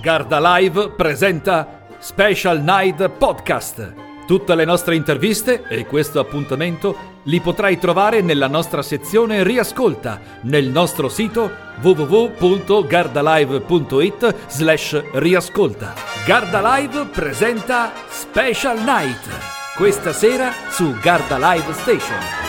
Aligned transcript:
Garda 0.00 0.58
Live 0.58 0.90
presenta 0.90 1.80
Special 1.98 2.60
Night 2.60 3.08
Podcast. 3.08 3.94
Tutte 4.26 4.54
le 4.54 4.64
nostre 4.64 4.94
interviste 4.96 5.64
e 5.68 5.84
questo 5.86 6.20
appuntamento 6.20 7.14
li 7.24 7.40
potrai 7.40 7.78
trovare 7.78 8.22
nella 8.22 8.48
nostra 8.48 8.82
sezione 8.82 9.42
Riascolta 9.42 10.20
nel 10.42 10.68
nostro 10.68 11.08
sito 11.08 11.50
www.gardalive.it 11.80 14.34
slash 14.48 15.02
riascolta. 15.12 15.94
Garda 16.24 16.76
Live 16.76 17.06
presenta 17.06 17.90
Special 18.08 18.78
Night 18.82 19.28
questa 19.76 20.12
sera 20.12 20.52
su 20.70 20.94
Garda 21.00 21.38
Live 21.38 21.72
Station. 21.74 22.45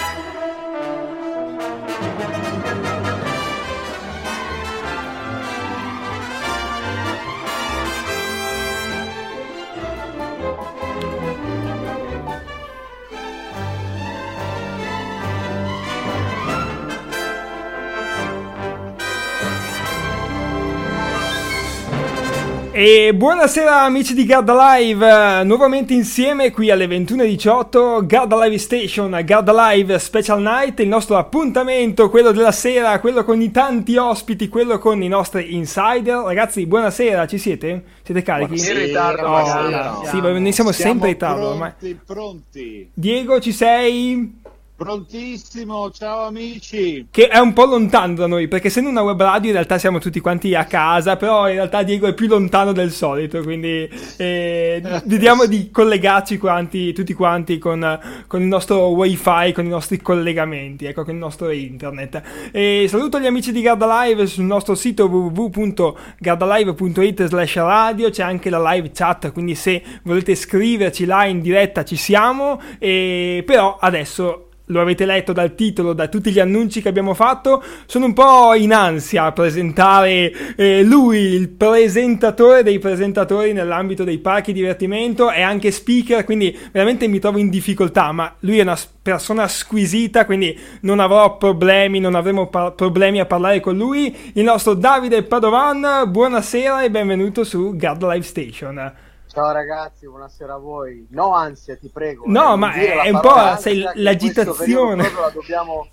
E 22.90 23.14
buonasera 23.14 23.82
amici 23.82 24.14
di 24.14 24.24
Garda 24.24 24.78
Live, 24.78 25.44
nuovamente 25.44 25.94
insieme 25.94 26.52
qui 26.52 26.72
alle 26.72 26.86
21.18, 26.86 28.06
Garda 28.06 28.42
Live 28.42 28.58
Station, 28.60 29.20
Garda 29.26 29.72
Live 29.74 30.00
Special 30.00 30.42
Night, 30.42 30.80
il 30.80 30.88
nostro 30.88 31.18
appuntamento, 31.18 32.10
quello 32.10 32.32
della 32.32 32.54
sera, 32.54 32.98
quello 33.02 33.26
con 33.26 33.42
i 33.42 33.52
tanti 33.52 33.98
ospiti, 33.98 34.48
quello 34.48 34.78
con 34.78 35.04
i 35.04 35.10
nostri 35.10 35.54
insider. 35.54 36.24
Ragazzi, 36.24 36.66
buonasera, 36.66 37.28
ci 37.28 37.38
siete? 37.38 37.84
Siete 38.04 38.22
carichi? 38.22 38.58
Sì, 38.58 38.72
in 38.72 38.78
ritardo, 38.78 39.24
oh, 39.24 39.42
buonasera. 39.42 40.00
Sì, 40.06 40.22
noi 40.22 40.54
siamo, 40.54 40.72
Siamo 40.72 40.72
sempre 40.72 41.08
in 41.10 41.14
ritardo 41.16 41.42
pronti, 41.42 41.86
ormai. 41.86 42.00
pronti. 42.06 42.90
Diego, 42.94 43.42
ci 43.42 43.52
sei? 43.52 44.46
Prontissimo, 44.78 45.90
ciao 45.90 46.28
amici. 46.28 47.08
Che 47.10 47.30
è 47.30 47.40
un 47.40 47.54
po' 47.54 47.66
lontano 47.66 48.14
da 48.14 48.28
noi, 48.28 48.48
perché 48.48 48.68
essendo 48.68 48.92
una 48.92 49.02
web 49.02 49.20
radio 49.20 49.48
in 49.48 49.56
realtà 49.56 49.80
siamo 49.80 49.98
tutti 49.98 50.20
quanti 50.20 50.54
a 50.54 50.66
casa, 50.66 51.16
però 51.16 51.48
in 51.48 51.56
realtà 51.56 51.82
Diego 51.82 52.06
è 52.06 52.14
più 52.14 52.28
lontano 52.28 52.74
del 52.74 52.92
solito, 52.92 53.42
quindi 53.42 53.90
eh, 54.18 54.80
vediamo 55.06 55.48
di 55.48 55.72
collegarci 55.72 56.38
quanti, 56.38 56.94
tutti 56.94 57.14
quanti 57.14 57.58
con, 57.58 58.00
con, 58.28 58.40
il 58.40 58.46
nostro 58.46 58.90
wifi, 58.90 59.52
con 59.52 59.66
i 59.66 59.70
nostri 59.70 60.00
collegamenti, 60.00 60.86
ecco, 60.86 61.04
con 61.04 61.16
il 61.16 61.20
nostro 61.20 61.50
internet. 61.50 62.22
E 62.52 62.86
saluto 62.88 63.20
gli 63.20 63.26
amici 63.26 63.52
di 63.52 63.62
Garda 63.62 64.04
Live 64.04 64.28
sul 64.28 64.44
nostro 64.44 64.76
sito 64.76 65.08
www.gardalive.it 65.08 67.26
slash 67.26 67.56
radio, 67.56 68.12
c'è 68.12 68.22
anche 68.22 68.52
la 68.52 68.74
live 68.74 68.92
chat, 68.94 69.32
quindi 69.32 69.56
se 69.56 69.82
volete 70.04 70.36
scriverci 70.36 71.06
là 71.06 71.26
in 71.26 71.42
diretta 71.42 71.84
ci 71.84 71.96
siamo, 71.96 72.62
e, 72.78 73.42
però 73.44 73.78
adesso 73.80 74.44
lo 74.68 74.82
avete 74.82 75.06
letto 75.06 75.34
dal 75.34 75.56
titolo, 75.56 75.94
da 75.94 76.08
tutti 76.08 76.32
gli 76.32 76.40
annunci 76.40 76.82
che 76.82 76.90
abbiamo 76.90 77.14
fatto, 77.14 77.64
sono 77.86 78.06
un 78.06 78.14
po' 78.14 78.54
in 78.54 78.74
ansia 78.74 79.26
a 79.26 79.32
presentare 79.32 80.56
eh, 80.56 80.84
lui, 80.84 81.20
il 81.20 81.50
presentatore 81.50 82.64
dei 82.64 82.80
presentatori 82.80 83.54
nell'ambito 83.54 84.04
dei 84.04 84.18
parchi 84.18 84.54
divertimento, 84.54 85.30
è 85.30 85.42
anche 85.42 85.72
speaker, 85.72 86.24
quindi 86.24 86.58
veramente 86.72 87.08
mi 87.08 87.20
trovo 87.20 87.38
in 87.38 87.50
difficoltà, 87.50 88.12
ma 88.12 88.34
lui 88.40 88.60
è 88.60 88.64
una 88.64 88.78
persona 89.02 89.48
squisita, 89.48 90.26
quindi 90.26 90.58
non 90.82 91.00
avrò 91.00 91.38
problemi, 91.38 92.00
non 92.00 92.16
avremo 92.16 92.48
par- 92.48 92.74
problemi 92.74 93.20
a 93.20 93.26
parlare 93.26 93.60
con 93.62 93.78
lui. 93.78 94.16
Il 94.34 94.44
nostro 94.44 94.74
Davide 94.74 95.24
Padovan, 95.24 96.04
buonasera 96.08 96.84
e 96.84 96.92
benvenuto 96.92 97.44
su 97.44 97.76
Guard 97.76 98.04
Live 98.04 98.26
Station. 98.26 99.06
Ciao 99.38 99.52
ragazzi, 99.52 100.08
buonasera 100.08 100.56
a 100.56 100.58
voi. 100.58 101.06
No 101.12 101.36
ansia, 101.36 101.78
ti 101.78 101.90
prego. 101.90 102.24
No, 102.26 102.54
eh, 102.54 102.58
ma 102.58 102.74
è 102.74 103.10
un 103.12 103.20
po' 103.20 103.56
sei 103.60 103.88
l'agitazione. 103.94 105.04
La 105.14 105.30
dobbiamo 105.30 105.88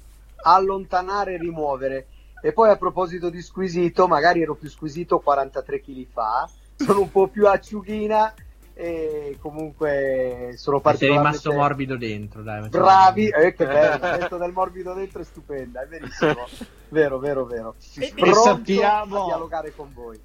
allontanare 0.44 1.34
e 1.34 1.36
rimuovere. 1.36 2.06
E 2.40 2.54
poi 2.54 2.70
a 2.70 2.76
proposito 2.76 3.28
di 3.28 3.42
squisito, 3.42 4.08
magari 4.08 4.40
ero 4.40 4.54
più 4.54 4.70
squisito 4.70 5.18
43 5.18 5.82
kg 5.82 6.06
fa, 6.10 6.48
sono 6.76 7.00
un 7.00 7.10
po' 7.10 7.26
più 7.26 7.46
acciughina 7.46 8.32
e 8.72 9.36
comunque 9.42 10.54
sono 10.56 10.80
particolarmente... 10.80 11.36
Sei 11.36 11.50
rimasto 11.50 11.68
morbido 11.68 11.98
dentro, 11.98 12.42
dai. 12.42 12.66
Bravi, 12.70 13.28
eh, 13.28 13.52
che 13.52 13.66
bello, 13.66 13.98
questo 14.16 14.38
del 14.38 14.52
morbido 14.52 14.94
dentro 14.94 15.20
è 15.20 15.24
stupenda, 15.24 15.82
è 15.82 15.86
verissimo. 15.86 16.46
vero, 16.88 17.18
vero, 17.18 17.44
vero. 17.44 17.74
E, 17.98 18.10
e 18.14 18.32
sappiamo... 18.32 19.24
a 19.24 19.26
dialogare 19.26 19.74
con 19.76 19.92
voi. 19.92 20.18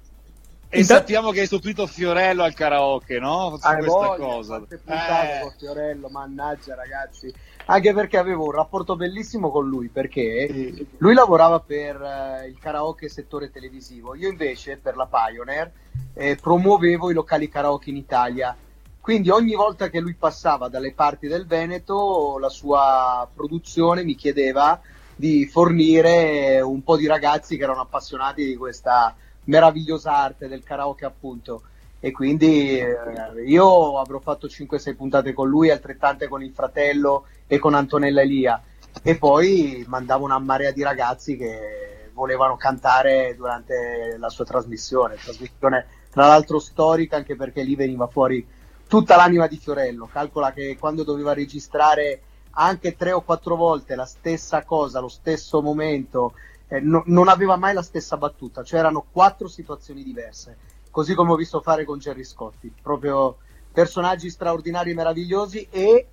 E 0.72 0.82
Intanto... 0.82 1.02
sappiamo 1.02 1.30
che 1.32 1.40
hai 1.40 1.46
stupito 1.46 1.88
Fiorello 1.88 2.44
al 2.44 2.54
karaoke, 2.54 3.18
no? 3.18 3.58
Su 3.60 3.68
questa 3.68 3.80
voglia, 3.80 4.16
cosa. 4.16 4.62
Eh. 4.68 5.40
con 5.42 5.52
Fiorello, 5.58 6.08
mannaggia 6.10 6.76
ragazzi. 6.76 7.34
Anche 7.66 7.92
perché 7.92 8.16
avevo 8.18 8.44
un 8.44 8.52
rapporto 8.52 8.94
bellissimo 8.94 9.50
con 9.50 9.68
lui, 9.68 9.88
perché 9.88 10.46
sì. 10.48 10.86
lui 10.98 11.14
lavorava 11.14 11.58
per 11.58 12.00
uh, 12.00 12.46
il 12.46 12.56
karaoke 12.60 13.08
settore 13.08 13.50
televisivo, 13.50 14.14
io 14.14 14.28
invece 14.28 14.76
per 14.76 14.94
la 14.94 15.08
Pioneer 15.08 15.72
eh, 16.14 16.38
promuovevo 16.40 17.10
i 17.10 17.14
locali 17.14 17.48
karaoke 17.48 17.90
in 17.90 17.96
Italia. 17.96 18.56
Quindi 19.00 19.28
ogni 19.28 19.56
volta 19.56 19.88
che 19.88 19.98
lui 19.98 20.14
passava 20.14 20.68
dalle 20.68 20.92
parti 20.92 21.26
del 21.26 21.46
Veneto, 21.46 22.38
la 22.38 22.48
sua 22.48 23.28
produzione 23.34 24.04
mi 24.04 24.14
chiedeva 24.14 24.80
di 25.16 25.46
fornire 25.46 26.60
un 26.60 26.84
po' 26.84 26.96
di 26.96 27.08
ragazzi 27.08 27.56
che 27.56 27.64
erano 27.64 27.80
appassionati 27.80 28.44
di 28.44 28.54
questa 28.54 29.16
meravigliosa 29.50 30.16
arte 30.16 30.48
del 30.48 30.62
karaoke 30.62 31.04
appunto. 31.04 31.62
E 31.98 32.12
quindi 32.12 32.78
eh, 32.78 32.96
io 33.44 33.98
avrò 33.98 34.20
fatto 34.20 34.46
5-6 34.46 34.96
puntate 34.96 35.34
con 35.34 35.48
lui, 35.48 35.70
altrettante 35.70 36.28
con 36.28 36.42
il 36.42 36.52
fratello 36.52 37.26
e 37.46 37.58
con 37.58 37.74
Antonella 37.74 38.22
Elia. 38.22 38.62
E 39.02 39.16
poi 39.16 39.84
mandavo 39.86 40.24
una 40.24 40.38
marea 40.38 40.70
di 40.70 40.82
ragazzi 40.82 41.36
che 41.36 42.10
volevano 42.14 42.56
cantare 42.56 43.34
durante 43.36 44.16
la 44.18 44.28
sua 44.30 44.44
trasmissione, 44.44 45.16
trasmissione 45.16 45.86
tra 46.10 46.26
l'altro 46.26 46.58
storica 46.58 47.16
anche 47.16 47.36
perché 47.36 47.62
lì 47.62 47.76
veniva 47.76 48.06
fuori 48.08 48.44
tutta 48.88 49.14
l'anima 49.16 49.46
di 49.46 49.56
Fiorello, 49.56 50.08
calcola 50.10 50.52
che 50.52 50.76
quando 50.78 51.04
doveva 51.04 51.32
registrare 51.32 52.22
anche 52.52 52.96
tre 52.96 53.12
o 53.12 53.20
quattro 53.20 53.54
volte 53.54 53.94
la 53.94 54.04
stessa 54.04 54.64
cosa, 54.64 54.98
lo 55.00 55.08
stesso 55.08 55.62
momento, 55.62 56.34
eh, 56.70 56.78
no, 56.80 57.02
non 57.06 57.28
aveva 57.28 57.56
mai 57.56 57.74
la 57.74 57.82
stessa 57.82 58.16
battuta, 58.16 58.62
cioè 58.62 58.78
erano 58.78 59.04
quattro 59.10 59.48
situazioni 59.48 60.04
diverse, 60.04 60.56
così 60.90 61.14
come 61.14 61.32
ho 61.32 61.36
visto 61.36 61.60
fare 61.60 61.84
con 61.84 61.98
Jerry 61.98 62.24
Scotti, 62.24 62.72
proprio 62.80 63.38
personaggi 63.72 64.30
straordinari 64.30 64.92
e 64.92 64.94
meravigliosi 64.94 65.66
e 65.68 66.06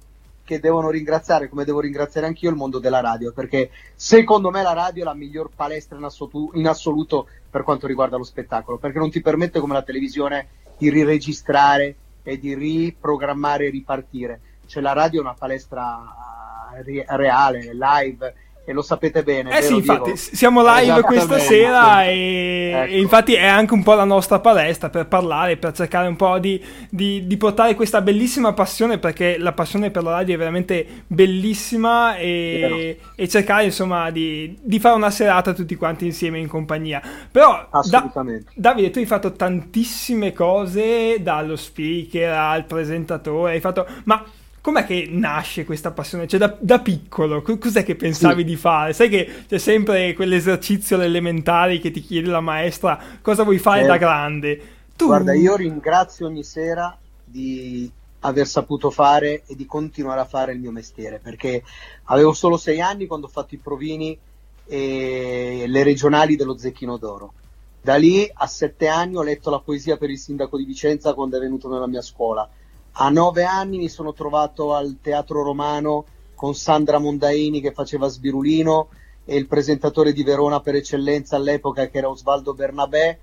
che 0.44 0.60
devono 0.60 0.90
ringraziare, 0.90 1.50
come 1.50 1.64
devo 1.64 1.82
ringraziare 1.82 2.26
anch'io, 2.26 2.50
il 2.50 2.56
mondo 2.56 2.80
della 2.80 3.02
radio, 3.02 3.34
perché 3.34 3.70
secondo 3.94 4.50
me 4.50 4.64
la 4.64 4.74
radio 4.74 5.04
è 5.04 5.06
la 5.06 5.14
miglior 5.14 5.50
palestra 5.56 5.98
in 5.98 6.06
assoluto, 6.06 6.58
in 6.58 6.68
assoluto 6.68 7.28
per 7.50 7.64
quanto 7.64 7.86
riguarda 7.86 8.18
lo 8.18 8.24
spettacolo, 8.24 8.78
perché 8.78 8.98
non 8.98 9.12
ti 9.12 9.22
permette 9.22 9.60
come 9.60 9.74
la 9.74 9.84
televisione 9.84 10.48
di 10.78 10.90
riregistrare 10.90 11.96
e 12.24 12.40
di 12.40 12.56
riprogrammare 12.56 13.68
e 13.68 13.70
ripartire. 13.70 14.42
Cioè 14.66 14.82
la 14.82 14.94
radio 14.94 15.20
è 15.20 15.24
una 15.24 15.34
palestra 15.34 16.04
reale, 16.82 17.74
live, 17.74 18.34
e 18.70 18.74
lo 18.74 18.82
sapete 18.82 19.24
bene. 19.24 19.58
Eh 19.58 19.62
sì, 19.62 19.76
infatti, 19.76 20.18
siamo 20.18 20.62
live 20.62 21.02
questa 21.04 21.40
sera 21.40 22.04
e, 22.04 22.72
ecco. 22.76 22.92
e, 22.92 23.00
infatti 23.00 23.34
è 23.34 23.46
anche 23.46 23.74
un 23.74 23.82
po' 23.82 23.94
la 23.94 24.04
nostra 24.04 24.42
palestra 24.42 24.90
per 24.90 25.08
parlare, 25.08 25.56
per 25.56 25.72
cercare 25.72 26.10
un 26.10 26.18
po' 26.18 26.38
di, 26.38 26.62
di, 26.90 27.26
di, 27.26 27.38
portare 27.38 27.76
questa 27.76 28.02
bellissima 28.02 28.52
passione, 28.52 28.98
perché 28.98 29.38
la 29.38 29.54
passione 29.54 29.90
per 29.90 30.04
la 30.04 30.12
radio 30.12 30.36
è 30.36 30.38
veramente 30.38 30.86
bellissima 31.08 32.18
e, 32.18 33.00
e 33.16 33.28
cercare 33.30 33.64
insomma 33.64 34.12
di, 34.12 34.58
di, 34.62 34.80
fare 34.80 34.96
una 34.96 35.12
serata 35.12 35.54
tutti 35.54 35.76
quanti 35.78 36.04
insieme 36.04 36.38
in 36.38 36.50
compagnia. 36.50 37.02
Però, 37.32 37.70
da, 37.90 38.12
Davide, 38.54 38.90
tu 38.90 39.00
hai 39.00 39.06
fatto 39.06 39.32
tantissime 39.32 40.34
cose, 40.34 41.22
dallo 41.22 41.56
speaker 41.56 42.34
al 42.34 42.66
presentatore, 42.66 43.54
hai 43.54 43.62
fatto... 43.62 43.88
Ma 44.04 44.22
com'è 44.68 44.86
che 44.86 45.08
nasce 45.10 45.64
questa 45.64 45.92
passione? 45.92 46.28
Cioè, 46.28 46.38
da, 46.38 46.58
da 46.60 46.80
piccolo, 46.80 47.42
cos'è 47.42 47.86
che 47.86 47.96
pensavi 47.96 48.42
sì. 48.42 48.48
di 48.48 48.56
fare? 48.58 48.92
Sai 48.92 49.08
che 49.08 49.46
c'è 49.48 49.60
sempre 49.60 50.14
quell'esercizio 50.14 51.00
elementare 51.00 51.80
che 51.80 51.90
ti 51.90 52.02
chiede 52.02 52.28
la 52.28 52.42
maestra 52.42 53.00
cosa 53.22 53.44
vuoi 53.44 53.60
fare 53.60 53.84
eh. 53.84 53.86
da 53.86 53.96
grande. 53.96 54.62
Tu... 54.98 55.06
Guarda, 55.06 55.34
io 55.34 55.56
ringrazio 55.56 56.26
ogni 56.26 56.44
sera 56.44 56.98
di 57.24 57.90
aver 58.20 58.46
saputo 58.46 58.90
fare 58.90 59.44
e 59.46 59.56
di 59.56 59.66
continuare 59.66 60.20
a 60.20 60.26
fare 60.26 60.52
il 60.52 60.60
mio 60.60 60.72
mestiere, 60.72 61.20
perché 61.24 61.64
avevo 62.06 62.34
solo 62.34 62.58
sei 62.58 62.82
anni 62.82 63.06
quando 63.06 63.28
ho 63.28 63.30
fatto 63.30 63.56
i 63.56 63.60
provini 63.60 64.20
e 64.66 65.64
le 65.66 65.84
regionali 65.84 66.36
dello 66.36 66.58
Zecchino 66.58 66.98
d'Oro. 66.98 67.32
Da 67.82 67.96
lì 67.96 68.30
a 68.34 68.48
sette 68.48 68.90
anni 68.90 69.16
ho 69.16 69.24
letto 69.24 69.50
la 69.50 69.60
poesia 69.60 69.96
per 69.96 70.10
il 70.10 70.20
sindaco 70.20 70.58
di 70.58 70.66
Vicenza 70.66 71.14
quando 71.14 71.38
è 71.38 71.40
venuto 71.40 71.70
nella 71.70 71.88
mia 71.88 72.02
scuola 72.02 72.50
a 73.00 73.10
nove 73.10 73.44
anni 73.44 73.78
mi 73.78 73.90
sono 73.90 74.14
trovato 74.14 74.74
al 74.74 74.98
Teatro 75.02 75.44
Romano 75.44 76.06
con 76.34 76.56
Sandra 76.56 76.98
Mondaini 76.98 77.62
che 77.62 77.72
faceva 77.72 78.08
Sbirulino 78.08 78.90
e 79.24 79.36
il 79.36 79.48
presentatore 79.48 80.14
di 80.14 80.24
Verona 80.24 80.62
per 80.62 80.76
eccellenza 80.76 81.36
all'epoca 81.36 81.88
che 81.88 81.98
era 81.98 82.10
Osvaldo 82.10 82.54
Bernabé 82.54 83.20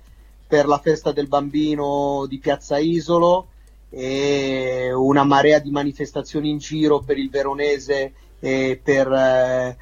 per 0.47 0.67
la 0.67 0.77
festa 0.77 1.11
del 1.11 1.27
bambino 1.27 2.25
di 2.27 2.37
Piazza 2.37 2.77
Isolo 2.77 3.47
e 3.89 4.91
una 4.93 5.23
marea 5.23 5.59
di 5.59 5.71
manifestazioni 5.71 6.49
in 6.49 6.57
giro 6.57 6.99
per 6.99 7.17
il 7.17 7.29
veronese 7.29 8.13
e 8.39 8.79
per... 8.81 9.11
Eh, 9.11 9.77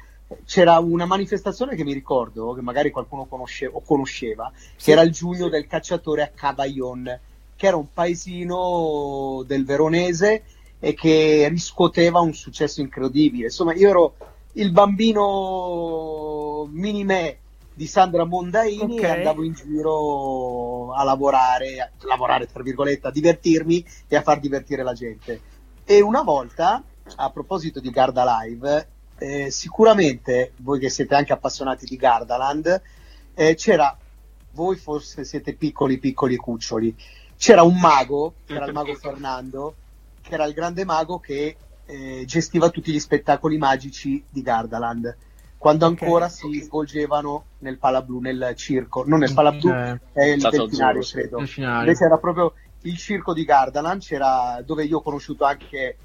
c'era 0.46 0.78
una 0.78 1.04
manifestazione 1.04 1.76
che 1.76 1.84
mi 1.84 1.92
ricordo, 1.92 2.54
che 2.54 2.62
magari 2.62 2.90
qualcuno 2.90 3.26
conosce, 3.26 3.66
o 3.66 3.82
conosceva, 3.82 4.50
sì. 4.54 4.86
che 4.86 4.92
era 4.92 5.02
il 5.02 5.12
giugno 5.12 5.48
del 5.48 5.66
cacciatore 5.66 6.22
a 6.22 6.30
Cavaillon, 6.34 7.20
che 7.56 7.66
era 7.66 7.76
un 7.76 7.92
paesino 7.92 9.42
del 9.46 9.64
veronese 9.64 10.44
e 10.78 10.94
che 10.94 11.48
riscuoteva 11.48 12.20
un 12.20 12.34
successo 12.34 12.80
incredibile. 12.80 13.44
Insomma, 13.44 13.74
io 13.74 13.88
ero 13.88 14.14
il 14.52 14.70
bambino 14.70 16.68
mini 16.70 17.04
me 17.04 17.38
di 17.74 17.86
Sandra 17.86 18.24
Mondaini 18.24 18.98
okay. 18.98 19.04
e 19.04 19.16
andavo 19.16 19.42
in 19.42 19.52
giro 19.52 20.92
a 20.92 21.02
lavorare, 21.02 21.80
a 21.80 21.90
lavorare 22.06 22.46
tra 22.46 22.62
virgolette, 22.62 23.08
a 23.08 23.10
divertirmi 23.10 23.84
e 24.06 24.16
a 24.16 24.22
far 24.22 24.38
divertire 24.38 24.82
la 24.82 24.92
gente. 24.92 25.40
E 25.84 26.00
una 26.00 26.22
volta, 26.22 26.82
a 27.16 27.30
proposito 27.30 27.80
di 27.80 27.90
Garda 27.90 28.24
Live, 28.42 28.88
eh, 29.18 29.50
sicuramente 29.50 30.52
voi 30.58 30.78
che 30.78 30.88
siete 30.88 31.14
anche 31.14 31.32
appassionati 31.32 31.86
di 31.86 31.96
Gardaland, 31.96 32.82
eh, 33.34 33.54
c'era, 33.54 33.96
voi 34.52 34.76
forse 34.76 35.24
siete 35.24 35.54
piccoli, 35.54 35.98
piccoli 35.98 36.36
cuccioli, 36.36 36.94
c'era 37.36 37.62
un 37.62 37.78
mago, 37.78 38.34
che 38.44 38.54
era 38.54 38.66
il 38.66 38.72
mago 38.72 38.94
Fernando, 38.94 39.74
che 40.22 40.34
era 40.34 40.44
il 40.44 40.54
grande 40.54 40.84
mago 40.84 41.18
che 41.18 41.56
eh, 41.86 42.24
gestiva 42.26 42.70
tutti 42.70 42.92
gli 42.92 42.98
spettacoli 42.98 43.58
magici 43.58 44.24
di 44.28 44.42
Gardaland 44.42 45.16
quando 45.64 45.86
ancora 45.86 46.26
okay. 46.26 46.36
si 46.36 46.60
svolgevano 46.60 47.44
nel 47.60 47.78
Palablu, 47.78 48.20
nel 48.20 48.52
circo, 48.54 49.02
non 49.06 49.20
nel 49.20 49.32
Palablu, 49.32 49.70
eh, 49.70 49.98
è 50.12 50.24
il 50.24 50.42
delfinario, 50.42 51.00
credo. 51.00 51.38
Delfinario. 51.38 51.80
Invece 51.80 52.04
era 52.04 52.18
proprio 52.18 52.52
il 52.82 52.98
circo 52.98 53.32
di 53.32 53.44
Gardaland, 53.44 54.02
c'era, 54.02 54.60
dove 54.62 54.84
io 54.84 54.98
ho 54.98 55.00
conosciuto 55.00 55.46
anche 55.46 55.96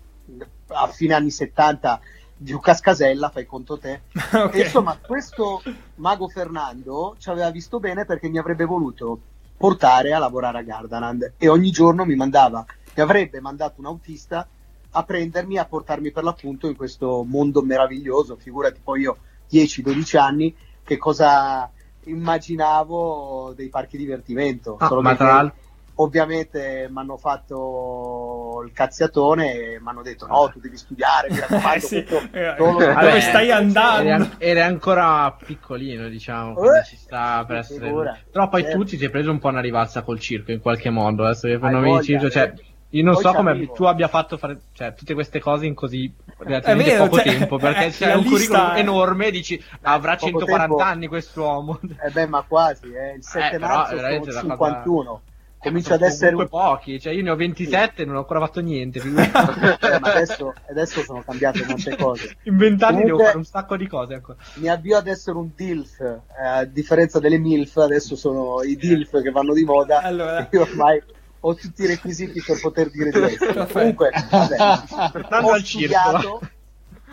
a 0.67 0.87
fine 0.87 1.13
anni 1.13 1.29
70 1.29 1.99
Luca 2.47 2.71
Cascasella, 2.71 3.31
fai 3.31 3.45
conto 3.45 3.77
te. 3.77 4.03
okay. 4.31 4.61
E 4.61 4.63
insomma, 4.63 4.97
questo 4.97 5.61
mago 5.95 6.29
Fernando 6.29 7.17
ci 7.19 7.29
aveva 7.29 7.51
visto 7.51 7.81
bene 7.81 8.05
perché 8.05 8.29
mi 8.29 8.37
avrebbe 8.37 8.63
voluto 8.63 9.19
portare 9.59 10.13
a 10.13 10.19
lavorare 10.19 10.59
a 10.59 10.61
Gardaland 10.61 11.33
e 11.37 11.49
ogni 11.49 11.69
giorno 11.69 12.05
mi 12.05 12.15
mandava, 12.15 12.65
mi 12.95 13.03
avrebbe 13.03 13.41
mandato 13.41 13.81
un 13.81 13.87
autista 13.87 14.47
a 14.91 15.03
prendermi, 15.03 15.57
a 15.57 15.65
portarmi 15.65 16.11
per 16.11 16.23
l'appunto 16.23 16.67
in 16.67 16.77
questo 16.77 17.25
mondo 17.27 17.61
meraviglioso. 17.61 18.37
Figurati 18.37 18.79
poi 18.81 19.01
io 19.01 19.17
10-12 19.51 20.17
anni 20.17 20.55
che 20.81 20.95
cosa 20.95 21.69
immaginavo 22.05 23.51
dei 23.53 23.67
parchi 23.67 23.97
divertimento. 23.97 24.77
Ah, 24.79 25.01
ma 25.01 25.15
tra 25.17 25.27
l'altro 25.27 25.68
ovviamente 26.01 26.87
mi 26.89 26.97
hanno 26.99 27.17
fatto 27.17 28.63
il 28.65 28.71
cazziatone 28.71 29.53
e 29.53 29.79
mi 29.79 29.87
hanno 29.87 30.01
detto 30.01 30.27
no 30.27 30.49
tu 30.49 30.59
devi 30.59 30.77
studiare 30.77 31.29
mi 31.29 31.39
raccomando 31.39 31.75
eh 31.75 31.79
sì, 31.79 32.03
tutto, 32.03 32.29
eh, 32.31 32.55
dove 32.57 33.21
stai 33.21 33.51
andando 33.51 34.29
eri, 34.37 34.61
ancora 34.61 35.35
piccolino 35.43 36.07
diciamo 36.07 36.55
eh, 36.61 36.83
ci 36.85 36.95
sta 36.95 37.43
per 37.45 37.57
essere 37.57 37.87
figura, 37.87 38.17
però 38.31 38.47
poi 38.47 38.61
certo. 38.61 38.77
tu 38.77 38.83
ti 38.85 38.97
sei 38.97 39.09
preso 39.09 39.31
un 39.31 39.39
po' 39.39 39.49
una 39.49 39.61
rivalsa 39.61 40.01
col 40.01 40.19
circo 40.19 40.51
in 40.51 40.61
qualche 40.61 40.89
modo 40.89 41.25
adesso 41.25 41.47
che 41.47 41.57
non 41.57 41.81
mi 41.81 41.97
dici 41.97 42.17
cioè 42.29 42.53
eh. 42.55 42.63
io 42.91 43.03
non 43.03 43.13
Poi 43.13 43.23
so 43.23 43.33
come 43.33 43.51
arrivo. 43.51 43.73
tu 43.73 43.83
abbia 43.83 44.07
fatto 44.07 44.37
fare 44.37 44.57
cioè, 44.71 44.93
tutte 44.93 45.13
queste 45.13 45.39
cose 45.39 45.65
in 45.65 45.73
così 45.73 46.11
relativamente 46.37 46.91
vero, 46.91 47.03
poco 47.03 47.17
cioè, 47.17 47.37
tempo 47.37 47.57
perché 47.57 47.85
eh, 47.87 47.89
c'è 47.89 48.13
un 48.13 48.23
curriculum 48.23 48.71
è... 48.71 48.79
enorme 48.79 49.27
e 49.27 49.31
dici 49.31 49.61
avrà 49.81 50.15
poco 50.15 50.39
140 50.39 50.67
tempo. 50.67 50.81
anni 50.81 51.07
quest'uomo 51.07 51.79
eh 51.81 52.09
beh 52.09 52.27
ma 52.27 52.41
quasi 52.47 52.89
eh. 52.93 53.15
il 53.15 53.23
7 53.23 53.55
eh, 53.55 53.59
marzo 53.59 53.97
sono 53.97 54.39
51 54.39 55.03
cosa 55.03 55.21
comincia 55.59 55.95
ad 55.95 56.01
essere 56.01 56.35
un... 56.35 56.47
pochi, 56.47 56.99
cioè 56.99 57.13
io 57.13 57.21
ne 57.21 57.29
ho 57.29 57.35
27 57.35 57.77
e 57.77 57.91
sì. 57.95 58.05
non 58.05 58.15
ho 58.15 58.19
ancora 58.19 58.39
fatto 58.39 58.61
niente. 58.61 58.99
eh, 59.03 59.99
ma 59.99 60.13
adesso, 60.13 60.53
adesso, 60.69 61.01
sono 61.03 61.21
cambiate 61.23 61.65
molte 61.65 61.95
cose. 61.97 62.37
In 62.43 62.57
vent'anni 62.57 63.03
devo 63.03 63.19
fare 63.19 63.37
un 63.37 63.45
sacco 63.45 63.75
di 63.75 63.87
cose 63.87 64.15
ancora. 64.15 64.37
Mi 64.55 64.69
avvio 64.69 64.97
ad 64.97 65.07
essere 65.07 65.37
un 65.37 65.49
DILF, 65.53 65.99
eh, 65.99 66.21
a 66.43 66.65
differenza 66.65 67.19
delle 67.19 67.37
MILF, 67.37 67.77
adesso 67.77 68.15
sono 68.15 68.63
i 68.63 68.75
DILF 68.75 69.21
che 69.21 69.31
vanno 69.31 69.53
di 69.53 69.63
moda. 69.63 70.01
Allora. 70.01 70.47
Io 70.51 70.61
ormai 70.61 71.01
ho 71.41 71.55
tutti 71.55 71.83
i 71.83 71.87
requisiti 71.87 72.41
per 72.45 72.59
poter 72.59 72.89
dire 72.89 73.11
di 73.11 73.19
questo. 73.37 73.67
Comunque, 73.71 74.11
vabbè, 74.29 75.41
ho 75.41 75.57
studiato, 75.57 76.41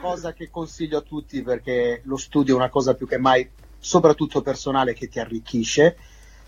cosa 0.01 0.33
che 0.33 0.49
consiglio 0.51 0.99
a 0.99 1.03
tutti 1.03 1.43
perché 1.43 2.03
lo 2.05 2.17
studio 2.17 2.55
è 2.55 2.57
una 2.57 2.69
cosa 2.69 2.95
più 2.95 3.07
che 3.07 3.19
mai, 3.19 3.49
soprattutto 3.79 4.41
personale, 4.43 4.95
che 4.95 5.09
ti 5.09 5.19
arricchisce 5.19 5.97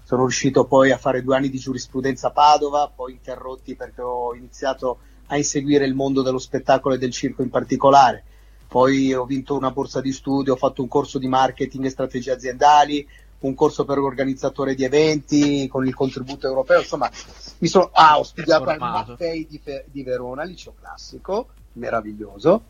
sono 0.08 0.22
riuscito 0.22 0.64
poi 0.64 0.90
a 0.90 0.96
fare 0.96 1.22
due 1.22 1.36
anni 1.36 1.50
di 1.50 1.58
giurisprudenza 1.58 2.28
a 2.28 2.30
Padova, 2.30 2.88
poi 2.88 3.12
interrotti 3.12 3.74
perché 3.74 4.00
ho 4.00 4.34
iniziato 4.34 5.00
a 5.26 5.36
inseguire 5.36 5.84
il 5.84 5.92
mondo 5.92 6.22
dello 6.22 6.38
spettacolo 6.38 6.94
e 6.94 6.98
del 6.98 7.10
circo 7.10 7.42
in 7.42 7.50
particolare. 7.50 8.24
Poi 8.66 9.12
ho 9.12 9.26
vinto 9.26 9.54
una 9.54 9.70
borsa 9.70 10.00
di 10.00 10.10
studio, 10.12 10.54
ho 10.54 10.56
fatto 10.56 10.80
un 10.80 10.88
corso 10.88 11.18
di 11.18 11.28
marketing 11.28 11.84
e 11.84 11.90
strategie 11.90 12.30
aziendali, 12.30 13.06
un 13.40 13.52
corso 13.52 13.84
per 13.84 13.98
organizzatore 13.98 14.74
di 14.74 14.82
eventi 14.82 15.68
con 15.68 15.86
il 15.86 15.94
contributo 15.94 16.46
europeo. 16.46 16.80
Insomma, 16.80 17.10
mi 17.58 17.68
sono, 17.68 17.90
ah, 17.92 18.18
ho 18.18 18.22
studiato 18.22 18.64
al 18.64 18.78
Maffei 18.78 19.46
di, 19.46 19.60
di 19.90 20.02
Verona, 20.04 20.42
liceo 20.42 20.72
classico, 20.80 21.48
meraviglioso. 21.72 22.62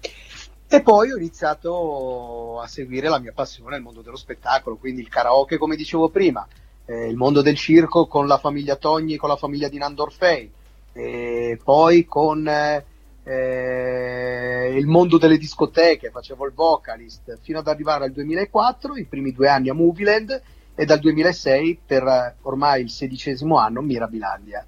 E 0.67 0.83
poi 0.83 1.13
ho 1.13 1.17
iniziato 1.17 2.59
a 2.61 2.67
seguire 2.67 3.09
la 3.09 3.21
mia 3.21 3.33
passione 3.33 3.71
nel 3.77 3.83
mondo 3.83 4.03
dello 4.03 4.17
spettacolo, 4.17 4.75
quindi 4.75 5.03
il 5.03 5.09
karaoke, 5.09 5.57
come 5.57 5.77
dicevo 5.77 6.09
prima, 6.09 6.45
eh, 6.89 7.07
il 7.07 7.17
mondo 7.17 7.43
del 7.43 7.55
circo 7.55 8.07
con 8.07 8.27
la 8.27 8.39
famiglia 8.39 8.77
Togni, 8.77 9.17
con 9.17 9.29
la 9.29 9.37
famiglia 9.37 9.69
di 9.69 9.77
Nandorfei, 9.77 10.51
e 10.95 11.61
poi 11.63 12.07
con 12.07 12.49
eh, 12.49 14.73
il 14.75 14.87
mondo 14.87 15.19
delle 15.19 15.37
discoteche, 15.37 16.11
facevo 16.11 16.47
il 16.47 16.55
vocalist 16.55 17.39
fino 17.43 17.59
ad 17.59 17.69
arrivare 17.69 18.05
al 18.05 18.13
2004, 18.13 18.97
i 18.97 19.05
primi 19.05 19.33
due 19.33 19.51
anni 19.51 19.69
a 19.69 19.75
Movieland 19.75 20.43
e 20.75 20.85
dal 20.87 20.99
2006 20.99 21.81
per 21.85 22.03
eh, 22.05 22.37
ormai 22.43 22.83
il 22.83 22.91
sedicesimo 22.91 23.59
anno 23.59 23.83
Mirabilandia. 23.83 24.67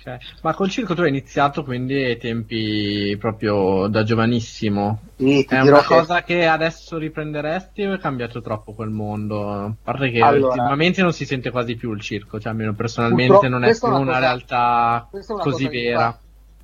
Okay. 0.00 0.18
Ma 0.40 0.54
col 0.54 0.70
circo 0.70 0.94
tu 0.94 1.02
hai 1.02 1.10
iniziato 1.10 1.62
quindi 1.62 1.94
ai 2.02 2.16
tempi 2.16 3.14
proprio 3.18 3.86
da 3.86 4.02
giovanissimo. 4.02 5.02
Sì, 5.16 5.44
è 5.44 5.60
una 5.60 5.84
cosa 5.84 6.22
che... 6.22 6.38
che 6.38 6.46
adesso 6.46 6.96
riprenderesti 6.96 7.84
o 7.84 7.92
è 7.92 7.98
cambiato 7.98 8.40
troppo 8.40 8.72
quel 8.72 8.88
mondo? 8.88 9.50
A 9.50 9.74
parte 9.82 10.10
che 10.10 10.20
allora, 10.20 10.54
ultimamente 10.54 11.02
non 11.02 11.12
si 11.12 11.26
sente 11.26 11.50
quasi 11.50 11.76
più 11.76 11.92
il 11.92 12.00
circo, 12.00 12.40
cioè 12.40 12.52
almeno 12.52 12.72
personalmente 12.72 13.48
non 13.48 13.62
è 13.62 13.76
più 13.76 13.88
una, 13.88 13.98
una 13.98 14.12
cosa, 14.12 14.20
realtà 14.20 15.08
una 15.10 15.42
così 15.42 15.68
vera. 15.68 16.06
Mi 16.06 16.12
fa, 16.12 16.18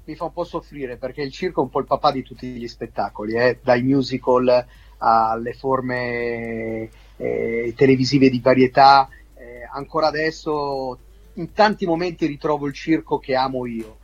mi 0.04 0.14
fa, 0.14 0.24
un 0.24 0.32
po' 0.32 0.44
soffrire 0.44 0.96
perché 0.96 1.20
il 1.20 1.30
circo 1.30 1.60
è 1.60 1.64
un 1.64 1.70
po' 1.70 1.80
il 1.80 1.86
papà 1.86 2.12
di 2.12 2.22
tutti 2.22 2.46
gli 2.46 2.66
spettacoli, 2.66 3.34
eh? 3.34 3.58
dai 3.62 3.82
musical 3.82 4.64
alle 4.98 5.52
forme 5.52 6.88
eh, 7.18 7.74
televisive 7.76 8.30
di 8.30 8.40
varietà. 8.40 9.10
Eh, 9.34 9.68
ancora 9.70 10.06
adesso 10.06 10.98
in 11.36 11.52
tanti 11.52 11.86
momenti 11.86 12.26
ritrovo 12.26 12.66
il 12.66 12.72
circo 12.72 13.18
che 13.18 13.34
amo 13.34 13.66
io, 13.66 13.98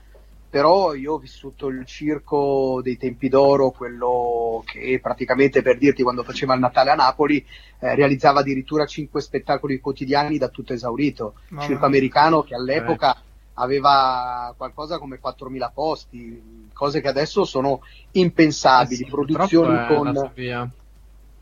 però 0.48 0.94
io 0.94 1.14
ho 1.14 1.18
vissuto 1.18 1.68
il 1.68 1.84
circo 1.86 2.80
dei 2.82 2.98
tempi 2.98 3.28
d'oro, 3.28 3.70
quello 3.70 4.62
che 4.66 4.98
praticamente 5.02 5.62
per 5.62 5.78
dirti 5.78 6.02
quando 6.02 6.24
faceva 6.24 6.54
il 6.54 6.60
Natale 6.60 6.90
a 6.90 6.94
Napoli 6.94 7.38
eh, 7.78 7.94
realizzava 7.94 8.40
addirittura 8.40 8.84
cinque 8.84 9.22
spettacoli 9.22 9.80
quotidiani 9.80 10.36
da 10.36 10.48
tutto 10.48 10.74
esaurito, 10.74 11.34
no, 11.48 11.60
circo 11.60 11.80
no. 11.80 11.86
americano 11.86 12.42
che 12.42 12.54
all'epoca... 12.54 13.14
Eh. 13.16 13.30
Aveva 13.56 14.54
qualcosa 14.56 14.98
come 14.98 15.20
4.000 15.22 15.70
posti, 15.74 16.70
cose 16.72 17.02
che 17.02 17.08
adesso 17.08 17.44
sono 17.44 17.82
impensabili. 18.12 19.02
Eh 19.02 19.04
sì, 19.04 19.10
produzioni 19.10 19.86
con. 19.86 20.32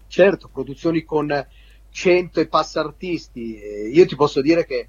Certo, 0.09 0.51
produzioni 0.53 1.05
con 1.05 1.47
100 1.89 2.41
e 2.41 2.47
passa 2.49 2.81
artisti. 2.81 3.61
Io 3.93 4.07
ti 4.07 4.17
posso 4.17 4.41
dire 4.41 4.67
che 4.67 4.89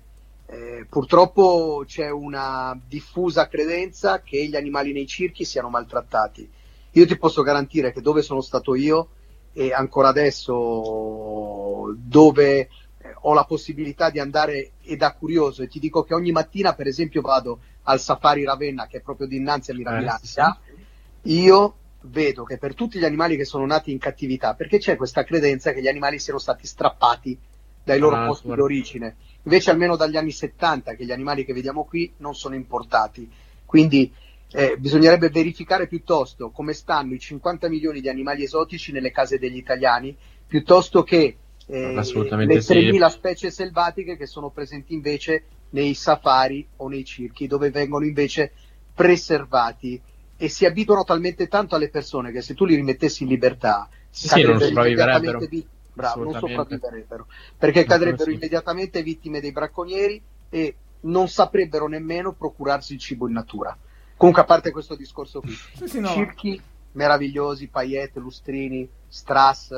eh, 0.52 0.86
purtroppo 0.90 1.86
c'è 1.88 2.10
una 2.10 2.78
diffusa 2.86 3.48
credenza 3.48 4.22
che 4.22 4.46
gli 4.48 4.58
animali 4.58 4.92
nei 4.92 5.08
circhi 5.08 5.46
siano 5.46 5.70
maltrattati. 5.70 6.50
Io 6.92 7.08
ti 7.08 7.18
posso 7.18 7.42
garantire 7.42 7.94
che 7.94 8.02
dove 8.02 8.22
sono 8.22 8.42
stato 8.42 8.76
io 8.76 9.12
e 9.54 9.72
ancora 9.72 10.10
adesso 10.10 11.96
dove 11.96 12.58
eh, 12.58 12.70
ho 13.22 13.34
la 13.34 13.46
possibilità 13.46 14.10
di 14.10 14.20
andare 14.20 14.72
e 14.82 14.98
da 14.98 15.14
curioso 15.14 15.64
e 15.64 15.70
ti 15.70 15.80
dico 15.80 16.04
che 16.04 16.14
ogni 16.14 16.34
mattina 16.34 16.74
per 16.74 16.88
esempio 16.88 17.22
vado 17.22 17.60
al 17.84 18.02
Safari 18.02 18.44
Ravenna 18.44 18.88
che 18.88 18.98
è 18.98 19.02
proprio 19.02 19.28
dinanzi 19.28 19.72
a 19.72 19.76
Mirabilandia, 19.76 20.60
eh, 20.60 21.32
io 21.32 21.76
vedo 22.02 22.44
che 22.44 22.58
per 22.58 22.76
tutti 22.76 23.00
gli 23.00 23.06
animali 23.06 23.38
che 23.38 23.46
sono 23.46 23.66
nati 23.66 23.92
in 23.92 24.00
cattività, 24.00 24.54
perché 24.56 24.80
c'è 24.80 24.98
questa 24.98 25.24
credenza 25.24 25.72
che 25.72 25.82
gli 25.82 25.88
animali 25.88 26.20
siano 26.20 26.40
stati 26.40 26.68
strappati 26.68 27.40
dai 27.84 28.00
loro 28.00 28.18
ah, 28.18 28.26
posti 28.26 28.54
d'origine 28.54 29.16
Invece 29.44 29.72
almeno 29.72 29.96
dagli 29.96 30.18
anni 30.18 30.32
70 30.32 30.96
che 30.96 31.06
gli 31.06 31.12
animali 31.12 31.46
che 31.46 31.54
vediamo 31.54 31.84
qui 31.86 32.14
non 32.18 32.36
sono 32.36 32.56
importati. 32.56 33.30
Quindi 33.66 34.14
eh, 34.52 34.76
bisognerebbe 34.78 35.30
verificare 35.30 35.88
piuttosto 35.88 36.50
come 36.50 36.74
stanno 36.74 37.14
i 37.14 37.20
50 37.20 37.70
milioni 37.70 38.02
di 38.02 38.10
animali 38.10 38.44
esotici 38.44 38.92
nelle 38.92 39.12
case 39.12 39.40
degli 39.40 39.58
italiani, 39.58 40.16
piuttosto 40.46 41.04
che 41.04 41.38
eh, 41.68 41.94
le 41.94 42.02
3.000 42.02 42.62
sì. 42.62 43.12
specie 43.12 43.52
selvatiche 43.52 44.18
che 44.18 44.26
sono 44.26 44.50
presenti 44.50 44.94
invece 44.94 45.44
nei 45.70 45.94
safari 45.94 46.68
o 46.78 46.90
nei 46.90 47.06
circhi 47.06 47.48
dove 47.48 47.70
vengono 47.70 48.06
invece 48.06 48.52
preservati 48.94 50.00
e 50.36 50.50
si 50.50 50.66
abituano 50.66 51.04
talmente 51.04 51.48
tanto 51.48 51.76
alle 51.76 51.90
persone 51.90 52.32
che 52.32 52.42
se 52.42 52.56
tu 52.56 52.66
li 52.66 52.76
rimettessi 52.76 53.24
in 53.24 53.30
libertà 53.30 53.88
sì, 54.10 54.42
non 54.42 54.60
sopravviverebbero. 54.60 55.40
Vi- 55.40 55.68
bravo, 55.94 56.24
non 56.24 56.34
sopravviverebbero 56.34 57.28
perché 57.58 57.84
cadrebbero 57.84 58.32
immediatamente 58.32 59.04
vittime 59.04 59.40
dei 59.40 59.52
bracconieri 59.52 60.22
e 60.50 60.76
non 61.02 61.28
saprebbero 61.28 61.88
nemmeno 61.88 62.34
procurarsi 62.34 62.94
il 62.94 63.00
cibo 63.00 63.28
in 63.28 63.34
natura. 63.34 63.76
Comunque, 64.16 64.44
a 64.44 64.46
parte 64.46 64.72
questo 64.72 64.96
discorso 64.96 65.42
qui, 65.42 65.54
sì, 65.76 65.88
sì, 65.88 66.00
no. 66.00 66.10
circhi 66.10 66.62
meravigliosi, 66.94 67.68
paillette, 67.68 68.20
lustrini, 68.20 68.88
strass, 69.08 69.72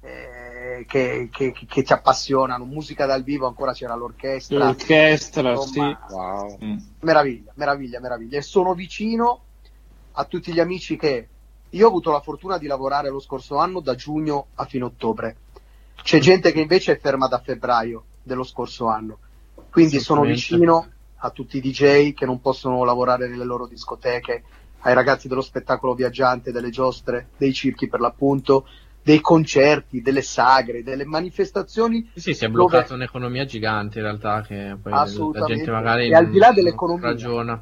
eh, 0.00 0.84
che, 0.86 1.28
che, 1.30 1.52
che, 1.52 1.84
ci 1.84 1.92
appassionano, 1.92 2.64
musica 2.64 3.06
dal 3.06 3.22
vivo, 3.22 3.46
ancora 3.46 3.72
c'era 3.72 3.94
l'orchestra. 3.94 4.58
L'orchestra, 4.58 5.50
Insomma, 5.50 6.00
sì. 6.06 6.14
Wow. 6.14 6.58
Mm. 6.64 6.76
Meraviglia, 7.00 7.52
meraviglia, 7.54 8.00
meraviglia. 8.00 8.38
E 8.38 8.42
sono 8.42 8.74
vicino 8.74 9.42
a 10.12 10.24
tutti 10.24 10.52
gli 10.52 10.60
amici 10.60 10.96
che 10.96 11.28
io 11.70 11.84
ho 11.84 11.88
avuto 11.88 12.10
la 12.10 12.20
fortuna 12.20 12.58
di 12.58 12.66
lavorare 12.66 13.10
lo 13.10 13.20
scorso 13.20 13.56
anno 13.56 13.80
da 13.80 13.94
giugno 13.94 14.46
a 14.54 14.64
fine 14.64 14.84
ottobre. 14.84 15.36
C'è 16.06 16.20
gente 16.20 16.52
che 16.52 16.60
invece 16.60 16.92
è 16.92 16.98
ferma 17.00 17.26
da 17.26 17.40
febbraio 17.40 18.04
dello 18.22 18.44
scorso 18.44 18.86
anno. 18.86 19.18
Quindi 19.68 19.98
sono 19.98 20.22
vicino 20.22 20.88
a 21.16 21.30
tutti 21.30 21.56
i 21.56 21.60
DJ 21.60 22.14
che 22.14 22.24
non 22.24 22.40
possono 22.40 22.84
lavorare 22.84 23.26
nelle 23.26 23.44
loro 23.44 23.66
discoteche, 23.66 24.44
ai 24.82 24.94
ragazzi 24.94 25.26
dello 25.26 25.40
spettacolo 25.40 25.94
viaggiante, 25.94 26.52
delle 26.52 26.70
giostre, 26.70 27.30
dei 27.36 27.52
circhi 27.52 27.88
per 27.88 27.98
l'appunto, 27.98 28.68
dei 29.02 29.20
concerti, 29.20 30.00
delle 30.00 30.22
sagre, 30.22 30.84
delle 30.84 31.04
manifestazioni. 31.04 32.08
Sì, 32.14 32.34
si 32.34 32.44
è 32.44 32.48
bloccata 32.50 32.82
dove... 32.82 32.94
un'economia 32.94 33.44
gigante 33.44 33.98
in 33.98 34.04
realtà 34.04 34.42
che 34.42 34.76
poi 34.80 34.92
la 34.92 35.44
gente 35.44 35.70
magari 35.72 36.08
e 36.08 36.14
al 36.14 36.30
di 36.30 36.38
là 36.38 36.52
dell'economia, 36.52 37.08
ragiona. 37.08 37.60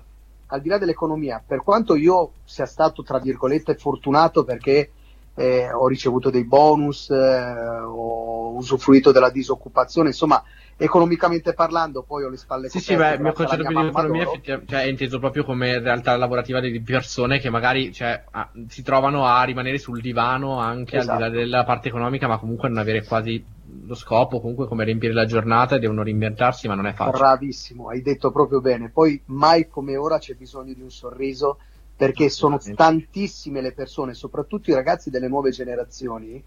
Al 0.48 0.60
di 0.60 0.68
là 0.68 0.76
dell'economia, 0.76 1.42
per 1.44 1.62
quanto 1.62 1.96
io 1.96 2.32
sia 2.44 2.66
stato 2.66 3.02
tra 3.02 3.18
virgolette 3.20 3.74
fortunato 3.76 4.44
perché 4.44 4.90
eh, 5.34 5.72
ho 5.72 5.86
ricevuto 5.88 6.30
dei 6.30 6.44
bonus, 6.44 7.10
eh, 7.10 7.80
ho 7.84 8.54
usufruito 8.56 9.12
della 9.12 9.30
disoccupazione, 9.30 10.08
insomma 10.08 10.42
economicamente 10.76 11.54
parlando 11.54 12.02
poi 12.02 12.24
ho 12.24 12.28
le 12.28 12.36
spalle 12.36 12.68
sì 12.68 12.80
sì 12.80 12.96
beh 12.96 13.14
il 13.14 13.20
mio 13.20 13.32
concetto 13.32 13.62
più 13.62 13.80
di 13.80 13.86
economia 13.86 14.26
cioè, 14.42 14.60
è 14.66 14.86
inteso 14.86 15.20
proprio 15.20 15.44
come 15.44 15.78
realtà 15.78 16.16
lavorativa 16.16 16.58
di 16.60 16.80
persone 16.80 17.38
che 17.38 17.48
magari 17.48 17.92
cioè, 17.92 18.24
ah, 18.32 18.50
si 18.66 18.82
trovano 18.82 19.24
a 19.24 19.42
rimanere 19.44 19.78
sul 19.78 20.00
divano 20.00 20.58
anche 20.58 20.96
esatto. 20.96 21.12
al 21.12 21.16
di 21.16 21.22
là 21.22 21.26
esatto. 21.28 21.44
della 21.44 21.64
parte 21.64 21.88
economica 21.88 22.26
ma 22.26 22.38
comunque 22.38 22.68
non 22.68 22.78
avere 22.78 23.04
quasi 23.04 23.44
lo 23.86 23.94
scopo 23.94 24.40
comunque 24.40 24.66
come 24.66 24.84
riempire 24.84 25.12
la 25.12 25.26
giornata 25.26 25.76
e 25.76 25.78
devono 25.78 26.02
reinventarsi 26.02 26.66
ma 26.66 26.74
non 26.74 26.86
è 26.86 26.92
facile 26.92 27.18
bravissimo 27.18 27.88
hai 27.88 28.02
detto 28.02 28.32
proprio 28.32 28.60
bene 28.60 28.90
poi 28.90 29.20
mai 29.26 29.68
come 29.68 29.96
ora 29.96 30.18
c'è 30.18 30.34
bisogno 30.34 30.72
di 30.72 30.82
un 30.82 30.90
sorriso 30.90 31.58
perché 31.96 32.28
sono 32.28 32.58
tantissime 32.58 33.60
le 33.60 33.72
persone 33.72 34.14
soprattutto 34.14 34.70
i 34.70 34.74
ragazzi 34.74 35.10
delle 35.10 35.28
nuove 35.28 35.50
generazioni 35.50 36.42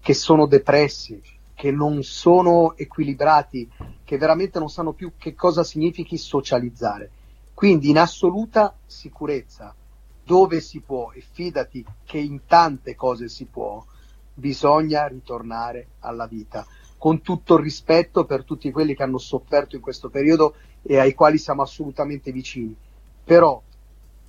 che 0.00 0.14
sono 0.14 0.46
depressi 0.46 1.20
che 1.54 1.70
non 1.70 2.02
sono 2.02 2.76
equilibrati, 2.76 3.70
che 4.04 4.18
veramente 4.18 4.58
non 4.58 4.68
sanno 4.68 4.92
più 4.92 5.12
che 5.16 5.34
cosa 5.34 5.62
significhi 5.62 6.18
socializzare. 6.18 7.10
Quindi 7.54 7.90
in 7.90 7.98
assoluta 7.98 8.74
sicurezza, 8.84 9.74
dove 10.24 10.60
si 10.60 10.80
può, 10.80 11.12
e 11.12 11.22
fidati 11.32 11.84
che 12.04 12.18
in 12.18 12.40
tante 12.46 12.94
cose 12.96 13.28
si 13.28 13.44
può, 13.44 13.82
bisogna 14.34 15.06
ritornare 15.06 15.88
alla 16.00 16.26
vita, 16.26 16.66
con 16.98 17.22
tutto 17.22 17.54
il 17.54 17.62
rispetto 17.62 18.24
per 18.24 18.44
tutti 18.44 18.70
quelli 18.72 18.94
che 18.94 19.04
hanno 19.04 19.18
sofferto 19.18 19.76
in 19.76 19.82
questo 19.82 20.10
periodo 20.10 20.56
e 20.82 20.98
ai 20.98 21.14
quali 21.14 21.38
siamo 21.38 21.62
assolutamente 21.62 22.32
vicini. 22.32 22.74
Però 23.22 23.62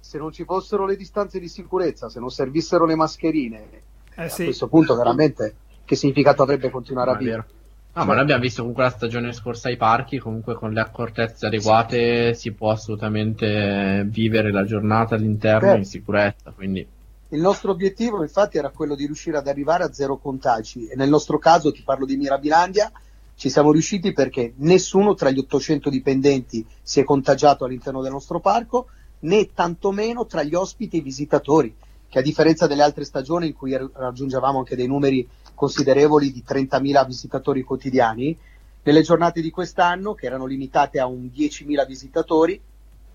se 0.06 0.20
non 0.20 0.32
ci 0.32 0.44
fossero 0.44 0.86
le 0.86 0.96
distanze 0.96 1.40
di 1.40 1.48
sicurezza, 1.48 2.10
se 2.10 2.20
non 2.20 2.30
servissero 2.30 2.86
le 2.86 2.96
mascherine, 2.96 3.68
eh 4.14 4.30
sì. 4.30 4.44
a 4.44 4.46
questo 4.46 4.68
punto 4.68 4.96
veramente 4.96 5.56
che 5.84 5.96
significato 5.96 6.44
avrebbe 6.44 6.70
continuare 6.70 7.10
a 7.10 7.16
vivere. 7.16 7.46
No, 7.94 8.06
ma 8.06 8.14
noi 8.14 8.22
abbiamo 8.22 8.42
visto 8.42 8.60
comunque 8.60 8.84
la 8.84 8.92
stagione 8.92 9.34
scorsa 9.34 9.70
ai 9.70 9.78
parchi, 9.78 10.20
comunque 10.20 10.54
con 10.54 10.72
le 10.72 10.80
accortezze 10.80 11.48
adeguate 11.48 12.36
si 12.36 12.52
può 12.52 12.70
assolutamente 12.70 14.06
vivere 14.06 14.52
la 14.52 14.64
giornata 14.64 15.16
all'interno 15.16 15.72
Beh. 15.72 15.78
in 15.78 15.86
sicurezza. 15.86 16.52
Quindi... 16.52 16.88
Il 17.30 17.42
nostro 17.42 17.72
obiettivo 17.72 18.22
infatti 18.22 18.60
era 18.60 18.70
quello 18.70 18.94
di 18.94 19.08
riuscire 19.08 19.38
ad 19.38 19.48
arrivare 19.48 19.86
a 19.86 19.92
zero 19.92 20.18
contagi 20.18 20.86
e 20.86 20.96
nel 20.96 21.10
nostro 21.10 21.40
caso, 21.40 21.72
ti 21.72 21.82
parlo 21.82 22.06
di 22.06 22.16
Mirabilandia, 22.16 22.92
ci 23.36 23.50
siamo 23.50 23.72
riusciti 23.72 24.14
perché 24.14 24.54
nessuno 24.58 25.16
tra 25.16 25.32
gli 25.32 25.40
800 25.40 25.90
dipendenti 25.90 26.64
si 26.84 27.00
è 27.00 27.04
contagiato 27.04 27.66
all'interno 27.66 28.04
del 28.04 28.12
nostro 28.12 28.40
parco, 28.40 28.88
né 29.26 29.52
tantomeno 29.54 30.26
tra 30.26 30.44
gli 30.44 30.56
ospiti 30.56 30.98
e 30.98 31.00
i 31.00 31.04
visitatori, 31.04 31.76
che 32.08 32.20
a 32.20 32.22
differenza 32.22 32.68
delle 32.68 32.84
altre 32.84 33.04
stagioni 33.04 33.48
in 33.48 33.54
cui 33.54 33.76
raggiungevamo 33.76 34.60
anche 34.60 34.76
dei 34.76 34.88
numeri 34.88 35.28
considerevoli 35.54 36.32
di 36.32 36.44
30.000 36.48 37.06
visitatori 37.06 37.64
quotidiani. 37.64 38.38
Nelle 38.84 39.02
giornate 39.02 39.42
di 39.42 39.50
quest'anno, 39.50 40.14
che 40.14 40.28
erano 40.28 40.46
limitate 40.46 41.00
a 41.00 41.08
un 41.08 41.30
10.000 41.36 41.86
visitatori, 41.88 42.62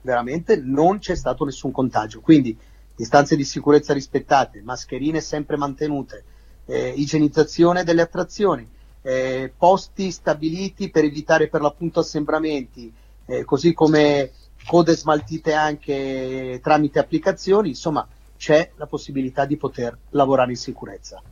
veramente 0.03 0.57
non 0.57 0.99
c'è 0.99 1.15
stato 1.15 1.45
nessun 1.45 1.71
contagio. 1.71 2.21
Quindi 2.21 2.57
distanze 2.97 3.37
di 3.37 3.45
sicurezza 3.45 3.93
rispettate, 3.93 4.63
mascherine 4.63 5.21
sempre 5.21 5.57
mantenute, 5.57 6.25
eh, 6.67 6.93
igienizzazione 6.97 7.85
delle 7.85 8.03
attrazioni, 8.03 8.69
eh, 9.03 9.53
posti 9.57 10.11
stabiliti 10.11 10.91
per 10.91 11.05
evitare 11.05 11.49
per 11.49 11.63
l'appunto 11.63 12.01
assembramenti, 12.01 12.93
eh, 13.27 13.45
così 13.45 13.73
come 13.73 14.33
code 14.67 14.97
smaltite 14.97 15.53
anche 15.53 16.61
tramite 16.63 16.99
applicazioni, 16.99 17.71
insomma 17.71 18.07
c'è 18.37 18.71
la 18.77 18.87
possibilità 18.87 19.45
di 19.45 19.57
poter 19.57 19.97
lavorare 20.11 20.51
in 20.51 20.57
sicurezza. 20.57 21.23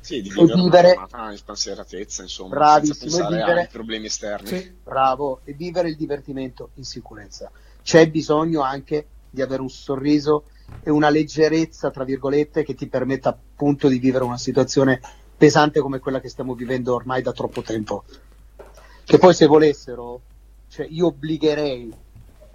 Sì, 0.00 0.22
di 0.22 0.30
vivere, 0.30 0.54
vivere 0.54 0.96
in 1.30 1.36
spensieratezza, 1.36 2.22
insomma, 2.22 2.50
bravissimo, 2.50 3.10
senza 3.10 3.28
vivere, 3.28 3.60
ai 3.62 3.68
problemi 3.68 4.06
esterni. 4.06 4.46
Sì, 4.46 4.74
bravo, 4.82 5.40
e 5.44 5.52
vivere 5.54 5.88
il 5.88 5.96
divertimento 5.96 6.70
in 6.74 6.84
sicurezza. 6.84 7.50
C'è 7.82 8.08
bisogno 8.08 8.62
anche 8.62 9.06
di 9.30 9.42
avere 9.42 9.60
un 9.60 9.68
sorriso 9.68 10.44
e 10.82 10.90
una 10.90 11.10
leggerezza, 11.10 11.90
tra 11.90 12.04
virgolette, 12.04 12.62
che 12.62 12.74
ti 12.74 12.86
permetta 12.86 13.30
appunto 13.30 13.88
di 13.88 13.98
vivere 13.98 14.24
una 14.24 14.38
situazione 14.38 15.00
pesante 15.36 15.80
come 15.80 15.98
quella 15.98 16.20
che 16.20 16.28
stiamo 16.28 16.54
vivendo 16.54 16.94
ormai 16.94 17.22
da 17.22 17.32
troppo 17.32 17.62
tempo. 17.62 18.04
Che 19.04 19.18
poi 19.18 19.34
se 19.34 19.46
volessero, 19.46 20.20
cioè 20.68 20.86
io 20.88 21.06
obbligherei, 21.06 21.94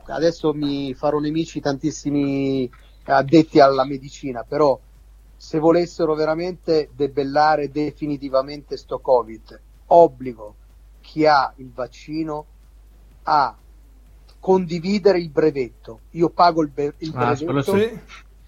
adesso 0.07 0.53
mi 0.53 0.93
farò 0.93 1.19
nemici 1.19 1.59
tantissimi 1.59 2.69
addetti 3.05 3.59
alla 3.59 3.85
medicina, 3.85 4.43
però 4.43 4.79
se 5.35 5.59
volessero 5.59 6.15
veramente 6.15 6.89
debellare 6.95 7.69
definitivamente 7.69 8.77
sto 8.77 8.99
Covid, 8.99 9.59
obbligo 9.87 10.55
chi 11.01 11.25
ha 11.25 11.53
il 11.57 11.71
vaccino 11.73 12.45
a 13.23 13.55
condividere 14.39 15.19
il 15.19 15.29
brevetto. 15.29 16.01
Io 16.11 16.29
pago 16.29 16.61
il, 16.63 16.69
be- 16.69 16.93
il 16.99 17.11
ah, 17.15 17.33
brevetto 17.33 17.77
sì. 17.77 17.99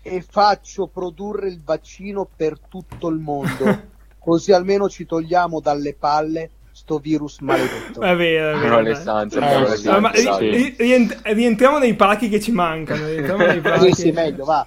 e 0.01 0.21
faccio 0.21 0.87
produrre 0.87 1.49
il 1.49 1.61
vaccino 1.61 2.27
per 2.33 2.59
tutto 2.59 3.09
il 3.09 3.19
mondo. 3.19 3.93
Così 4.17 4.53
almeno 4.53 4.89
ci 4.89 5.05
togliamo 5.05 5.59
dalle 5.59 5.93
palle 5.93 6.49
sto 6.75 6.97
virus 6.97 7.39
maledetto. 7.39 8.01
È 8.01 8.13
vero, 8.17 8.57
è 8.57 8.59
vero. 8.59 8.81
Le 8.81 8.95
stanze, 8.95 9.39
eh, 9.39 9.77
stanze, 9.77 9.99
ma, 9.99 10.11
ri- 10.11 10.75
rient- 10.77 11.21
rientriamo 11.23 11.77
nei 11.77 11.95
pacchi 11.95 12.27
che 12.27 12.41
ci 12.41 12.51
mancano. 12.51 13.05
Nei 13.05 13.61
pacchi. 13.61 13.93
sì, 13.95 14.01
sì, 14.01 14.11
meglio, 14.11 14.43
va. 14.43 14.65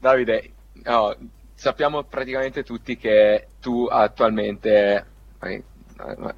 Davide, 0.00 0.50
no, 0.82 1.16
sappiamo 1.54 2.02
praticamente 2.02 2.64
tutti 2.64 2.96
che 2.96 3.50
tu 3.60 3.86
attualmente, 3.88 5.06
eh, 5.40 5.62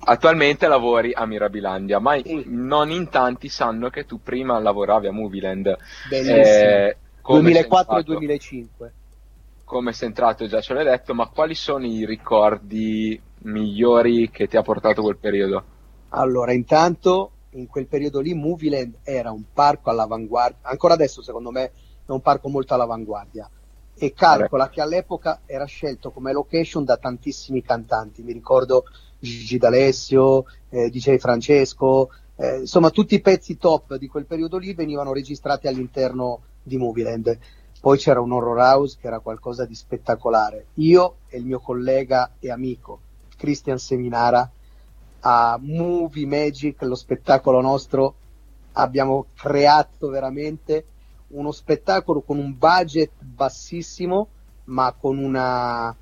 attualmente 0.01 0.69
lavori 0.69 1.15
a 1.15 1.25
Mirabilandia, 1.25 1.99
ma 1.99 2.19
sì. 2.23 2.45
non 2.49 2.91
in 2.91 3.09
tanti 3.09 3.49
sanno 3.49 3.89
che 3.89 4.05
tu 4.05 4.21
prima 4.23 4.59
lavoravi 4.59 5.07
a 5.07 5.13
Movieland. 5.13 5.79
Bellissimo. 6.11 6.37
Eh, 6.37 6.97
2004 7.23 7.97
e 7.97 8.03
2005. 8.03 8.93
Come 9.65 9.95
sei 9.95 10.09
entrato 10.09 10.47
già 10.47 10.61
ce 10.61 10.75
l'hai 10.75 10.85
detto, 10.85 11.15
ma 11.15 11.27
quali 11.27 11.55
sono 11.55 11.87
i 11.87 12.05
ricordi 12.05 13.29
migliori 13.43 14.31
che 14.31 14.47
ti 14.47 14.57
ha 14.57 14.63
portato 14.63 15.03
quel 15.03 15.17
periodo? 15.17 15.65
Allora, 16.11 16.53
intanto 16.53 17.33
in 17.51 17.67
quel 17.67 17.87
periodo 17.87 18.21
lì 18.21 18.35
Movieland 18.35 18.99
era 19.03 19.31
un 19.31 19.45
parco 19.53 19.91
all'avanguardia, 19.91 20.59
ancora 20.63 20.95
adesso 20.95 21.23
secondo 21.23 21.51
me 21.51 21.73
è 22.07 22.11
un 22.11 22.21
parco 22.21 22.49
molto 22.49 22.75
all'avanguardia 22.75 23.49
e 23.95 24.13
calcola 24.13 24.69
che 24.69 24.81
all'epoca 24.81 25.41
era 25.47 25.65
scelto 25.65 26.11
come 26.11 26.33
location 26.33 26.85
da 26.85 26.97
tantissimi 26.97 27.63
cantanti, 27.63 28.23
mi 28.23 28.33
ricordo 28.33 28.85
Gigi 29.19 29.59
D'Alessio, 29.59 30.45
eh, 30.71 30.89
DJ 30.89 31.17
Francesco, 31.17 32.11
eh, 32.37 32.61
insomma 32.61 32.91
tutti 32.91 33.15
i 33.15 33.21
pezzi 33.21 33.59
top 33.59 33.97
di 33.97 34.09
quel 34.09 34.25
periodo 34.25 34.57
lì 34.57 34.73
venivano 34.73 35.13
registrati 35.13 35.67
all'interno 35.67 36.41
di 36.63 36.79
Movieland. 36.79 37.39
Poi 37.81 37.99
c'era 37.99 38.21
un 38.21 38.33
horror 38.33 38.59
house 38.59 38.97
che 39.01 39.07
era 39.07 39.21
qualcosa 39.21 39.65
di 39.65 39.75
spettacolare. 39.75 40.67
Io 40.75 41.17
e 41.29 41.39
il 41.39 41.45
mio 41.45 41.61
collega 41.61 42.33
e 42.39 42.51
amico 42.51 43.01
Christian 43.41 43.79
Seminara 43.79 44.49
a 45.21 45.59
Movie 45.61 46.27
Magic, 46.27 46.83
lo 46.83 46.95
spettacolo 46.95 47.63
nostro 47.63 48.15
abbiamo 48.73 49.27
creato 49.35 50.09
veramente 50.09 50.85
uno 51.29 51.51
spettacolo 51.51 52.21
con 52.21 52.39
un 52.39 52.57
budget 52.57 53.11
bassissimo, 53.19 54.29
ma 54.65 54.95
con 54.99 55.19
una... 55.19 55.95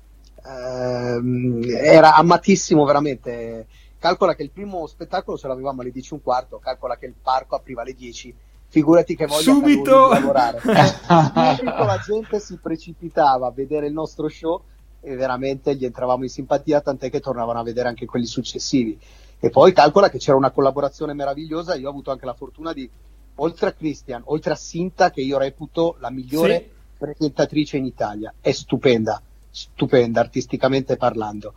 Ehm, 0.45 1.63
era 1.65 2.15
amatissimo 2.15 2.83
veramente. 2.83 3.67
Calcola 3.97 4.35
che 4.35 4.43
il 4.43 4.51
primo 4.51 4.85
spettacolo 4.87 5.37
ce 5.37 5.47
l'avevamo 5.47 5.81
alle 5.81 5.91
10 5.91 6.11
e 6.11 6.15
un 6.15 6.23
quarto, 6.23 6.59
calcola 6.59 6.97
che 6.97 7.05
il 7.05 7.15
parco 7.21 7.55
apriva 7.55 7.81
alle 7.81 7.93
10 7.93 8.35
figurati 8.69 9.15
che 9.15 9.25
voglia 9.25 9.41
subito 9.41 10.09
lavorare. 10.09 10.59
subito 10.61 11.83
la 11.83 11.99
gente 12.05 12.39
si 12.39 12.57
precipitava 12.57 13.47
a 13.47 13.51
vedere 13.51 13.87
il 13.87 13.93
nostro 13.93 14.29
show 14.29 14.61
e 15.01 15.15
veramente 15.15 15.75
gli 15.75 15.85
entravamo 15.85 16.23
in 16.23 16.29
simpatia, 16.29 16.81
tant'è 16.81 17.09
che 17.09 17.19
tornavano 17.19 17.59
a 17.59 17.63
vedere 17.63 17.87
anche 17.87 18.05
quelli 18.05 18.25
successivi. 18.25 18.99
E 19.39 19.49
poi 19.49 19.71
calcola 19.71 20.09
che 20.09 20.17
c'era 20.17 20.37
una 20.37 20.51
collaborazione 20.51 21.13
meravigliosa, 21.13 21.75
io 21.75 21.87
ho 21.87 21.91
avuto 21.91 22.11
anche 22.11 22.25
la 22.25 22.33
fortuna 22.33 22.73
di, 22.73 22.89
oltre 23.35 23.69
a 23.69 23.71
Christian, 23.71 24.21
oltre 24.25 24.51
a 24.53 24.55
Sinta, 24.55 25.11
che 25.11 25.21
io 25.21 25.37
reputo 25.37 25.95
la 25.99 26.09
migliore 26.09 26.57
sì. 26.57 26.69
presentatrice 26.97 27.77
in 27.77 27.85
Italia, 27.85 28.33
è 28.41 28.51
stupenda, 28.51 29.21
stupenda 29.49 30.19
artisticamente 30.19 30.97
parlando. 30.97 31.53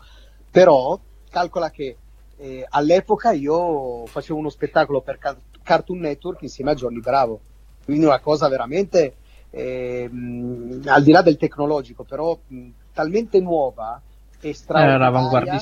Però 0.51 0.99
calcola 1.29 1.71
che 1.71 1.97
eh, 2.37 2.67
all'epoca 2.69 3.33
io 3.33 4.07
facevo 4.07 4.39
uno 4.39 4.51
spettacolo 4.51 5.01
per 5.01 5.19
Cartoon 5.63 5.99
Network 5.99 6.43
insieme 6.43 6.73
a 6.73 6.75
Johnny 6.75 7.01
Bravo, 7.01 7.41
quindi 7.85 8.05
una 8.05 8.21
cosa 8.21 8.49
veramente 8.49 9.17
eh, 9.51 10.09
mh, 10.09 10.83
al 10.87 11.03
di 11.03 11.11
là 11.11 11.23
del 11.23 11.37
tecnologico, 11.37 12.05
però 12.05 12.39
mh, 12.47 12.69
talmente 12.93 13.41
nuova 13.41 14.01
e 14.41 14.55
straordinaria 14.55 15.61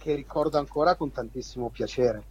che 0.00 0.14
ricordo 0.14 0.58
ancora 0.58 0.94
con 0.94 1.12
tantissimo 1.12 1.68
piacere. 1.68 2.22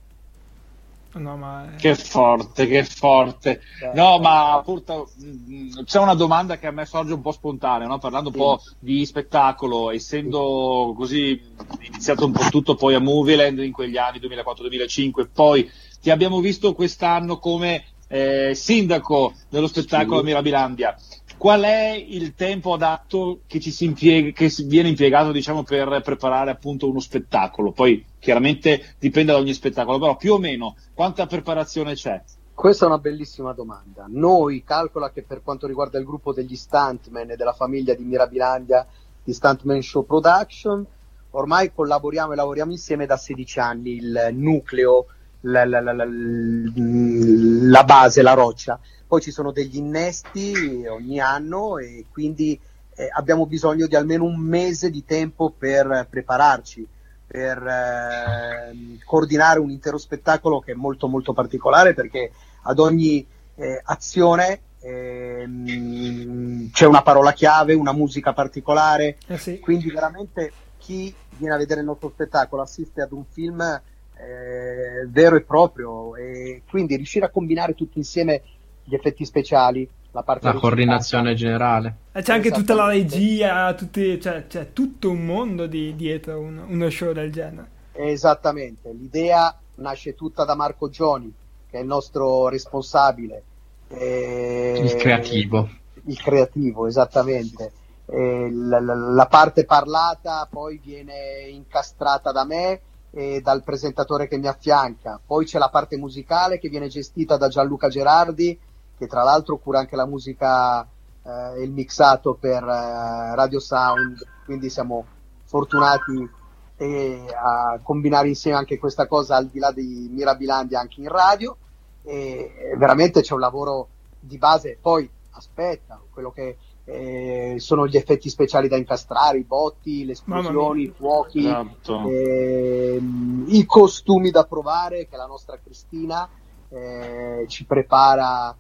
No, 1.14 1.38
ma... 1.38 1.72
Che 1.76 1.96
forte, 1.96 2.68
che 2.68 2.84
forte. 2.84 3.62
Eh, 3.82 3.92
no, 3.96 4.20
ma 4.20 4.54
appunto 4.54 5.10
mm, 5.24 5.84
c'è 5.84 6.00
una 6.00 6.14
domanda 6.14 6.58
che 6.58 6.68
a 6.68 6.72
me 6.72 6.86
sorge 6.86 7.14
un 7.14 7.22
po' 7.22 7.32
spontanea, 7.32 7.88
no? 7.88 7.98
parlando 7.98 8.32
sì. 8.32 8.38
un 8.38 8.44
po' 8.44 8.62
di 8.78 9.06
spettacolo, 9.06 9.92
essendo 9.92 10.94
così 10.96 11.42
iniziato 11.80 12.26
un 12.26 12.32
po' 12.32 12.48
tutto 12.50 12.76
poi 12.76 12.94
a 12.94 13.00
Movieland 13.00 13.58
in 13.60 13.72
quegli 13.72 13.98
anni 13.98 14.20
2004-2005, 14.20 15.28
poi 15.34 15.70
ti 16.00 16.12
abbiamo 16.12 16.40
visto 16.42 16.74
quest'anno 16.74 17.40
come 17.40 17.86
eh, 18.08 18.54
sindaco 18.54 19.34
dello 19.50 19.68
spettacolo 19.68 20.18
sì. 20.18 20.22
a 20.22 20.26
Mirabilandia 20.26 20.96
qual 21.40 21.62
è 21.62 21.92
il 21.94 22.36
tempo 22.36 22.74
adatto 22.74 23.40
che, 23.48 23.62
impiega, 23.80 24.32
che 24.32 24.54
viene 24.66 24.90
impiegato 24.90 25.32
diciamo, 25.32 25.64
per 25.64 26.02
preparare 26.04 26.52
appunto 26.52 26.90
uno 26.90 27.00
spettacolo? 27.00 27.72
Poi 27.72 28.06
chiaramente 28.20 28.96
dipende 29.00 29.32
da 29.32 29.38
ogni 29.38 29.54
spettacolo, 29.54 29.98
però 30.00 30.18
più 30.18 30.34
o 30.34 30.38
meno 30.38 30.76
quanta 30.94 31.26
preparazione 31.28 31.94
c'è? 31.94 32.22
Questa 32.54 32.84
è 32.84 32.88
una 32.90 32.98
bellissima 32.98 33.54
domanda. 33.54 34.06
Noi 34.10 34.66
calcola 34.66 35.12
che 35.12 35.24
per 35.24 35.42
quanto 35.42 35.66
riguarda 35.66 35.98
il 35.98 36.04
gruppo 36.04 36.34
degli 36.34 36.58
stuntman 36.58 37.32
e 37.32 37.36
della 37.38 37.54
famiglia 37.54 37.94
di 37.94 38.04
Mirabilandia 38.04 38.86
di 39.24 39.32
Stuntman 39.32 39.82
Show 39.82 40.06
Production, 40.06 40.86
ormai 41.32 41.72
collaboriamo 41.74 42.34
e 42.34 42.36
lavoriamo 42.36 42.72
insieme 42.72 43.06
da 43.06 43.16
16 43.16 43.60
anni, 43.60 43.96
il 43.96 44.30
nucleo, 44.34 45.06
la, 45.44 45.64
la, 45.64 45.80
la, 45.80 45.94
la 46.04 47.84
base, 47.86 48.22
la 48.22 48.34
roccia 48.34 48.78
poi 49.10 49.22
ci 49.22 49.32
sono 49.32 49.52
degli 49.52 49.78
innesti 49.78 50.86
ogni 50.88 51.20
anno 51.20 51.80
e 51.80 52.06
quindi 52.12 52.58
eh, 52.94 53.10
abbiamo 53.12 53.48
bisogno 53.48 53.88
di 53.88 53.96
almeno 53.96 54.26
un 54.26 54.38
mese 54.38 54.92
di 54.92 55.04
tempo 55.04 55.50
per 55.50 56.06
prepararci, 56.08 56.88
per 57.26 57.58
eh, 57.58 59.00
coordinare 59.04 59.58
un 59.58 59.72
intero 59.72 59.98
spettacolo 59.98 60.60
che 60.60 60.74
è 60.74 60.76
molto 60.76 61.08
molto 61.08 61.34
particolare 61.34 61.96
perché 61.96 62.32
ad 62.62 62.78
ogni 62.78 63.26
eh, 63.56 63.82
azione 63.84 64.62
ehm, 64.80 66.70
c'è 66.70 66.86
una 66.86 67.02
parola 67.02 67.34
chiave, 67.34 67.74
una 67.74 67.94
musica 67.94 68.32
particolare, 68.34 69.18
eh 69.26 69.40
sì. 69.40 69.58
quindi 69.58 69.90
veramente 69.90 70.52
chi 70.78 71.12
viene 71.36 71.56
a 71.56 71.58
vedere 71.58 71.80
il 71.80 71.88
nostro 71.88 72.10
spettacolo 72.10 72.62
assiste 72.62 73.02
ad 73.02 73.12
un 73.12 73.26
film 73.28 73.60
eh, 73.62 75.08
vero 75.08 75.36
e 75.36 75.42
proprio 75.42 76.16
e 76.16 76.62
quindi 76.70 76.96
riuscire 76.96 77.26
a 77.26 77.30
combinare 77.30 77.74
tutti 77.74 77.98
insieme 77.98 78.44
gli 78.90 78.96
effetti 78.96 79.24
speciali, 79.24 79.88
la 80.12 80.24
parte 80.24 80.48
la 80.48 80.54
coordinazione 80.54 81.36
generale. 81.36 81.96
E 82.12 82.24
c'è 82.24 82.34
anche 82.34 82.50
tutta 82.50 82.74
la 82.74 82.88
regia, 82.88 83.74
tutti, 83.76 84.20
cioè, 84.20 84.48
c'è 84.48 84.74
tutto 84.74 85.12
un 85.12 85.24
mondo 85.24 85.68
di, 85.68 85.96
dietro 85.96 86.40
un, 86.40 86.64
uno 86.68 86.90
show 86.90 87.14
del 87.14 87.32
genere. 87.32 87.78
Esattamente, 87.92 88.92
l'idea 88.92 89.56
nasce 89.76 90.16
tutta 90.16 90.44
da 90.44 90.56
Marco 90.56 90.90
Gioni, 90.90 91.32
che 91.70 91.78
è 91.78 91.82
il 91.82 91.88
nostro 91.88 92.48
responsabile. 92.48 93.44
Eh, 93.90 94.82
il 94.84 94.96
creativo. 94.96 95.70
Il 96.06 96.20
creativo, 96.20 96.88
esattamente. 96.88 97.72
Eh, 98.06 98.50
la, 98.52 98.80
la, 98.80 98.96
la, 98.96 99.26
parte 99.28 99.66
parlata 99.66 100.48
poi 100.50 100.80
viene 100.84 101.48
incastrata 101.52 102.32
da 102.32 102.44
me 102.44 102.82
e 103.12 103.40
dal 103.42 103.64
presentatore 103.64 104.28
che 104.28 104.38
mi 104.38 104.48
affianca. 104.48 105.20
Poi 105.24 105.46
c'è 105.46 105.60
la 105.60 105.70
parte 105.70 105.98
musicale 105.98 106.58
che 106.58 106.70
viene 106.70 106.88
gestita 106.88 107.38
da 107.38 107.48
Gianluca 107.50 107.88
Gerardi 107.88 108.58
che 109.00 109.08
tra 109.08 109.24
l'altro 109.24 109.58
cura 109.58 109.80
anche 109.80 109.96
la 109.96 110.06
musica 110.06 110.82
eh, 110.82 111.62
e 111.62 111.64
il 111.64 111.72
mixato 111.72 112.36
per 112.36 112.62
eh, 112.62 113.34
Radio 113.34 113.60
Sound, 113.60 114.22
quindi 114.44 114.70
siamo 114.70 115.06
fortunati 115.46 116.30
eh, 116.76 117.26
a 117.34 117.80
combinare 117.82 118.28
insieme 118.28 118.58
anche 118.58 118.78
questa 118.78 119.08
cosa 119.08 119.38
al 119.38 119.48
di 119.48 119.58
là 119.58 119.72
di 119.72 120.10
Mirabilandia 120.12 120.80
anche 120.80 121.00
in 121.00 121.08
radio. 121.08 121.56
E 122.04 122.74
veramente 122.78 123.22
c'è 123.22 123.34
un 123.34 123.40
lavoro 123.40 123.88
di 124.20 124.38
base, 124.38 124.78
poi 124.82 125.10
aspetta, 125.32 126.02
quello 126.12 126.32
che 126.32 126.58
eh, 126.86 127.56
sono 127.60 127.88
gli 127.88 127.96
effetti 127.96 128.30
speciali 128.30 128.68
da 128.68 128.76
incastrare, 128.76 129.38
i 129.38 129.44
botti, 129.44 130.06
le 130.06 130.14
esplosioni, 130.14 130.84
i 130.84 130.94
fuochi, 130.96 131.46
esatto. 131.46 132.10
eh, 132.10 133.00
i 133.48 133.66
costumi 133.66 134.32
da 134.32 134.46
provare 134.46 135.08
che 135.08 135.16
la 135.16 135.28
nostra 135.28 135.60
Cristina 135.64 136.28
eh, 136.70 137.46
ci 137.48 137.66
prepara 137.66 138.56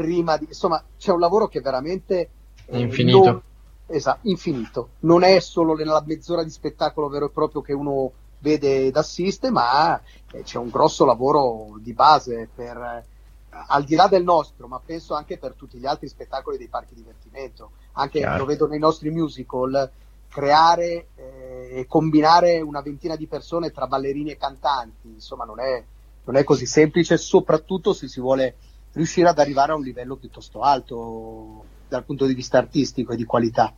prima 0.00 0.38
di... 0.38 0.46
Insomma, 0.46 0.82
c'è 0.96 1.12
un 1.12 1.20
lavoro 1.20 1.46
che 1.46 1.60
veramente... 1.60 2.30
È 2.64 2.74
eh, 2.74 2.80
infinito. 2.80 3.18
Non, 3.18 3.42
esatto, 3.86 4.28
infinito. 4.28 4.88
Non 5.00 5.22
è 5.22 5.38
solo 5.40 5.74
nella 5.74 6.02
mezz'ora 6.06 6.42
di 6.42 6.50
spettacolo 6.50 7.08
vero 7.08 7.26
e 7.26 7.30
proprio 7.30 7.60
che 7.60 7.74
uno 7.74 8.12
vede 8.38 8.86
ed 8.86 8.96
assiste, 8.96 9.50
ma 9.50 10.00
eh, 10.32 10.42
c'è 10.42 10.56
un 10.56 10.70
grosso 10.70 11.04
lavoro 11.04 11.76
di 11.78 11.92
base 11.92 12.48
per, 12.54 12.76
eh, 12.76 13.04
al 13.50 13.84
di 13.84 13.94
là 13.94 14.08
del 14.08 14.22
nostro, 14.22 14.66
ma 14.66 14.80
penso 14.82 15.14
anche 15.14 15.36
per 15.36 15.52
tutti 15.52 15.76
gli 15.76 15.86
altri 15.86 16.08
spettacoli 16.08 16.56
dei 16.56 16.68
parchi 16.68 16.94
divertimento. 16.94 17.72
Anche 17.92 18.20
Chiaro. 18.20 18.38
lo 18.38 18.44
vedo 18.46 18.66
nei 18.66 18.78
nostri 18.78 19.10
musical, 19.10 19.90
creare 20.28 21.08
eh, 21.16 21.68
e 21.72 21.86
combinare 21.86 22.60
una 22.60 22.80
ventina 22.80 23.16
di 23.16 23.26
persone 23.26 23.70
tra 23.70 23.86
ballerini 23.86 24.30
e 24.30 24.38
cantanti, 24.38 25.08
insomma 25.08 25.44
non 25.44 25.60
è, 25.60 25.84
non 26.24 26.36
è 26.36 26.44
così 26.44 26.64
semplice, 26.64 27.18
soprattutto 27.18 27.92
se 27.92 28.08
si 28.08 28.20
vuole 28.20 28.56
riuscire 28.92 29.28
ad 29.28 29.38
arrivare 29.38 29.72
a 29.72 29.76
un 29.76 29.82
livello 29.82 30.16
piuttosto 30.16 30.62
alto 30.62 31.64
dal 31.88 32.04
punto 32.04 32.26
di 32.26 32.34
vista 32.34 32.58
artistico 32.58 33.12
e 33.12 33.16
di 33.16 33.24
qualità. 33.24 33.74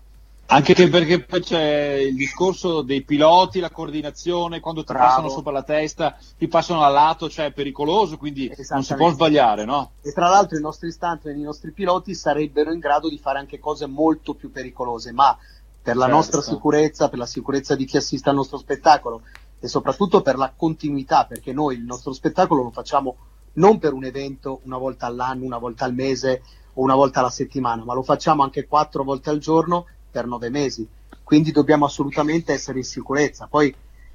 Anche 0.47 0.75
perché 0.91 1.23
poi 1.25 1.41
c'è 1.41 1.95
il 1.95 2.15
discorso 2.15 2.83
dei 2.83 3.03
piloti, 3.03 3.59
la 3.59 3.71
coordinazione, 3.71 4.61
quando 4.61 4.85
ti 4.85 4.93
Bravo. 4.93 5.07
passano 5.07 5.29
sopra 5.31 5.51
la 5.51 5.63
testa, 5.63 6.19
ti 6.37 6.47
passano 6.47 6.83
al 6.83 6.93
lato, 6.93 7.31
cioè 7.31 7.47
è 7.47 7.53
pericoloso, 7.53 8.19
quindi 8.19 8.53
non 8.69 8.83
si 8.83 8.95
può 8.95 9.11
sbagliare, 9.11 9.65
no? 9.65 9.93
E 10.03 10.13
tra 10.13 10.29
l'altro 10.29 10.59
i 10.59 10.61
nostri 10.61 10.93
stuntman, 10.93 11.39
i 11.39 11.43
nostri 11.43 11.73
piloti 11.73 12.15
sarebbero 12.15 12.71
in 12.71 12.81
grado 12.81 13.09
di 13.09 13.17
fare 13.17 13.39
anche 13.39 13.59
cose 13.59 13.87
molto 13.87 14.35
più 14.35 14.53
pericolose, 14.53 15.13
ma 15.13 15.35
per 15.81 15.97
la 15.97 16.03
certo. 16.03 16.17
nostra 16.17 16.43
sicurezza, 16.43 17.09
per 17.09 17.19
la 17.19 17.27
sicurezza 17.27 17.75
di 17.75 17.87
chi 17.87 17.97
assiste 17.97 18.29
al 18.29 18.35
nostro 18.35 18.59
spettacolo 18.59 19.23
e 19.59 19.69
soprattutto 19.69 20.21
per 20.21 20.37
la 20.37 20.53
continuità, 20.55 21.25
perché 21.25 21.55
noi 21.55 21.77
il 21.77 21.85
nostro 21.85 22.13
spettacolo 22.13 22.65
lo 22.65 22.71
facciamo 22.71 23.17
non 23.55 23.79
per 23.79 23.93
un 23.93 24.05
evento 24.05 24.61
una 24.65 24.79
volta 24.79 25.07
all'anno, 25.07 25.45
una 25.45 25.59
volta 25.59 25.85
al 25.85 25.95
mese 25.95 26.43
o 26.75 26.83
una 26.83 26.95
volta 26.95 27.21
alla 27.21 27.31
settimana, 27.31 27.85
ma 27.85 27.95
lo 27.95 28.03
facciamo 28.03 28.43
anche 28.43 28.67
quattro 28.67 29.05
volte 29.05 29.31
al 29.31 29.39
giorno 29.39 29.87
per 30.11 30.27
nove 30.27 30.51
mesi. 30.51 30.87
Quindi 31.23 31.53
dobbiamo 31.53 31.85
assolutamente 31.85 32.53
essere 32.53 32.79
in 32.79 32.85
sicurezza. 32.85 33.47
Poi 33.49 33.75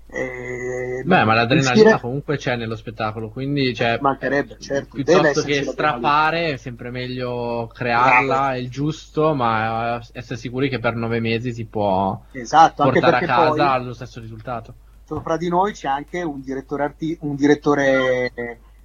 eh, 0.10 1.04
Beh, 1.04 1.26
ma 1.26 1.34
l'adrenalina 1.34 1.73
riuscire... 1.73 2.00
comunque 2.00 2.38
c'è 2.38 2.56
nello 2.56 2.78
spettacolo, 2.78 3.30
quindi 3.30 3.73
cioè, 3.76 3.97
mancherebbe, 4.00 4.58
certo. 4.58 4.95
Piuttosto 4.95 5.41
che 5.41 5.63
strafare, 5.63 6.54
è 6.54 6.58
sempre 6.58 6.91
meglio 6.91 7.69
crearla, 7.73 8.36
Bravo. 8.36 8.54
è 8.54 8.58
il 8.58 8.69
giusto, 8.69 9.34
ma 9.34 10.02
essere 10.13 10.39
sicuri 10.39 10.69
che 10.69 10.80
per 10.80 10.95
nove 10.95 11.19
mesi 11.19 11.52
si 11.52 11.65
può 11.65 12.21
esatto, 12.32 12.84
portare 12.84 13.17
a 13.17 13.28
casa 13.28 13.78
lo 13.80 13.93
stesso 13.93 14.21
risultato. 14.21 14.73
Sopra 15.04 15.36
di 15.36 15.50
noi 15.50 15.73
c'è 15.73 15.89
anche 15.89 16.21
un 16.21 16.41
direttore, 16.41 16.84
arti- 16.84 17.17
un 17.21 17.36
direttore 17.36 18.32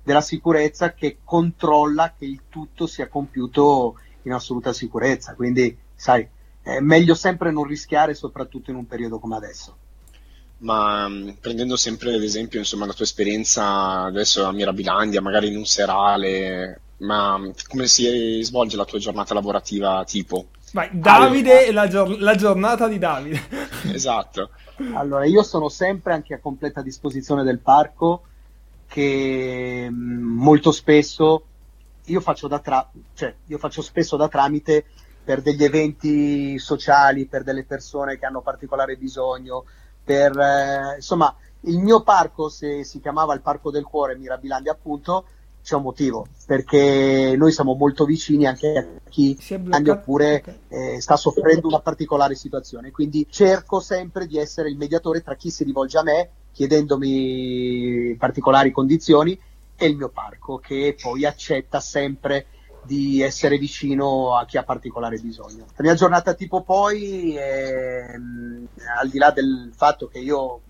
della 0.03 0.21
sicurezza 0.21 0.93
che 0.95 1.19
controlla 1.25 2.15
che 2.17 2.25
il 2.25 2.43
tutto 2.49 2.87
sia 2.87 3.09
compiuto 3.09 3.99
in 4.23 4.33
assoluta 4.33 4.73
sicurezza. 4.73 5.35
Quindi, 5.35 5.77
sai, 5.95 6.27
è 6.63 6.81
meglio 6.81 7.15
sempre 7.15 7.51
non 7.51 7.65
rischiare, 7.65 8.15
soprattutto 8.15 8.71
in 8.71 8.77
un 8.77 8.87
periodo 8.87 9.19
come 9.19 9.37
adesso. 9.37 9.77
ma 10.59 11.09
mm, 11.09 11.31
prendendo 11.41 11.77
sempre 11.77 12.15
ad 12.15 12.23
esempio 12.23 12.59
insomma, 12.61 12.87
la 12.87 12.93
tua 12.93 13.05
esperienza 13.05 14.03
adesso 14.03 14.45
a 14.45 14.53
Mirabilandia, 14.53 15.21
magari 15.21 15.49
in 15.49 15.57
un 15.57 15.65
serale, 15.67 16.81
ma 16.99 17.37
mm, 17.39 17.51
come 17.69 17.87
si 17.89 18.41
svolge 18.43 18.77
la 18.77 18.85
tua 18.85 18.99
giornata 18.99 19.35
lavorativa 19.35 20.05
tipo? 20.05 20.47
Vai, 20.73 20.89
Davide 20.93 21.67
e 21.67 21.73
la, 21.73 21.89
gior- 21.89 22.19
la 22.19 22.35
giornata 22.35 22.89
di 22.89 22.99
Davide. 22.99 23.41
esatto. 23.93 24.51
Allora, 24.95 25.25
io 25.27 25.43
sono 25.43 25.69
sempre 25.69 26.13
anche 26.15 26.35
a 26.35 26.41
completa 26.41 26.81
disposizione 26.83 27.43
del 27.43 27.59
parco 27.61 28.29
che 28.93 29.89
mm, 29.91 30.37
molto 30.37 30.71
spesso 30.71 31.45
io 32.07 32.21
faccio, 32.21 32.47
da 32.47 32.59
tra- 32.59 32.91
cioè, 33.15 33.35
io 33.47 33.57
faccio 33.57 33.81
spesso 33.81 34.17
da 34.17 34.29
tramite 34.29 34.85
per 35.25 35.41
degli 35.41 35.65
eventi 35.65 36.59
sociali, 36.59 37.27
per 37.27 37.43
delle 37.43 37.65
persone 37.65 38.19
che 38.19 38.27
hanno 38.27 38.43
particolare 38.43 38.97
bisogno, 38.97 39.65
per 40.05 40.37
eh, 40.39 40.97
insomma 40.97 41.35
il 41.61 41.79
mio 41.79 42.03
parco, 42.03 42.51
se 42.51 42.85
si 42.85 43.01
chiamava 43.01 43.33
il 43.35 43.41
Parco 43.41 43.71
del 43.71 43.85
Cuore 43.85 44.17
Mirabilandia 44.17 44.73
appunto, 44.73 45.25
c'è 45.63 45.77
un 45.77 45.83
motivo, 45.83 46.27
perché 46.45 47.35
noi 47.37 47.53
siamo 47.53 47.75
molto 47.75 48.05
vicini 48.05 48.47
anche 48.47 48.77
a 48.77 49.09
chi 49.09 49.39
oppure 49.91 50.43
eh, 50.69 51.01
sta 51.01 51.17
soffrendo 51.17 51.69
una 51.69 51.79
particolare 51.81 52.35
situazione, 52.35 52.91
quindi 52.91 53.27
cerco 53.31 53.79
sempre 53.79 54.27
di 54.27 54.39
essere 54.39 54.69
il 54.69 54.77
mediatore 54.77 55.23
tra 55.23 55.37
chi 55.37 55.51
si 55.51 55.63
rivolge 55.63 55.99
a 55.99 56.03
me 56.03 56.31
chiedendomi 56.53 58.15
particolari 58.19 58.71
condizioni 58.71 59.39
e 59.77 59.87
il 59.87 59.97
mio 59.97 60.11
parco 60.11 60.59
che 60.59 60.97
poi 61.01 61.25
accetta 61.25 61.81
sempre 61.81 62.47
di 62.85 63.23
essere 63.23 63.59
vicino 63.59 64.37
a 64.37 64.45
chi 64.45 64.59
ha 64.59 64.65
particolare 64.65 65.19
bisogno. 65.19 65.67
La 65.69 65.83
mia 65.85 65.95
giornata 65.95 66.35
tipo 66.35 66.63
poi, 66.63 67.35
è, 67.35 68.05
al 69.01 69.09
di 69.09 69.19
là 69.19 69.31
del 69.31 69.73
fatto 69.75 70.09
che 70.09 70.19
io 70.19 70.61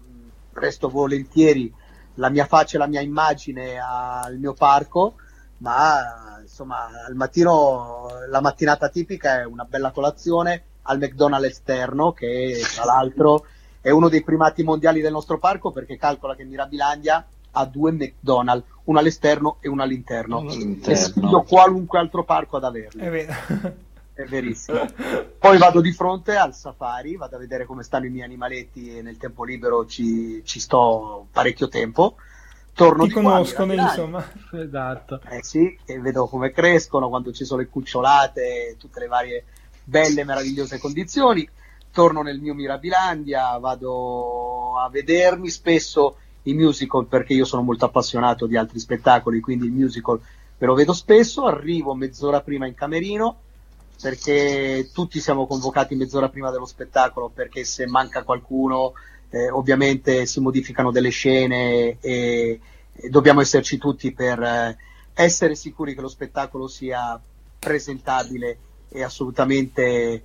resto 0.52 0.88
volentieri 0.88 1.72
la 2.16 2.28
mia 2.28 2.44
faccia 2.44 2.76
e 2.76 2.78
la 2.78 2.86
mia 2.86 3.00
immagine 3.00 3.78
al 3.78 4.36
mio 4.38 4.52
parco, 4.52 5.14
ma 5.58 6.40
insomma 6.42 6.88
al 7.06 7.14
mattino 7.14 8.08
la 8.28 8.40
mattinata 8.40 8.88
tipica 8.88 9.40
è 9.40 9.44
una 9.44 9.64
bella 9.64 9.90
colazione 9.90 10.64
al 10.82 10.98
McDonald's 10.98 11.48
esterno 11.48 12.12
che 12.12 12.60
tra 12.74 12.84
l'altro 12.84 13.46
è 13.82 13.90
uno 13.90 14.08
dei 14.08 14.22
primati 14.22 14.62
mondiali 14.62 15.00
del 15.00 15.12
nostro 15.12 15.38
parco 15.38 15.72
perché 15.72 15.98
calcola 15.98 16.34
che 16.34 16.44
Mirabilandia 16.44 17.26
ha 17.54 17.64
due 17.66 17.92
McDonald's, 17.92 18.64
uno 18.84 18.98
all'esterno 18.98 19.56
e 19.60 19.68
uno 19.68 19.82
all'interno. 19.82 20.38
all'interno. 20.38 20.94
E 20.94 20.96
sfido 20.96 21.42
qualunque 21.42 21.98
altro 21.98 22.24
parco 22.24 22.56
ad 22.56 22.64
averli. 22.64 23.02
È 23.02 23.10
vero. 23.10 23.32
È 24.14 24.24
verissimo. 24.24 24.86
Poi 25.38 25.56
vado 25.56 25.80
di 25.80 25.90
fronte 25.92 26.36
al 26.36 26.54
safari, 26.54 27.16
vado 27.16 27.36
a 27.36 27.38
vedere 27.38 27.64
come 27.64 27.82
stanno 27.82 28.04
i 28.04 28.10
miei 28.10 28.24
animaletti 28.24 28.98
e 28.98 29.02
nel 29.02 29.16
tempo 29.16 29.42
libero 29.42 29.86
ci, 29.86 30.42
ci 30.44 30.60
sto 30.60 31.26
parecchio 31.32 31.68
tempo. 31.68 32.16
Torno 32.74 33.02
Ti 33.02 33.08
di 33.08 33.14
conoscono, 33.14 33.72
qua, 33.74 33.82
insomma. 33.82 34.32
Esatto. 34.52 35.20
Eh 35.28 35.42
sì, 35.42 35.76
e 35.84 35.98
vedo 35.98 36.26
come 36.26 36.50
crescono, 36.50 37.08
quando 37.08 37.32
ci 37.32 37.44
sono 37.44 37.60
le 37.60 37.68
cucciolate, 37.68 38.76
tutte 38.78 39.00
le 39.00 39.06
varie 39.06 39.44
belle, 39.82 40.24
meravigliose 40.24 40.78
condizioni. 40.78 41.48
Torno 41.92 42.22
nel 42.22 42.40
mio 42.40 42.54
Mirabilandia, 42.54 43.58
vado 43.58 44.78
a 44.78 44.88
vedermi 44.88 45.50
spesso 45.50 46.16
i 46.44 46.54
musical 46.54 47.06
perché 47.06 47.34
io 47.34 47.44
sono 47.44 47.62
molto 47.62 47.84
appassionato 47.84 48.46
di 48.46 48.56
altri 48.56 48.78
spettacoli, 48.78 49.40
quindi 49.40 49.66
il 49.66 49.72
musical 49.72 50.18
me 50.58 50.66
lo 50.66 50.74
vedo 50.74 50.92
spesso, 50.92 51.44
arrivo 51.44 51.94
mezz'ora 51.94 52.40
prima 52.40 52.66
in 52.66 52.74
camerino 52.74 53.36
perché 54.00 54.90
tutti 54.92 55.20
siamo 55.20 55.46
convocati 55.46 55.94
mezz'ora 55.94 56.28
prima 56.28 56.50
dello 56.50 56.66
spettacolo 56.66 57.30
perché 57.32 57.62
se 57.64 57.86
manca 57.86 58.24
qualcuno 58.24 58.94
eh, 59.30 59.48
ovviamente 59.50 60.26
si 60.26 60.40
modificano 60.40 60.90
delle 60.90 61.10
scene 61.10 61.98
e, 62.00 62.60
e 62.92 63.08
dobbiamo 63.08 63.40
esserci 63.40 63.78
tutti 63.78 64.12
per 64.12 64.42
eh, 64.42 64.76
essere 65.14 65.54
sicuri 65.54 65.94
che 65.94 66.00
lo 66.00 66.08
spettacolo 66.08 66.66
sia 66.66 67.20
presentabile 67.58 68.58
e 68.88 69.02
assolutamente 69.04 70.24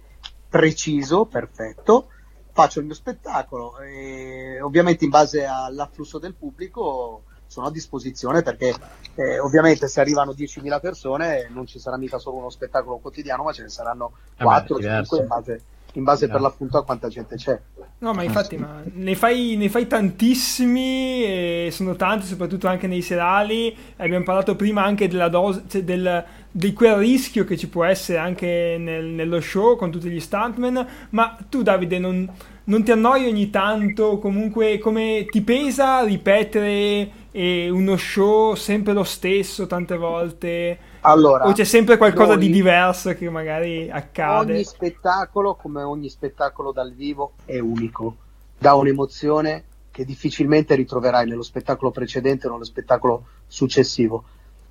preciso, 0.49 1.25
perfetto. 1.25 2.09
Faccio 2.51 2.79
il 2.79 2.85
mio 2.85 2.95
spettacolo 2.95 3.79
e 3.79 4.59
ovviamente 4.61 5.03
in 5.03 5.11
base 5.11 5.45
all'afflusso 5.45 6.17
del 6.17 6.33
pubblico 6.33 7.23
sono 7.45 7.67
a 7.67 7.71
disposizione 7.71 8.41
perché 8.41 8.73
eh, 9.15 9.39
ovviamente 9.39 9.87
se 9.87 10.01
arrivano 10.01 10.31
10.000 10.31 10.79
persone 10.81 11.49
non 11.49 11.65
ci 11.65 11.79
sarà 11.79 11.97
mica 11.97 12.17
solo 12.17 12.37
uno 12.37 12.49
spettacolo 12.49 12.97
quotidiano 12.97 13.43
ma 13.43 13.53
ce 13.53 13.61
ne 13.61 13.69
saranno 13.69 14.13
4 14.37 14.77
eh 14.79 14.81
5 14.81 15.19
in 15.19 15.27
base, 15.27 15.61
in 15.93 16.03
base 16.03 16.27
per 16.27 16.41
l'appunto 16.41 16.77
a 16.77 16.83
quanta 16.83 17.07
gente 17.07 17.35
c'è. 17.35 17.59
No 17.99 18.13
ma 18.13 18.21
infatti 18.21 18.57
ma 18.57 18.83
ne, 18.93 19.15
fai, 19.15 19.55
ne 19.55 19.69
fai 19.69 19.87
tantissimi 19.87 21.23
e 21.23 21.69
sono 21.71 21.95
tanti 21.95 22.27
soprattutto 22.27 22.67
anche 22.67 22.85
nei 22.85 23.01
serali. 23.01 23.75
Abbiamo 23.97 24.23
parlato 24.23 24.55
prima 24.55 24.83
anche 24.83 25.07
della 25.07 25.29
dose 25.29 25.63
cioè 25.67 25.83
del, 25.83 26.23
di 26.51 26.73
quel 26.73 26.95
rischio 26.97 27.43
che 27.43 27.57
ci 27.57 27.67
può 27.67 27.83
essere 27.83 28.19
anche 28.19 28.77
nel, 28.79 29.05
nello 29.05 29.41
show 29.41 29.75
con 29.75 29.89
tutti 29.89 30.09
gli 30.09 30.19
stuntman, 30.19 30.87
ma 31.09 31.37
tu 31.49 31.63
Davide 31.63 31.97
non, 31.97 32.29
non 32.65 32.83
ti 32.83 32.91
annoi 32.91 33.25
ogni 33.25 33.49
tanto, 33.49 34.19
comunque 34.19 34.77
come 34.77 35.25
ti 35.29 35.41
pesa 35.41 36.03
ripetere 36.03 37.09
eh, 37.31 37.69
uno 37.69 37.97
show 37.97 38.53
sempre 38.53 38.93
lo 38.93 39.03
stesso 39.03 39.65
tante 39.65 39.97
volte? 39.97 40.86
Allora, 41.09 41.47
o 41.47 41.53
c'è 41.53 41.63
sempre 41.63 41.97
qualcosa 41.97 42.35
noi, 42.35 42.45
di 42.45 42.51
diverso 42.51 43.13
che 43.13 43.29
magari 43.29 43.89
accade? 43.89 44.53
Ogni 44.53 44.63
spettacolo, 44.63 45.55
come 45.55 45.81
ogni 45.81 46.09
spettacolo 46.09 46.71
dal 46.71 46.93
vivo, 46.93 47.33
è 47.45 47.59
unico, 47.59 48.17
dà 48.57 48.73
un'emozione 48.73 49.63
che 49.91 50.05
difficilmente 50.05 50.75
ritroverai 50.75 51.27
nello 51.27 51.43
spettacolo 51.43 51.91
precedente 51.91 52.47
o 52.47 52.51
nello 52.51 52.65
spettacolo 52.65 53.25
successivo 53.47 54.25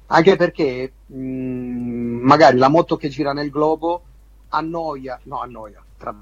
anche 0.07 0.37
perché 0.37 0.93
mh, 1.07 1.19
mm, 1.19 2.21
magari 2.23 2.59
la 2.59 2.69
moto 2.69 2.97
che 2.97 3.09
gira 3.09 3.33
nel 3.33 3.51
globo 3.51 4.03
annoia, 4.49 5.19
no 5.25 5.41
annoia, 5.41 5.83
tra 5.97 6.15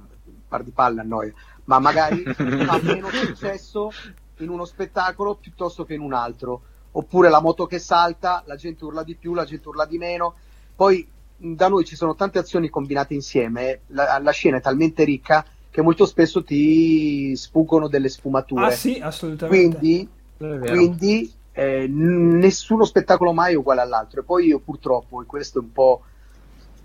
par 0.49 0.63
di 0.63 0.71
palle 0.71 1.01
annoia, 1.01 1.33
ma 1.65 1.79
magari 1.79 2.23
fa 2.33 2.81
meno 2.83 3.09
successo 3.11 3.91
in 4.39 4.49
uno 4.49 4.65
spettacolo 4.65 5.35
piuttosto 5.35 5.85
che 5.85 5.95
in 5.95 6.01
un 6.01 6.13
altro. 6.13 6.63
Oppure 6.97 7.29
la 7.29 7.41
moto 7.41 7.67
che 7.67 7.79
salta, 7.79 8.43
la 8.47 8.57
gente 8.57 8.85
urla 8.85 9.03
di 9.03 9.17
più, 9.17 9.35
la 9.35 9.45
gente 9.45 9.69
urla 9.69 9.85
di 9.85 9.99
meno. 9.99 10.35
Poi 10.77 11.07
da 11.37 11.69
noi 11.69 11.85
ci 11.85 11.97
sono 11.97 12.15
tante 12.15 12.39
azioni 12.39 12.69
combinate 12.69 13.15
insieme, 13.15 13.81
la, 13.89 14.19
la 14.19 14.31
scena 14.31 14.59
è 14.59 14.61
talmente 14.61 15.05
ricca 15.05 15.45
che 15.71 15.83
molto 15.83 16.07
spesso 16.07 16.45
ti 16.45 17.35
sfuggono 17.35 17.89
delle 17.89 18.09
sfumature. 18.09 18.67
Ah 18.67 18.71
sì, 18.71 19.01
assolutamente. 19.01 19.77
Quindi, 19.77 20.09
quindi 20.39 21.33
eh, 21.51 21.89
nessuno 21.89 22.85
spettacolo 22.85 23.33
mai 23.33 23.55
è 23.55 23.57
uguale 23.57 23.81
all'altro. 23.81 24.21
E 24.21 24.25
poi 24.25 24.47
io 24.47 24.61
purtroppo, 24.61 25.21
e 25.21 25.27
questo 25.27 25.59
è 25.59 25.63
un 25.63 25.73
po' 25.73 26.03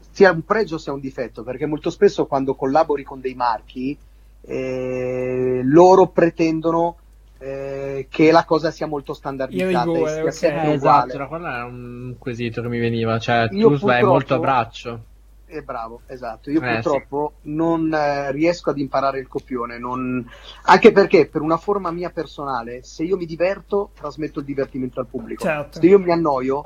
sia 0.10 0.32
un 0.32 0.44
pregio 0.44 0.80
sia 0.80 0.92
un 0.92 1.00
difetto, 1.00 1.44
perché 1.44 1.68
molto 1.68 1.92
spesso 1.92 2.26
quando 2.26 2.56
collabori 2.56 3.04
con 3.04 3.22
dei 3.22 3.36
marchi, 3.36 3.96
eh, 4.42 5.62
loro 5.64 6.08
pretendono 6.08 6.98
eh, 7.40 8.08
che 8.10 8.32
la 8.32 8.46
cosa 8.46 8.70
sia 8.70 8.86
molto 8.86 9.14
standardizzata. 9.14 9.84
Rigore, 9.84 10.32
sia 10.32 10.50
okay. 10.50 10.74
esatto, 10.74 11.28
quello 11.28 11.48
era 11.48 11.66
un 11.66 12.16
quesito 12.20 12.62
che 12.62 12.68
mi 12.68 12.80
veniva, 12.80 13.18
cioè 13.18 13.48
io 13.52 13.78
tu 13.78 13.86
vai 13.86 14.04
molto 14.04 14.36
a 14.36 14.40
braccio 14.40 15.04
è 15.50 15.62
bravo, 15.62 16.02
esatto. 16.06 16.52
Io 16.52 16.62
eh, 16.62 16.74
purtroppo 16.74 17.34
sì. 17.42 17.50
non 17.52 17.92
eh, 17.92 18.32
riesco 18.32 18.70
ad 18.70 18.78
imparare 18.78 19.20
il 19.20 19.28
copione, 19.28 19.80
non... 19.80 20.26
anche 20.64 20.92
perché 20.92 21.28
per 21.28 21.42
una 21.42 21.58
forma 21.58 21.92
mia 21.92 22.12
personale, 22.12 22.84
se 22.84 23.04
io 23.04 23.18
mi 23.18 23.26
diverto, 23.26 23.92
trasmetto 23.96 24.40
il 24.40 24.46
divertimento 24.46 25.00
al 25.00 25.08
pubblico. 25.08 25.44
Certo. 25.44 25.80
Se 25.80 25.86
io 25.86 26.00
mi 26.00 26.12
annoio, 26.12 26.66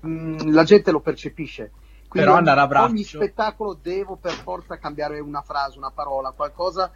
mh, 0.00 0.08
mm, 0.08 0.52
la 0.52 0.64
gente 0.64 0.90
lo 0.90 1.00
percepisce. 1.00 1.72
Quindi 2.08 2.28
Però 2.28 2.38
andare 2.38 2.60
a 2.60 2.66
braccio. 2.66 2.90
ogni 2.90 3.04
spettacolo 3.04 3.78
devo 3.80 4.16
per 4.16 4.32
forza 4.32 4.78
cambiare 4.78 5.18
una 5.18 5.40
frase, 5.40 5.78
una 5.78 5.90
parola, 5.90 6.30
qualcosa 6.32 6.92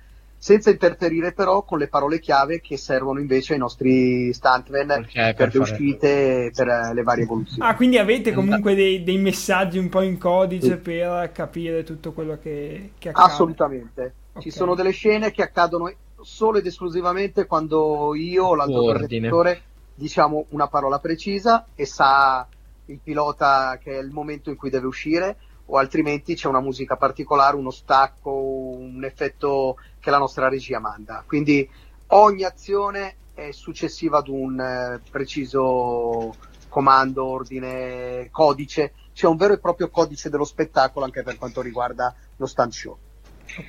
senza 0.46 0.70
interferire 0.70 1.32
però 1.32 1.64
con 1.64 1.76
le 1.76 1.88
parole 1.88 2.20
chiave 2.20 2.60
che 2.60 2.76
servono 2.76 3.18
invece 3.18 3.54
ai 3.54 3.58
nostri 3.58 4.32
stuntman 4.32 4.90
okay, 4.90 5.34
per, 5.34 5.34
per 5.34 5.54
le 5.54 5.58
uscite 5.58 6.52
per 6.54 6.68
eh, 6.68 6.94
le 6.94 7.02
varie 7.02 7.24
evoluzioni. 7.24 7.68
Ah, 7.68 7.74
quindi 7.74 7.98
avete 7.98 8.32
comunque 8.32 8.76
dei, 8.76 9.02
dei 9.02 9.18
messaggi 9.18 9.78
un 9.78 9.88
po' 9.88 10.02
in 10.02 10.18
codice 10.18 10.68
sì. 10.68 10.76
per 10.76 11.32
capire 11.32 11.82
tutto 11.82 12.12
quello 12.12 12.38
che, 12.40 12.92
che 12.96 13.08
accade? 13.08 13.28
Assolutamente. 13.28 14.14
Okay. 14.30 14.42
Ci 14.42 14.50
sono 14.52 14.76
delle 14.76 14.92
scene 14.92 15.32
che 15.32 15.42
accadono 15.42 15.92
solo 16.20 16.58
ed 16.58 16.66
esclusivamente 16.66 17.46
quando 17.46 18.14
io 18.14 18.44
o 18.44 18.54
l'altro 18.54 19.04
direttore 19.04 19.62
diciamo 19.96 20.46
una 20.50 20.68
parola 20.68 21.00
precisa 21.00 21.66
e 21.74 21.86
sa 21.86 22.46
il 22.84 23.00
pilota 23.02 23.80
che 23.82 23.98
è 23.98 24.00
il 24.00 24.12
momento 24.12 24.50
in 24.50 24.56
cui 24.56 24.70
deve 24.70 24.86
uscire 24.86 25.36
o 25.66 25.76
altrimenti 25.78 26.34
c'è 26.34 26.46
una 26.46 26.60
musica 26.60 26.96
particolare, 26.96 27.56
uno 27.56 27.70
stacco, 27.70 28.30
un 28.96 29.04
effetto 29.04 29.76
che 30.00 30.10
la 30.10 30.18
nostra 30.18 30.48
regia 30.48 30.80
manda. 30.80 31.22
Quindi 31.26 31.68
ogni 32.08 32.44
azione 32.44 33.16
è 33.34 33.50
successiva 33.52 34.18
ad 34.18 34.28
un 34.28 34.58
eh, 34.58 35.00
preciso 35.10 36.34
comando, 36.68 37.24
ordine, 37.24 38.28
codice. 38.30 38.92
C'è 39.12 39.26
un 39.26 39.36
vero 39.36 39.54
e 39.54 39.58
proprio 39.58 39.88
codice 39.88 40.28
dello 40.28 40.44
spettacolo 40.44 41.04
anche 41.04 41.22
per 41.22 41.36
quanto 41.36 41.62
riguarda 41.62 42.14
lo 42.36 42.46
stand 42.46 42.72
show. 42.72 42.98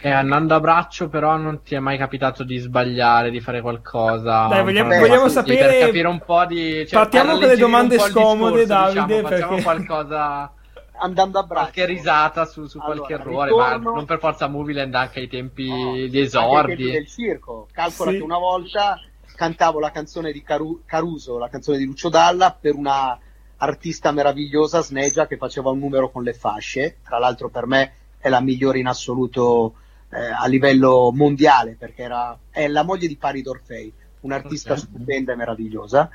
E 0.02 0.10
andando 0.10 0.56
a 0.56 0.60
braccio, 0.60 1.08
però, 1.08 1.38
non 1.38 1.62
ti 1.62 1.76
è 1.76 1.80
mai 1.80 1.98
capitato 1.98 2.44
di 2.44 2.58
sbagliare, 2.58 3.30
di 3.30 3.40
fare 3.40 3.62
qualcosa. 3.62 4.48
Dai, 4.48 4.64
vogliamo, 4.64 4.90
Beh, 4.90 5.00
vogliamo 5.00 5.30
sapere. 5.30 5.78
Per 5.78 5.86
capire 5.86 6.08
un 6.08 6.20
po' 6.26 6.46
di. 6.46 6.86
Cioè, 6.88 7.00
Partiamo 7.00 7.38
con 7.38 7.48
le 7.48 7.58
domande 7.58 8.00
scomode, 8.00 8.66
discorso, 8.66 8.94
Davide. 8.94 9.06
Diciamo, 9.06 9.22
perché... 9.22 9.42
Facciamo 9.42 9.62
qualcosa. 9.62 10.52
Andando 11.00 11.40
a 11.40 11.44
braccio. 11.44 11.72
Qualche 11.72 11.86
risata 11.86 12.46
su, 12.46 12.66
su 12.66 12.80
allora, 12.80 12.96
qualche 12.96 13.14
errore, 13.14 13.50
ritorno... 13.50 13.92
ma 13.92 13.96
non 13.96 14.06
per 14.06 14.20
forza 14.20 14.48
Movieland 14.48 14.94
anche 14.96 15.20
ai 15.20 15.28
tempi 15.28 15.70
no, 15.70 15.94
di 16.08 16.20
esordi. 16.20 16.76
Tempi 16.76 16.92
del 16.92 17.08
circo. 17.08 17.68
Calcola 17.72 18.12
sì. 18.12 18.18
che 18.18 18.24
una 18.24 18.38
volta 18.38 19.00
cantavo 19.36 19.80
la 19.80 19.92
canzone 19.92 20.32
di 20.32 20.42
Caru- 20.42 20.82
Caruso, 20.86 21.38
la 21.38 21.50
canzone 21.50 21.78
di 21.78 21.86
Lucio 21.86 22.10
Dalla, 22.10 22.58
per 22.60 22.76
una 22.76 23.18
artista 23.58 24.12
meravigliosa, 24.12 24.82
Snegia, 24.82 25.28
che 25.28 25.38
faceva 25.38 25.70
un 25.70 25.80
numero 25.80 26.10
con 26.10 26.24
le 26.24 26.34
fasce. 26.34 26.98
Tra 27.04 27.20
l'altro 27.20 27.50
per 27.50 27.66
me 27.66 27.94
è 28.18 28.30
la 28.30 28.42
migliore 28.42 28.80
in 28.80 28.88
assoluto 28.88 29.76
eh, 30.10 30.20
a 30.20 30.48
livello 30.48 31.12
mondiale 31.14 31.76
perché 31.78 32.04
era, 32.04 32.38
è 32.50 32.68
la 32.68 32.84
moglie 32.84 33.08
di 33.08 33.18
Pari 33.18 33.42
Dorfei, 33.42 33.92
un'artista 34.22 34.74
okay. 34.74 34.84
stupenda 34.84 35.34
e 35.34 35.36
meravigliosa. 35.36 36.10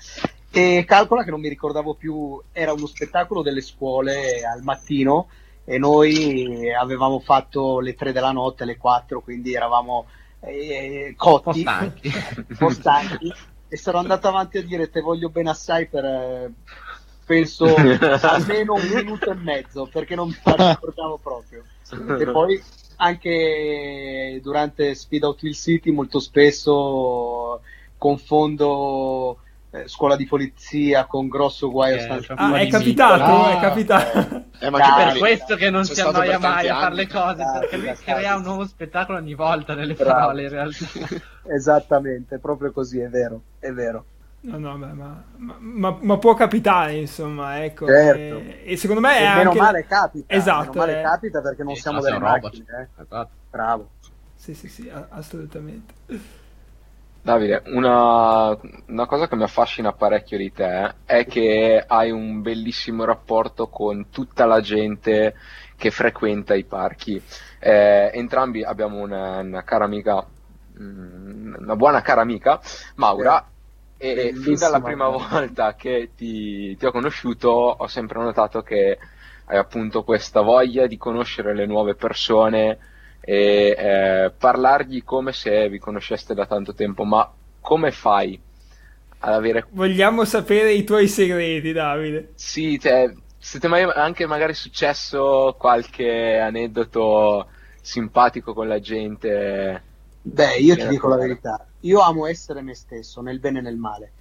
E 0.54 0.84
calcola 0.86 1.24
che 1.24 1.30
non 1.30 1.40
mi 1.40 1.48
ricordavo 1.48 1.94
più, 1.94 2.38
era 2.52 2.74
uno 2.74 2.86
spettacolo 2.86 3.40
delle 3.40 3.62
scuole 3.62 4.44
al 4.44 4.62
mattino 4.62 5.28
e 5.64 5.78
noi 5.78 6.70
avevamo 6.74 7.20
fatto 7.20 7.80
le 7.80 7.94
3 7.94 8.12
della 8.12 8.32
notte, 8.32 8.66
le 8.66 8.76
4, 8.76 9.22
quindi 9.22 9.54
eravamo 9.54 10.06
eh, 10.40 11.14
cotti, 11.16 11.64
stanchi. 12.68 13.32
E 13.68 13.76
sarò 13.78 14.00
andato 14.00 14.28
avanti 14.28 14.58
a 14.58 14.62
dire 14.62 14.90
te 14.90 15.00
voglio 15.00 15.30
bene 15.30 15.48
assai 15.48 15.86
per 15.88 16.04
eh, 16.04 16.52
penso 17.24 17.64
almeno 18.20 18.74
un 18.74 18.86
minuto 18.92 19.30
e 19.30 19.34
mezzo 19.34 19.88
perché 19.90 20.14
non 20.14 20.28
mi 20.28 20.36
ricordavo 20.44 21.18
proprio. 21.22 21.64
E 22.18 22.30
poi 22.30 22.62
anche 22.96 24.38
durante 24.42 24.94
Speed 24.94 25.22
Out 25.24 25.42
Hill 25.42 25.52
City 25.52 25.90
molto 25.90 26.20
spesso 26.20 27.62
confondo 27.96 29.38
scuola 29.87 30.16
di 30.16 30.26
polizia 30.26 31.06
con 31.06 31.28
grosso 31.28 31.70
guaio 31.70 31.96
eh, 31.96 32.24
ah, 32.35 32.54
è 32.58 32.68
capitato, 32.68 33.22
ah, 33.22 33.56
è 33.56 33.61
capitato 33.61 34.44
eh, 34.58 34.70
ma 34.70 34.78
Dai, 34.78 35.04
per 35.04 35.18
questo 35.18 35.56
che 35.56 35.70
non 35.70 35.85
si 35.85 36.00
annoia 36.00 36.38
mai 36.38 36.68
a 36.68 36.78
fare 36.78 36.94
le 36.94 37.08
cose 37.08 37.42
Dai, 37.42 37.61
perché 37.61 37.76
lui 37.76 37.92
crea 37.96 38.37
un 38.37 38.42
nuovo 38.42 38.66
spettacolo 38.66 39.18
ogni 39.18 39.35
volta 39.35 39.74
nelle 39.74 39.94
Bravo. 39.94 40.12
parole 40.12 40.42
in 40.42 40.48
realtà 40.50 40.85
esattamente, 41.54 42.38
proprio 42.38 42.70
così, 42.70 43.00
è 43.00 43.08
vero 43.08 43.42
è 43.58 43.70
vero 43.70 44.04
No, 44.44 44.58
no, 44.58 44.76
beh, 44.76 44.92
ma, 44.92 45.24
ma, 45.37 45.98
ma, 46.00 46.18
può 46.18 46.35
capitare, 46.35 46.94
insomma, 46.94 47.62
ecco. 47.62 47.87
Certo. 47.87 48.38
E, 48.38 48.62
e, 48.64 48.76
secondo 48.76 49.00
me 49.00 49.18
è 49.18 49.22
e 49.22 49.24
anche... 49.24 49.44
Meno 49.44 49.62
male 49.62 49.87
capita. 49.87 50.35
Esatto. 50.35 50.70
Meno 50.70 50.80
male 50.80 50.98
eh. 50.98 51.02
capita 51.02 51.40
perché 51.40 51.62
non 51.62 51.76
siamo 51.76 52.00
delle 52.00 52.18
macchine. 52.18 52.64
Eh. 52.98 53.02
Esatto. 53.02 53.30
Bravo. 53.48 53.90
Sì, 54.35 54.54
sì, 54.54 54.66
sì, 54.66 54.90
assolutamente. 55.11 55.94
Davide, 57.24 57.62
una, 57.66 58.58
una, 58.88 59.06
cosa 59.06 59.28
che 59.28 59.37
mi 59.37 59.44
affascina 59.44 59.92
parecchio 59.92 60.37
di 60.37 60.52
te 60.52 60.92
è 61.04 61.24
che 61.24 61.85
hai 61.87 62.11
un 62.11 62.42
bellissimo 62.42 63.04
rapporto 63.04 63.68
con 63.68 64.08
tutta 64.11 64.44
la 64.44 64.61
gente 64.61 65.37
che 65.76 65.92
frequenta 65.92 66.54
i 66.54 66.64
parchi. 66.64 67.22
Eh, 67.61 68.11
entrambi 68.12 68.64
abbiamo 68.64 68.98
una, 68.98 69.38
una, 69.38 69.62
cara 69.62 69.85
amica, 69.85 70.26
mm, 70.80 71.54
una 71.61 71.76
buona 71.76 72.00
cara 72.00 72.22
amica, 72.22 72.61
Maura, 72.96 73.46
e 73.96 74.32
fin 74.35 74.56
dalla 74.56 74.80
prima 74.80 75.06
volta 75.06 75.76
che 75.76 76.11
ti, 76.16 76.76
ti, 76.76 76.87
ho 76.87 76.90
conosciuto 76.90 77.50
ho 77.50 77.87
sempre 77.87 78.20
notato 78.20 78.62
che 78.62 78.98
hai 79.44 79.56
appunto 79.56 80.02
questa 80.02 80.40
voglia 80.40 80.88
di 80.88 80.96
conoscere 80.96 81.54
le 81.54 81.66
nuove 81.66 81.94
persone 81.94 82.78
e 83.24 83.74
eh, 83.78 84.32
parlargli 84.37 85.04
come 85.04 85.32
se 85.32 85.68
vi 85.68 85.78
conosceste 85.78 86.35
da 86.35 86.44
tanto 86.46 86.74
tempo, 86.74 87.04
ma 87.04 87.32
come 87.61 87.92
fai 87.92 88.38
ad 89.18 89.32
avere... 89.32 89.66
Vogliamo 89.70 90.24
sapere 90.24 90.72
i 90.72 90.82
tuoi 90.82 91.06
segreti, 91.06 91.72
Davide. 91.72 92.32
Sì, 92.35 92.78
cioè, 92.80 93.12
se 93.38 93.61
ti 93.61 93.66
è 93.66 93.68
mai 93.68 93.82
anche 93.82 94.26
magari 94.26 94.54
successo 94.54 95.54
qualche 95.58 96.38
aneddoto 96.38 97.46
simpatico 97.80 98.52
con 98.52 98.66
la 98.66 98.80
gente? 98.80 99.82
Beh, 100.22 100.56
io 100.56 100.76
ti 100.76 100.88
dico 100.88 101.08
la 101.08 101.16
verità, 101.16 101.66
io 101.80 102.00
amo 102.00 102.26
essere 102.26 102.62
me 102.62 102.74
stesso, 102.74 103.20
nel 103.20 103.38
bene 103.38 103.61
e 103.61 103.62
nel 103.62 103.76
male. 103.76 104.12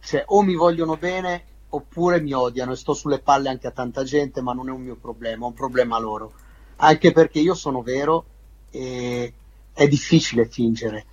Cioè, 0.00 0.24
o 0.26 0.42
mi 0.42 0.54
vogliono 0.54 0.96
bene 0.96 1.44
oppure 1.70 2.20
mi 2.20 2.32
odiano 2.32 2.72
e 2.72 2.76
sto 2.76 2.94
sulle 2.94 3.20
palle 3.20 3.48
anche 3.48 3.66
a 3.68 3.72
tanta 3.72 4.04
gente, 4.04 4.40
ma 4.40 4.52
non 4.52 4.68
è 4.68 4.72
un 4.72 4.82
mio 4.82 4.96
problema, 4.96 5.44
è 5.44 5.48
un 5.48 5.54
problema 5.54 5.98
loro. 5.98 6.32
Anche 6.76 7.12
perché 7.12 7.40
io 7.40 7.54
sono 7.54 7.82
vero 7.82 8.24
e 8.70 9.32
è 9.72 9.88
difficile 9.88 10.46
fingere. 10.46 11.06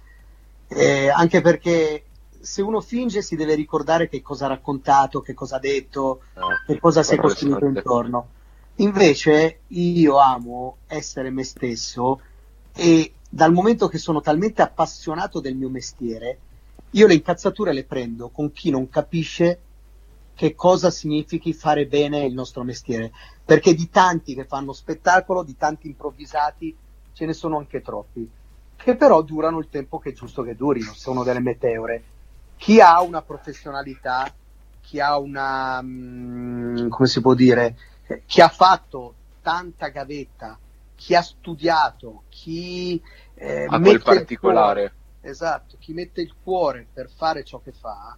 E 0.68 1.10
anche 1.10 1.42
perché 1.42 2.06
se 2.40 2.62
uno 2.62 2.82
finge 2.82 3.22
si 3.22 3.36
deve 3.36 3.56
ricordare 3.56 4.10
che 4.10 4.22
cosa 4.22 4.46
ha 4.46 4.50
raccontato, 4.50 5.22
che 5.22 5.34
cosa 5.34 5.58
ha 5.58 5.60
detto, 5.60 6.22
che 6.66 6.80
cosa 6.80 7.04
si 7.04 7.14
è 7.14 7.18
costruito 7.18 7.66
intorno. 7.66 8.28
Invece 8.76 9.60
io 9.68 10.18
amo 10.18 10.78
essere 10.88 11.30
me 11.30 11.44
stesso 11.44 12.22
e 12.74 13.14
dal 13.30 13.54
momento 13.54 13.88
che 13.88 13.98
sono 13.98 14.22
talmente 14.22 14.62
appassionato 14.62 15.40
del 15.40 15.56
mio 15.56 15.70
mestiere, 15.70 16.40
io 16.92 17.08
le 17.08 17.14
incazzature 17.14 17.74
le 17.74 17.84
prendo 17.84 18.30
con 18.30 18.52
chi 18.52 18.70
non 18.70 18.90
capisce 18.90 19.60
che 20.42 20.56
cosa 20.56 20.90
significhi 20.90 21.54
fare 21.54 21.86
bene 21.86 22.26
il 22.26 22.34
nostro 22.34 22.64
mestiere, 22.64 23.12
perché 23.46 23.76
di 23.76 23.92
tanti 23.92 24.34
che 24.34 24.46
fanno 24.46 24.74
spettacolo, 24.74 25.44
di 25.44 25.56
tanti 25.56 25.86
improvvisati, 25.86 26.76
ce 27.14 27.26
ne 27.28 27.34
sono 27.34 27.60
anche 27.60 27.84
troppi, 27.84 28.28
che 28.76 28.96
però 28.96 29.22
durano 29.22 29.60
il 29.60 29.70
tempo 29.70 30.00
che 30.00 30.10
è 30.10 30.14
giusto 30.14 30.42
che 30.42 30.56
durino, 30.56 30.94
sono 30.96 31.22
delle 31.24 31.42
meteore. 31.42 32.04
Chi 32.58 32.82
ha 32.82 33.00
una 33.04 33.22
professionalità, 33.22 34.34
chi 34.82 35.00
ha 35.00 35.20
una, 35.20 35.80
mh, 35.80 36.80
mm, 36.80 36.88
come 36.88 37.08
si 37.08 37.22
può 37.22 37.36
dire, 37.36 37.78
chi 38.26 38.42
ha 38.42 38.50
fatto 38.50 39.14
tanta 39.44 39.90
gavetta, 39.90 40.58
chi 40.96 41.14
ha 41.14 41.22
studiato, 41.22 42.24
chi 42.30 43.00
eh, 43.36 43.68
a 43.70 43.80
quel 43.80 44.02
particolare. 44.02 44.90
Cuore, 44.90 45.30
esatto, 45.30 45.76
chi 45.78 45.94
mette 45.94 46.22
il 46.22 46.34
cuore 46.42 46.88
per 46.92 47.12
fare 47.16 47.44
ciò 47.44 47.62
che 47.64 47.74
fa 47.74 48.18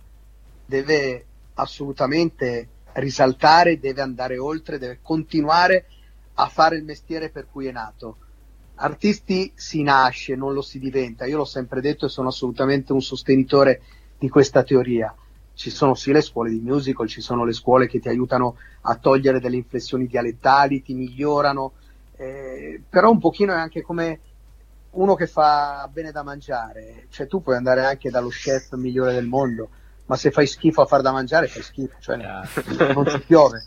deve 0.66 1.26
assolutamente 1.56 2.68
risaltare, 2.94 3.80
deve 3.80 4.02
andare 4.02 4.38
oltre, 4.38 4.78
deve 4.78 5.00
continuare 5.02 5.86
a 6.36 6.48
fare 6.48 6.78
il 6.78 6.84
mestiere 6.84 7.30
per 7.30 7.48
cui 7.52 7.68
è 7.68 7.72
nato. 7.72 8.18
Artisti 8.76 9.52
si 9.56 9.84
nasce, 9.84 10.36
non 10.36 10.54
lo 10.54 10.62
si 10.62 10.80
diventa. 10.80 11.26
Io 11.26 11.38
l'ho 11.38 11.46
sempre 11.46 11.82
detto 11.82 12.06
e 12.06 12.10
sono 12.10 12.30
assolutamente 12.30 12.92
un 12.92 13.02
sostenitore 13.02 13.82
di 14.18 14.30
questa 14.30 14.64
teoria. 14.64 15.14
Ci 15.54 15.70
sono 15.70 15.94
sì 15.94 16.12
le 16.12 16.22
scuole 16.22 16.50
di 16.50 16.60
musical, 16.60 17.08
ci 17.08 17.22
sono 17.22 17.46
le 17.46 17.54
scuole 17.54 17.88
che 17.88 18.00
ti 18.00 18.10
aiutano 18.10 18.58
a 18.82 18.96
togliere 18.96 19.40
delle 19.40 19.58
inflessioni 19.58 20.08
dialettali, 20.08 20.82
ti 20.82 20.96
migliorano, 20.96 21.74
eh, 22.16 22.82
però 22.90 23.12
un 23.12 23.20
pochino 23.20 23.54
è 23.54 23.58
anche 23.58 23.84
come 23.84 24.20
uno 24.92 25.16
che 25.16 25.28
fa 25.28 25.88
bene 25.92 26.12
da 26.12 26.24
mangiare, 26.24 27.06
cioè 27.10 27.28
tu 27.28 27.42
puoi 27.42 27.56
andare 27.56 27.86
anche 27.86 28.10
dallo 28.10 28.30
chef 28.30 28.74
migliore 28.74 29.14
del 29.14 29.28
mondo, 29.28 29.70
ma 30.14 30.20
se 30.20 30.30
fai 30.30 30.46
schifo 30.46 30.82
a 30.82 30.86
far 30.86 31.02
da 31.02 31.12
mangiare 31.12 31.48
fai 31.48 31.64
schifo, 31.64 31.96
cioè 32.00 32.18
non 32.94 33.08
ci 33.08 33.20
piove. 33.26 33.64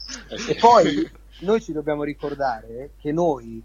E 0.49 0.55
poi 0.55 1.11
noi 1.43 1.61
ci 1.61 1.73
dobbiamo 1.73 2.05
ricordare 2.05 2.91
che 3.01 3.11
noi, 3.11 3.61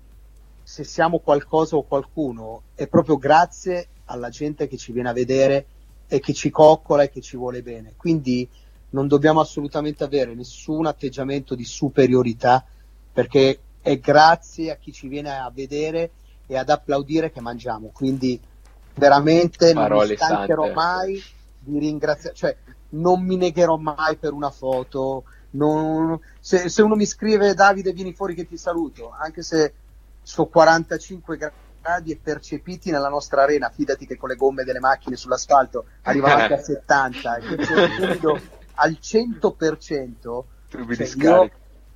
se 0.63 0.83
siamo 0.83 1.19
qualcosa 1.19 1.75
o 1.75 1.83
qualcuno, 1.83 2.63
è 2.73 2.87
proprio 2.87 3.17
grazie 3.17 3.87
alla 4.05 4.29
gente 4.29 4.67
che 4.67 4.77
ci 4.77 4.91
viene 4.91 5.09
a 5.09 5.13
vedere 5.13 5.65
e 6.07 6.19
che 6.19 6.33
ci 6.33 6.49
coccola 6.49 7.03
e 7.03 7.11
che 7.11 7.21
ci 7.21 7.37
vuole 7.37 7.61
bene. 7.61 7.93
Quindi 7.95 8.49
non 8.89 9.07
dobbiamo 9.07 9.41
assolutamente 9.41 10.03
avere 10.03 10.33
nessun 10.33 10.87
atteggiamento 10.87 11.53
di 11.53 11.63
superiorità 11.63 12.65
perché 13.13 13.59
è 13.79 13.99
grazie 13.99 14.71
a 14.71 14.75
chi 14.77 14.91
ci 14.91 15.07
viene 15.07 15.29
a 15.29 15.51
vedere 15.53 16.09
e 16.47 16.57
ad 16.57 16.69
applaudire 16.69 17.31
che 17.31 17.41
mangiamo. 17.41 17.91
Quindi 17.93 18.41
veramente 18.95 19.71
Parole 19.71 19.99
non 19.99 20.07
mi 20.07 20.15
stancherò 20.15 20.63
sante. 20.63 20.75
mai 20.75 21.23
di 21.63 21.77
ringraziare, 21.79 22.35
cioè 22.35 22.57
non 22.91 23.23
mi 23.23 23.37
negherò 23.37 23.77
mai 23.77 24.17
per 24.17 24.33
una 24.33 24.49
foto. 24.49 25.23
Non... 25.51 26.19
Se, 26.39 26.69
se, 26.69 26.81
uno 26.81 26.95
mi 26.95 27.05
scrive 27.05 27.53
Davide 27.53 27.91
vieni 27.91 28.13
fuori 28.13 28.35
che 28.35 28.47
ti 28.47 28.57
saluto, 28.57 29.13
anche 29.17 29.41
se 29.41 29.73
so 30.21 30.45
45 30.45 31.37
gradi 31.81 32.11
e 32.11 32.19
percepiti 32.21 32.91
nella 32.91 33.09
nostra 33.09 33.43
arena, 33.43 33.69
fidati 33.69 34.05
che 34.05 34.17
con 34.17 34.29
le 34.29 34.35
gomme 34.35 34.63
delle 34.63 34.79
macchine 34.79 35.15
sull'asfalto 35.15 35.85
arrivano 36.03 36.35
anche 36.41 36.53
a 36.53 36.61
70 36.61 37.35
e 37.37 37.55
che 37.55 38.41
al 38.75 38.97
100% 39.01 40.43
cioè 40.71 41.09
io 41.17 41.49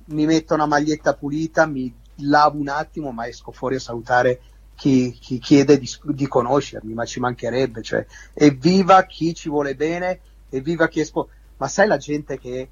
mi 0.06 0.26
metto 0.26 0.54
una 0.54 0.66
maglietta 0.66 1.14
pulita, 1.14 1.66
mi 1.66 1.92
lavo 2.16 2.58
un 2.58 2.68
attimo, 2.68 3.10
ma 3.10 3.26
esco 3.26 3.52
fuori 3.52 3.76
a 3.76 3.80
salutare 3.80 4.40
chi, 4.74 5.12
chi 5.12 5.38
chiede 5.38 5.78
di, 5.78 5.88
di, 6.04 6.28
conoscermi, 6.28 6.92
ma 6.92 7.06
ci 7.06 7.18
mancherebbe. 7.18 7.82
Cioè, 7.82 8.04
evviva 8.34 9.02
chi 9.04 9.34
ci 9.34 9.48
vuole 9.48 9.74
bene, 9.74 10.20
evviva 10.48 10.88
chi 10.88 11.00
espo. 11.00 11.28
Ma 11.58 11.68
sai 11.68 11.86
la 11.86 11.96
gente 11.96 12.38
che 12.38 12.68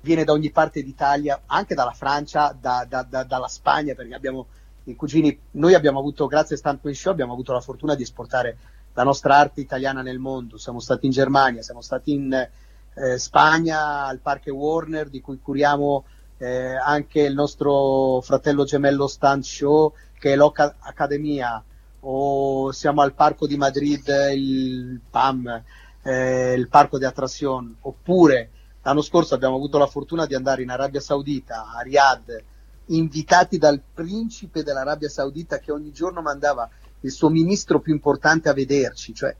viene 0.00 0.24
da 0.24 0.32
ogni 0.32 0.50
parte 0.50 0.82
d'Italia, 0.82 1.42
anche 1.46 1.74
dalla 1.74 1.92
Francia, 1.92 2.56
da, 2.58 2.86
da, 2.88 3.02
da, 3.02 3.24
dalla 3.24 3.48
Spagna, 3.48 3.94
perché 3.94 4.14
abbiamo 4.14 4.46
i 4.84 4.94
cugini, 4.96 5.38
noi 5.52 5.74
abbiamo 5.74 5.98
avuto, 5.98 6.26
grazie 6.26 6.54
a 6.54 6.58
Stuntman 6.58 6.94
Show, 6.94 7.12
abbiamo 7.12 7.32
avuto 7.32 7.52
la 7.52 7.60
fortuna 7.60 7.94
di 7.94 8.02
esportare 8.02 8.56
la 8.94 9.02
nostra 9.04 9.36
arte 9.36 9.60
italiana 9.60 10.02
nel 10.02 10.18
mondo. 10.18 10.56
Siamo 10.56 10.80
stati 10.80 11.06
in 11.06 11.12
Germania, 11.12 11.62
siamo 11.62 11.80
stati 11.82 12.12
in 12.12 12.32
eh, 12.32 13.18
Spagna 13.18 14.06
al 14.06 14.18
Parque 14.18 14.50
Warner, 14.50 15.08
di 15.08 15.20
cui 15.20 15.38
curiamo 15.40 16.04
eh, 16.38 16.74
anche 16.74 17.20
il 17.20 17.34
nostro 17.34 18.20
fratello 18.22 18.64
gemello 18.64 19.06
Stunt 19.06 19.44
Show, 19.44 19.92
che 20.18 20.32
è 20.32 20.36
l'Oca 20.36 20.76
Accademia, 20.78 21.62
o 22.00 22.72
siamo 22.72 23.02
al 23.02 23.12
Parco 23.12 23.46
di 23.46 23.56
Madrid, 23.56 24.08
il 24.34 25.00
PAM, 25.10 25.62
eh, 26.08 26.54
il 26.54 26.68
Parco 26.68 26.96
di 26.98 27.04
Attrazione, 27.04 27.74
oppure 27.80 28.50
l'anno 28.82 29.02
scorso 29.02 29.34
abbiamo 29.34 29.56
avuto 29.56 29.76
la 29.76 29.86
fortuna 29.86 30.24
di 30.24 30.34
andare 30.34 30.62
in 30.62 30.70
Arabia 30.70 31.00
Saudita, 31.00 31.70
a 31.76 31.82
Riyadh, 31.82 32.42
invitati 32.86 33.58
dal 33.58 33.80
principe 33.92 34.62
dell'Arabia 34.62 35.10
Saudita 35.10 35.58
che 35.58 35.70
ogni 35.70 35.92
giorno 35.92 36.22
mandava 36.22 36.68
il 37.00 37.10
suo 37.10 37.28
ministro 37.28 37.80
più 37.80 37.92
importante 37.92 38.48
a 38.48 38.54
vederci, 38.54 39.12
cioè 39.12 39.36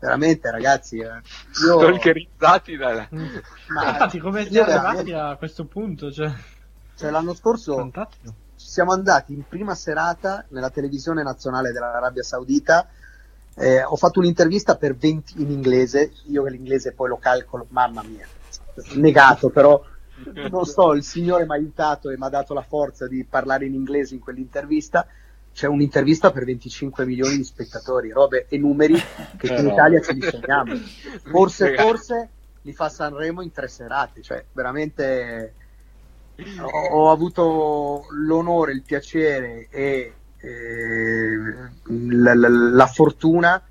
veramente 0.00 0.50
ragazzi 0.50 0.98
eh, 0.98 1.06
io... 1.64 1.78
stalkerizzati 1.78 2.76
da... 2.76 3.08
Ma, 3.10 3.90
infatti 3.90 4.18
come 4.18 4.48
siamo 4.48 4.70
arrivati 4.70 5.12
a 5.12 5.36
questo 5.36 5.64
punto 5.64 6.12
cioè... 6.12 6.32
Cioè, 6.96 7.10
l'anno 7.10 7.34
scorso 7.34 7.76
Fantastico. 7.76 8.34
siamo 8.56 8.92
andati 8.92 9.32
in 9.32 9.46
prima 9.46 9.74
serata 9.76 10.44
nella 10.48 10.70
televisione 10.70 11.22
nazionale 11.22 11.70
dell'Arabia 11.70 12.24
Saudita 12.24 12.88
eh, 13.58 13.82
ho 13.82 13.96
fatto 13.96 14.20
un'intervista 14.20 14.76
per 14.76 14.96
20 14.96 15.40
in 15.42 15.50
inglese 15.50 16.12
io 16.26 16.44
che 16.44 16.50
l'inglese 16.50 16.92
poi 16.92 17.08
lo 17.08 17.18
calcolo 17.18 17.66
mamma 17.70 18.02
mia 18.02 18.26
negato 18.94 19.50
però 19.50 19.82
non 20.50 20.64
so, 20.64 20.92
il 20.92 21.04
Signore 21.04 21.44
mi 21.44 21.52
ha 21.52 21.54
aiutato 21.54 22.10
e 22.10 22.16
mi 22.18 22.24
ha 22.24 22.28
dato 22.28 22.54
la 22.54 22.62
forza 22.62 23.06
di 23.06 23.24
parlare 23.24 23.66
in 23.66 23.74
inglese 23.74 24.14
in 24.14 24.20
quell'intervista. 24.20 25.06
C'è 25.52 25.66
un'intervista 25.66 26.30
per 26.30 26.44
25 26.44 27.04
milioni 27.04 27.36
di 27.36 27.44
spettatori, 27.44 28.10
robe 28.10 28.46
e 28.48 28.58
numeri 28.58 28.94
che 29.36 29.54
in 29.54 29.66
Italia 29.66 30.00
ce 30.00 30.12
li 30.12 30.22
sogniamo. 30.22 30.74
Forse, 31.24 31.74
forse 31.74 32.28
li 32.62 32.72
fa 32.72 32.88
Sanremo 32.88 33.42
in 33.42 33.50
tre 33.50 33.68
serate, 33.68 34.22
cioè 34.22 34.44
veramente 34.52 35.54
ho, 36.60 36.88
ho 36.96 37.10
avuto 37.10 38.06
l'onore, 38.10 38.72
il 38.72 38.82
piacere 38.82 39.68
e 39.70 40.12
la, 40.40 42.34
la, 42.34 42.48
la, 42.48 42.86
fortuna 42.86 43.62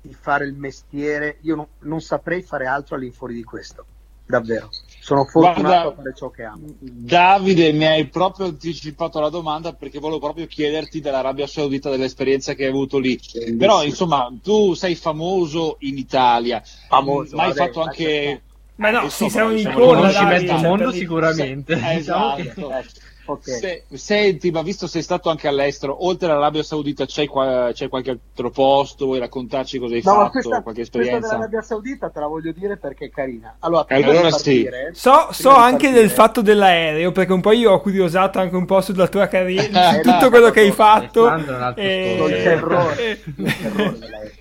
di 0.00 0.14
fare 0.14 0.46
il 0.46 0.54
mestiere. 0.54 1.38
Io 1.42 1.56
non, 1.56 1.66
non 1.80 2.00
saprei 2.00 2.42
fare 2.42 2.66
altro 2.66 2.96
all'infuori 2.96 3.34
di 3.34 3.44
questo, 3.44 3.84
davvero 4.26 4.70
sono 5.02 5.24
fortunato 5.24 5.60
Guarda, 5.60 5.88
a 5.88 5.94
fare 5.94 6.14
ciò 6.14 6.30
che 6.30 6.44
amo. 6.44 6.60
Davide, 6.78 7.72
mi 7.72 7.86
hai 7.86 8.06
proprio 8.06 8.46
anticipato 8.46 9.18
la 9.18 9.30
domanda 9.30 9.72
perché 9.72 9.98
volevo 9.98 10.20
proprio 10.20 10.46
chiederti 10.46 11.00
dell'Arabia 11.00 11.48
Saudita, 11.48 11.90
dell'esperienza 11.90 12.54
che 12.54 12.62
hai 12.62 12.68
avuto 12.68 12.98
lì. 12.98 13.16
Bellissimo. 13.16 13.56
Però, 13.56 13.82
insomma, 13.82 14.32
tu 14.40 14.74
sei 14.74 14.94
famoso 14.94 15.76
in 15.80 15.98
Italia, 15.98 16.62
famoso, 16.88 17.34
ma 17.34 17.46
hai 17.46 17.52
fatto 17.52 17.82
anche. 17.82 18.42
Ma 18.76 18.90
no, 18.90 19.08
sì, 19.08 19.28
sei 19.28 19.44
un 19.44 19.58
icona, 19.58 20.24
mezzo 20.24 20.56
mondo 20.58 20.92
sicuramente. 20.92 21.74
Esatto. 21.82 22.40
Diciamo 22.40 22.82
Okay. 23.24 23.58
Se, 23.58 23.84
senti, 23.92 24.50
ma 24.50 24.62
visto 24.62 24.88
sei 24.88 25.02
stato 25.02 25.30
anche 25.30 25.46
all'estero, 25.46 26.04
oltre 26.04 26.30
all'Arabia 26.30 26.64
Saudita 26.64 27.06
c'è, 27.06 27.28
qua, 27.28 27.70
c'è 27.72 27.88
qualche 27.88 28.10
altro 28.10 28.50
posto? 28.50 29.04
Vuoi 29.06 29.20
raccontarci 29.20 29.78
cosa 29.78 29.94
hai 29.94 30.02
no, 30.04 30.12
fatto? 30.12 30.30
Questa, 30.30 30.62
qualche 30.62 30.80
esperienza? 30.80 31.18
Questa 31.18 31.34
dell'Arabia 31.34 31.62
Saudita 31.62 32.10
te 32.10 32.20
la 32.20 32.26
voglio 32.26 32.52
dire 32.52 32.76
perché 32.76 33.06
è 33.06 33.10
carina. 33.10 33.56
Allora, 33.60 33.86
allora 33.88 34.28
partire, 34.28 34.90
sì. 34.92 35.00
So, 35.00 35.28
so 35.30 35.50
anche 35.50 35.84
partire, 35.84 36.00
del 36.00 36.10
fatto 36.10 36.42
dell'aereo, 36.42 37.12
perché 37.12 37.32
un 37.32 37.40
po' 37.40 37.52
io 37.52 37.70
ho 37.70 37.80
curiosato 37.80 38.40
anche 38.40 38.56
un 38.56 38.64
po' 38.64 38.80
sulla 38.80 39.06
tua 39.06 39.28
carriera, 39.28 39.92
su 39.92 40.00
tutto 40.00 40.28
quello 40.28 40.50
che 40.50 40.60
hai 40.60 40.72
fatto. 40.72 41.32
E... 41.76 42.16
Il 42.20 42.42
terrore, 42.42 43.20
il 43.24 43.56
terrore 43.56 44.32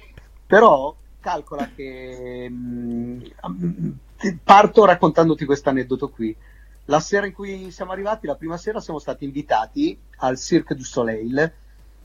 Però 0.47 0.95
calcola 1.19 1.69
che 1.73 2.49
mh, 2.49 3.21
mm, 3.47 3.89
parto 4.43 4.85
raccontandoti 4.85 5.45
questo 5.45 5.69
aneddoto 5.69 6.09
qui 6.09 6.35
la 6.85 6.99
sera 6.99 7.25
in 7.25 7.33
cui 7.33 7.71
siamo 7.71 7.91
arrivati, 7.91 8.27
la 8.27 8.35
prima 8.35 8.57
sera, 8.57 8.79
siamo 8.79 8.99
stati 8.99 9.25
invitati 9.25 9.97
al 10.17 10.37
Cirque 10.37 10.75
du 10.75 10.83
Soleil, 10.83 11.51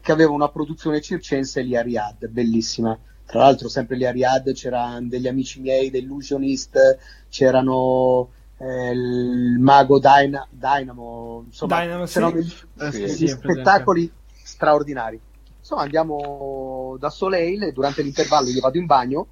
che 0.01 0.13
aveva 0.13 0.33
una 0.33 0.49
produzione 0.49 1.01
circense 1.01 1.63
lì 1.63 1.77
a 1.77 1.83
Riyadh, 1.83 2.27
bellissima. 2.27 2.97
Tra 3.25 3.41
l'altro, 3.41 3.69
sempre 3.69 3.97
lì 3.97 4.07
a 4.07 4.13
Riyadh 4.13 4.53
c'erano 4.53 5.09
degli 5.09 5.27
amici 5.27 5.61
miei, 5.61 5.91
dell'Illusionist, 5.91 6.99
c'erano 7.29 8.31
eh, 8.59 8.91
il 8.91 9.57
mago 9.59 9.99
Dyna- 9.99 10.47
Dynamo, 10.49 11.43
insomma, 11.47 11.81
Dynamo, 11.81 12.05
c'erano 12.05 12.41
sì. 12.43 12.65
degli, 12.77 13.03
eh, 13.03 13.09
sì, 13.09 13.27
spettacoli 13.27 14.11
straordinari. 14.43 15.21
Insomma, 15.59 15.83
andiamo 15.83 16.97
da 17.01 17.11
Soleil 17.11 17.65
e 17.65 17.73
durante 17.73 18.03
l'intervallo 18.03 18.49
io 18.49 18.61
vado 18.61 18.79
in 18.79 18.87
bagno 18.87 19.27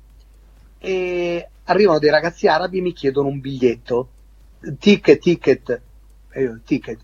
e 0.79 1.49
arrivano 1.65 2.01
dei 2.01 2.11
ragazzi 2.11 2.49
arabi 2.49 2.79
e 2.79 2.83
mi 2.83 2.93
chiedono 2.93 3.29
un 3.29 3.39
biglietto 3.39 4.09
ticket, 4.79 5.21
ticket, 5.21 5.81
eh, 6.31 6.61
ticket. 6.65 6.99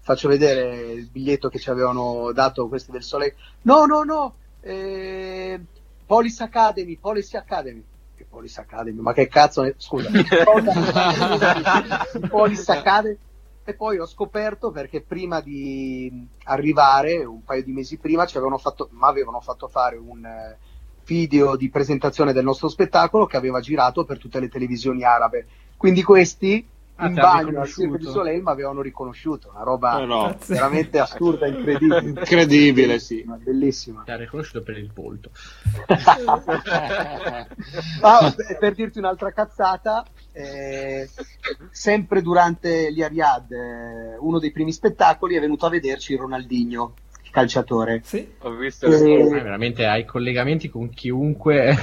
Faccio 0.00 0.28
vedere 0.28 0.92
il 0.92 1.08
biglietto 1.08 1.48
che 1.48 1.58
ci 1.58 1.70
avevano 1.70 2.32
dato 2.32 2.68
questi 2.68 2.90
del 2.90 3.02
Sole. 3.02 3.36
No, 3.62 3.84
no, 3.84 4.02
no, 4.02 4.34
eh, 4.60 5.60
Police 6.06 6.42
Academy, 6.42 6.96
Policy 6.96 7.36
Academy. 7.36 7.84
Che 8.16 8.26
Police 8.28 8.60
Academy? 8.60 9.00
Ma 9.00 9.12
che 9.12 9.28
cazzo 9.28 9.62
ne... 9.62 9.74
Scusa. 9.76 10.10
Police 12.28 12.72
Academy. 12.72 13.18
E 13.64 13.74
poi 13.74 13.98
ho 13.98 14.06
scoperto 14.06 14.72
perché 14.72 15.02
prima 15.02 15.40
di 15.40 16.26
arrivare, 16.44 17.24
un 17.24 17.44
paio 17.44 17.62
di 17.62 17.70
mesi 17.70 17.96
prima, 17.96 18.26
ci 18.26 18.36
avevano 18.36 18.58
fatto, 18.58 18.88
mi 18.90 19.04
avevano 19.04 19.40
fatto 19.40 19.68
fare 19.68 19.96
un 19.96 20.24
eh, 20.24 20.58
video 21.04 21.54
di 21.54 21.70
presentazione 21.70 22.32
del 22.32 22.42
nostro 22.42 22.68
spettacolo 22.68 23.26
che 23.26 23.36
aveva 23.36 23.60
girato 23.60 24.04
per 24.04 24.18
tutte 24.18 24.40
le 24.40 24.48
televisioni 24.48 25.04
arabe. 25.04 25.46
Quindi 25.76 26.02
questi 26.02 26.66
Ah, 26.96 27.06
in 27.06 27.14
bagno 27.14 27.60
al 27.60 27.68
Cirque 27.68 27.98
du 27.98 28.10
Soleil 28.10 28.42
mi 28.42 28.50
avevano 28.50 28.82
riconosciuto, 28.82 29.50
una 29.52 29.62
roba 29.62 30.02
eh 30.02 30.04
no. 30.04 30.36
veramente 30.46 30.98
assurda, 30.98 31.46
incredibile. 31.46 32.00
Incredibile, 32.20 32.98
sì. 32.98 33.24
Bellissima. 33.42 34.02
Ti 34.04 34.10
ha 34.10 34.16
riconosciuto 34.16 34.62
per 34.62 34.76
il 34.76 34.90
volto. 34.92 35.30
ah, 38.02 38.34
per 38.58 38.74
dirti 38.74 38.98
un'altra 38.98 39.32
cazzata, 39.32 40.04
eh, 40.32 41.08
sempre 41.70 42.20
durante 42.20 42.92
gli 42.92 43.02
Ariad, 43.02 43.50
eh, 43.50 44.16
uno 44.18 44.38
dei 44.38 44.52
primi 44.52 44.72
spettacoli, 44.72 45.36
è 45.36 45.40
venuto 45.40 45.66
a 45.66 45.70
vederci 45.70 46.14
Ronaldinho 46.14 46.94
calciatore. 47.32 48.02
Sì, 48.04 48.30
ho 48.40 48.54
visto 48.54 48.86
le 48.86 48.98
e... 48.98 49.20
eh, 49.20 49.28
veramente 49.28 49.86
hai 49.86 50.04
collegamenti 50.04 50.68
con 50.68 50.90
chiunque. 50.90 51.74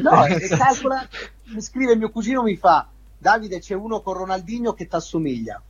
no, 0.00 0.24
e 0.30 0.48
calcola, 0.48 1.06
mi 1.46 1.60
scrive 1.60 1.96
mio 1.96 2.10
cugino, 2.10 2.42
mi 2.42 2.56
fa 2.56 2.88
Davide 3.18 3.60
c'è 3.60 3.74
uno 3.74 4.00
con 4.00 4.14
Ronaldinho 4.14 4.72
che 4.72 4.86
ti 4.86 4.94
assomiglia. 4.94 5.60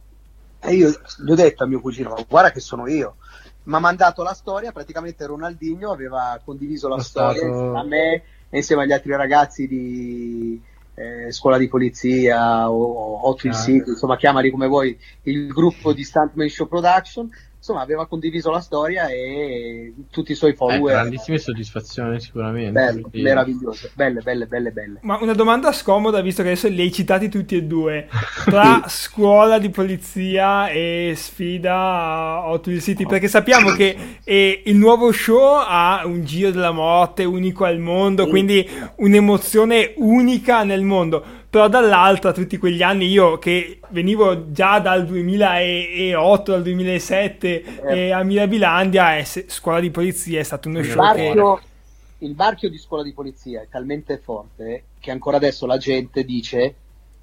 E 0.61 0.75
io 0.75 0.91
gli 0.91 1.31
ho 1.31 1.35
detto 1.35 1.65
a 1.65 1.67
mio 1.67 1.81
cugino, 1.81 2.17
guarda 2.29 2.51
che 2.51 2.61
sono 2.61 2.89
io. 2.89 3.17
Mi 3.65 3.75
ha 3.75 3.79
mandato 3.79 4.23
la 4.23 4.35
storia, 4.35 4.73
praticamente 4.73 5.27
Ronaldinho 5.27 5.91
aveva 5.91 6.41
condiviso 6.45 6.89
la 6.89 6.97
È 6.97 7.03
storia 7.03 7.41
stato... 7.41 7.75
a 7.75 7.85
me 7.85 8.23
e 8.49 8.57
insieme 8.59 8.83
agli 8.83 8.93
altri 8.93 9.11
ragazzi 9.15 9.67
di 9.67 10.61
eh, 10.95 11.31
scuola 11.31 11.59
di 11.59 11.69
polizia 11.69 12.71
o 12.71 13.29
Hot 13.29 13.45
ah, 13.45 13.53
City, 13.53 13.91
insomma 13.91 14.17
chiamali 14.17 14.51
come 14.51 14.67
vuoi, 14.67 14.99
il 15.23 15.49
gruppo 15.49 15.93
di 15.93 16.05
Stuntman 16.05 16.49
Show 16.49 16.67
Production 16.69 17.29
insomma 17.67 17.81
aveva 17.81 18.07
condiviso 18.07 18.53
la 18.53 18.61
storia 18.61 19.09
e 19.09 19.93
tutti 20.11 20.31
i 20.31 20.35
suoi 20.37 20.55
follower. 20.55 20.95
Eh, 20.95 20.99
grandissime 21.01 21.39
soddisfazioni 21.39 22.21
sicuramente. 22.21 22.71
Bello, 22.71 23.09
quindi... 23.09 23.23
meravigliose, 23.23 23.91
belle, 23.95 24.21
belle, 24.21 24.47
belle, 24.47 24.71
belle. 24.71 24.99
Ma 25.03 25.19
una 25.21 25.33
domanda 25.33 25.73
scomoda, 25.73 26.21
visto 26.21 26.43
che 26.43 26.51
adesso 26.51 26.69
li 26.69 26.81
hai 26.81 26.93
citati 26.93 27.29
tutti 27.29 27.57
e 27.57 27.65
due, 27.65 28.09
tra 28.47 28.85
scuola 28.87 29.59
di 29.59 29.71
polizia 29.71 30.69
e 30.69 31.15
sfida 31.17 31.75
a 31.75 32.49
Hot 32.51 32.65
Wheels 32.69 32.85
City, 32.85 33.05
perché 33.05 33.27
sappiamo 33.27 33.71
che 33.73 34.19
eh, 34.23 34.63
il 34.65 34.77
nuovo 34.77 35.11
show 35.11 35.61
ha 35.67 36.03
un 36.05 36.25
giro 36.25 36.53
della 36.53 36.71
morte 36.71 37.25
unico 37.25 37.65
al 37.65 37.81
mondo, 37.81 38.25
sì. 38.25 38.31
quindi 38.31 38.69
un'emozione 38.97 39.95
unica 39.97 40.63
nel 40.63 40.85
mondo 40.85 41.36
però 41.57 41.69
dall'altra 41.69 42.33
tutti 42.33 42.59
quegli 42.59 42.83
anni 42.83 43.07
io 43.07 43.39
che 43.39 43.81
venivo 43.89 44.53
già 44.53 44.79
dal 44.79 45.07
2008 45.07 46.53
dal 46.53 46.63
2007 46.63 47.81
eh. 47.89 48.11
a 48.13 48.23
Mirabilandia 48.23 49.17
e 49.17 49.25
se, 49.25 49.47
scuola 49.49 49.81
di 49.81 49.91
polizia 49.91 50.39
è 50.39 50.43
stato 50.43 50.69
uno 50.69 50.81
il 50.81 50.85
show 50.85 51.01
marchio, 51.01 51.55
che... 51.55 52.27
il 52.27 52.35
marchio 52.37 52.69
di 52.69 52.77
scuola 52.77 53.03
di 53.03 53.15
polizia 53.15 53.63
è 53.63 53.69
talmente 53.71 54.19
forte 54.19 54.85
che 55.01 55.11
ancora 55.11 55.39
adesso 55.39 55.65
la 55.65 55.79
gente 55.79 56.25
dice 56.25 56.75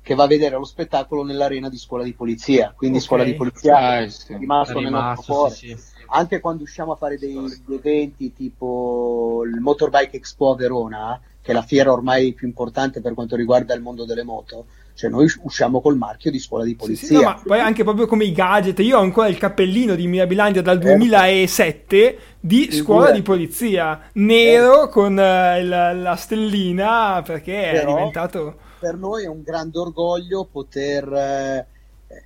che 0.02 0.16
va 0.16 0.24
a 0.24 0.28
vedere 0.28 0.58
lo 0.58 0.66
spettacolo 0.66 1.24
nell'arena 1.24 1.70
di 1.70 1.78
scuola 1.78 2.04
di 2.04 2.14
polizia 2.14 2.74
quindi 2.76 2.98
okay. 2.98 3.08
scuola 3.08 3.24
di 3.24 3.36
polizia 3.36 3.78
ah, 3.78 4.00
è 4.00 4.10
rimasto, 4.40 4.80
nel 4.80 4.90
nostro 4.90 5.34
cuore 5.36 5.54
sì, 5.54 5.68
sì. 5.68 6.04
anche 6.08 6.40
quando 6.40 6.64
usciamo 6.64 6.94
a 6.94 6.96
fare 6.96 7.20
dei, 7.20 7.36
dei 7.68 7.76
eventi 7.76 8.34
tipo 8.34 9.44
il 9.46 9.60
Motorbike 9.60 10.18
Expo 10.18 10.54
a 10.54 10.56
Verona 10.56 11.22
che 11.44 11.52
è 11.52 11.54
la 11.54 11.62
fiera 11.62 11.91
ormai 11.91 12.32
più 12.32 12.48
importante 12.48 13.02
per 13.02 13.14
quanto 13.14 13.36
riguarda 13.36 13.74
il 13.74 13.82
mondo 13.82 14.06
delle 14.06 14.24
moto, 14.24 14.66
cioè 14.96 15.10
noi 15.10 15.30
usciamo 15.41 15.82
col 15.82 15.98
marchio 15.98 16.32
di 16.32 16.39
scuola 16.39 16.64
di 16.64 16.74
polizia. 16.74 17.08
Sì, 17.08 17.14
sì, 17.16 17.22
no, 17.22 17.28
ma 17.28 17.41
poi 17.46 17.60
anche 17.60 17.84
proprio 17.84 18.08
come 18.08 18.24
i 18.24 18.32
gadget, 18.32 18.80
io 18.80 18.98
ho 18.98 19.02
ancora 19.02 19.28
il 19.28 19.38
cappellino 19.38 19.94
di 19.94 20.08
Mirabilandia 20.08 20.62
dal 20.62 20.80
2007 20.80 21.98
certo. 21.98 22.22
di 22.39 22.72
scuola 22.72 23.12
di 23.12 23.22
polizia, 23.22 24.10
nero 24.14 24.74
certo. 24.74 24.89
con 24.89 25.12
uh, 25.12 25.16
la, 25.16 25.91
la, 25.91 26.16
stellina 26.16 27.22
perché 27.26 27.70
Però, 27.74 27.91
è 27.91 27.94
diventato... 27.94 28.58
Per 28.80 28.96
noi 28.96 29.24
è 29.26 29.28
un 29.28 29.41
grande 29.41 29.80
orgoglio 29.80 30.48
poter 30.50 31.12
eh, 31.12 31.68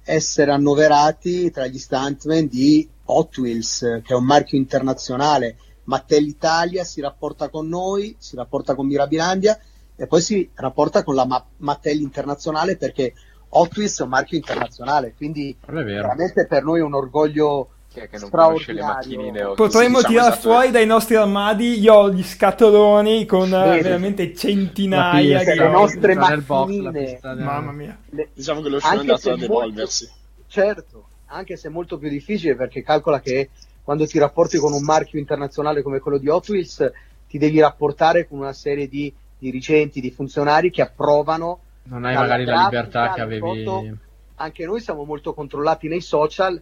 essere 0.04 0.52
annoverati 0.52 1.50
tra 1.50 1.66
gli 1.66 1.80
stuntmen 1.80 2.48
di 2.48 2.88
Hot 3.06 3.36
Wheels, 3.38 4.02
che 4.04 4.14
è 4.14 4.16
un 4.16 4.26
marchio 4.26 4.58
internazionale. 4.60 5.58
Mattel 5.88 6.28
Italia 6.28 6.84
si 6.84 7.02
rapporta 7.02 7.50
con 7.50 7.68
noi, 7.68 8.16
si 8.18 8.36
rapporta 8.36 8.76
con 8.76 8.88
Mirabilandia 8.88 9.58
e 9.96 10.08
poi 10.08 10.22
si 10.22 10.50
rapporta 10.54 11.04
con 11.04 11.16
la 11.16 11.26
Ma- 11.26 11.46
Mattel 11.58 12.02
internazionale 12.02 12.78
perché 12.78 13.14
Hot 13.50 13.76
Wheels 13.76 14.00
è 14.00 14.04
un 14.04 14.10
marchio 14.10 14.38
internazionale, 14.38 15.14
quindi 15.16 15.56
veramente 15.66 16.46
per 16.46 16.64
noi 16.64 16.80
è 16.80 16.84
un 16.84 16.94
orgoglio 16.94 17.70
che 17.88 18.10
non 18.20 18.30
conosce 18.30 18.74
le 18.74 18.82
macchinine 18.82 19.54
potremmo 19.56 19.98
diciamo 19.98 20.02
tirare 20.02 20.34
esatto. 20.34 20.50
fuori 20.50 20.70
dai 20.70 20.86
nostri 20.86 21.16
armadi 21.16 21.80
io 21.80 21.94
ho 21.96 22.12
gli 22.12 22.22
scatoloni 22.22 23.26
con 23.26 23.50
Bene. 23.50 23.82
veramente 23.82 24.36
centinaia 24.36 25.40
di 25.40 25.58
le 25.58 25.70
nostre 25.70 26.14
macchinine. 26.14 27.20
Mamma 27.24 27.72
mia. 27.72 27.98
Le... 28.10 28.30
diciamo 28.34 28.62
che 28.62 28.70
lo 28.70 28.80
show 28.80 28.92
è 28.92 28.98
andato 28.98 29.32
ad 29.32 29.42
evolversi 29.42 30.06
molto... 30.06 30.46
certo 30.48 31.08
anche 31.28 31.56
se 31.58 31.70
è 31.70 31.72
molto 31.72 31.98
più 31.98 32.10
difficile 32.10 32.56
perché 32.56 32.84
calcola 32.84 33.20
che 33.20 33.50
quando 33.88 34.06
ti 34.06 34.20
rapporti 34.20 34.58
con 34.58 34.74
un 34.74 34.84
marchio 34.84 35.18
internazionale 35.18 35.82
come 35.82 36.00
quello 36.00 36.18
di 36.18 36.28
Hot 36.28 36.50
Wheels 36.50 36.92
ti 37.26 37.38
devi 37.38 37.62
rapportare 37.62 38.28
con 38.28 38.40
una 38.40 38.52
serie 38.52 38.90
di 38.90 39.14
dirigenti, 39.40 40.02
di 40.02 40.12
funzionari 40.12 40.70
che 40.72 40.82
approvano. 40.82 41.62
Non 41.84 42.04
hai 42.04 42.14
magari 42.14 42.44
la 42.44 42.64
libertà 42.64 43.14
che 43.14 43.22
avevi. 43.22 43.64
Foto. 43.64 43.98
Anche 44.36 44.66
noi 44.66 44.82
siamo 44.82 45.06
molto 45.06 45.34
controllati 45.34 45.88
nei 45.88 46.02
social. 46.02 46.62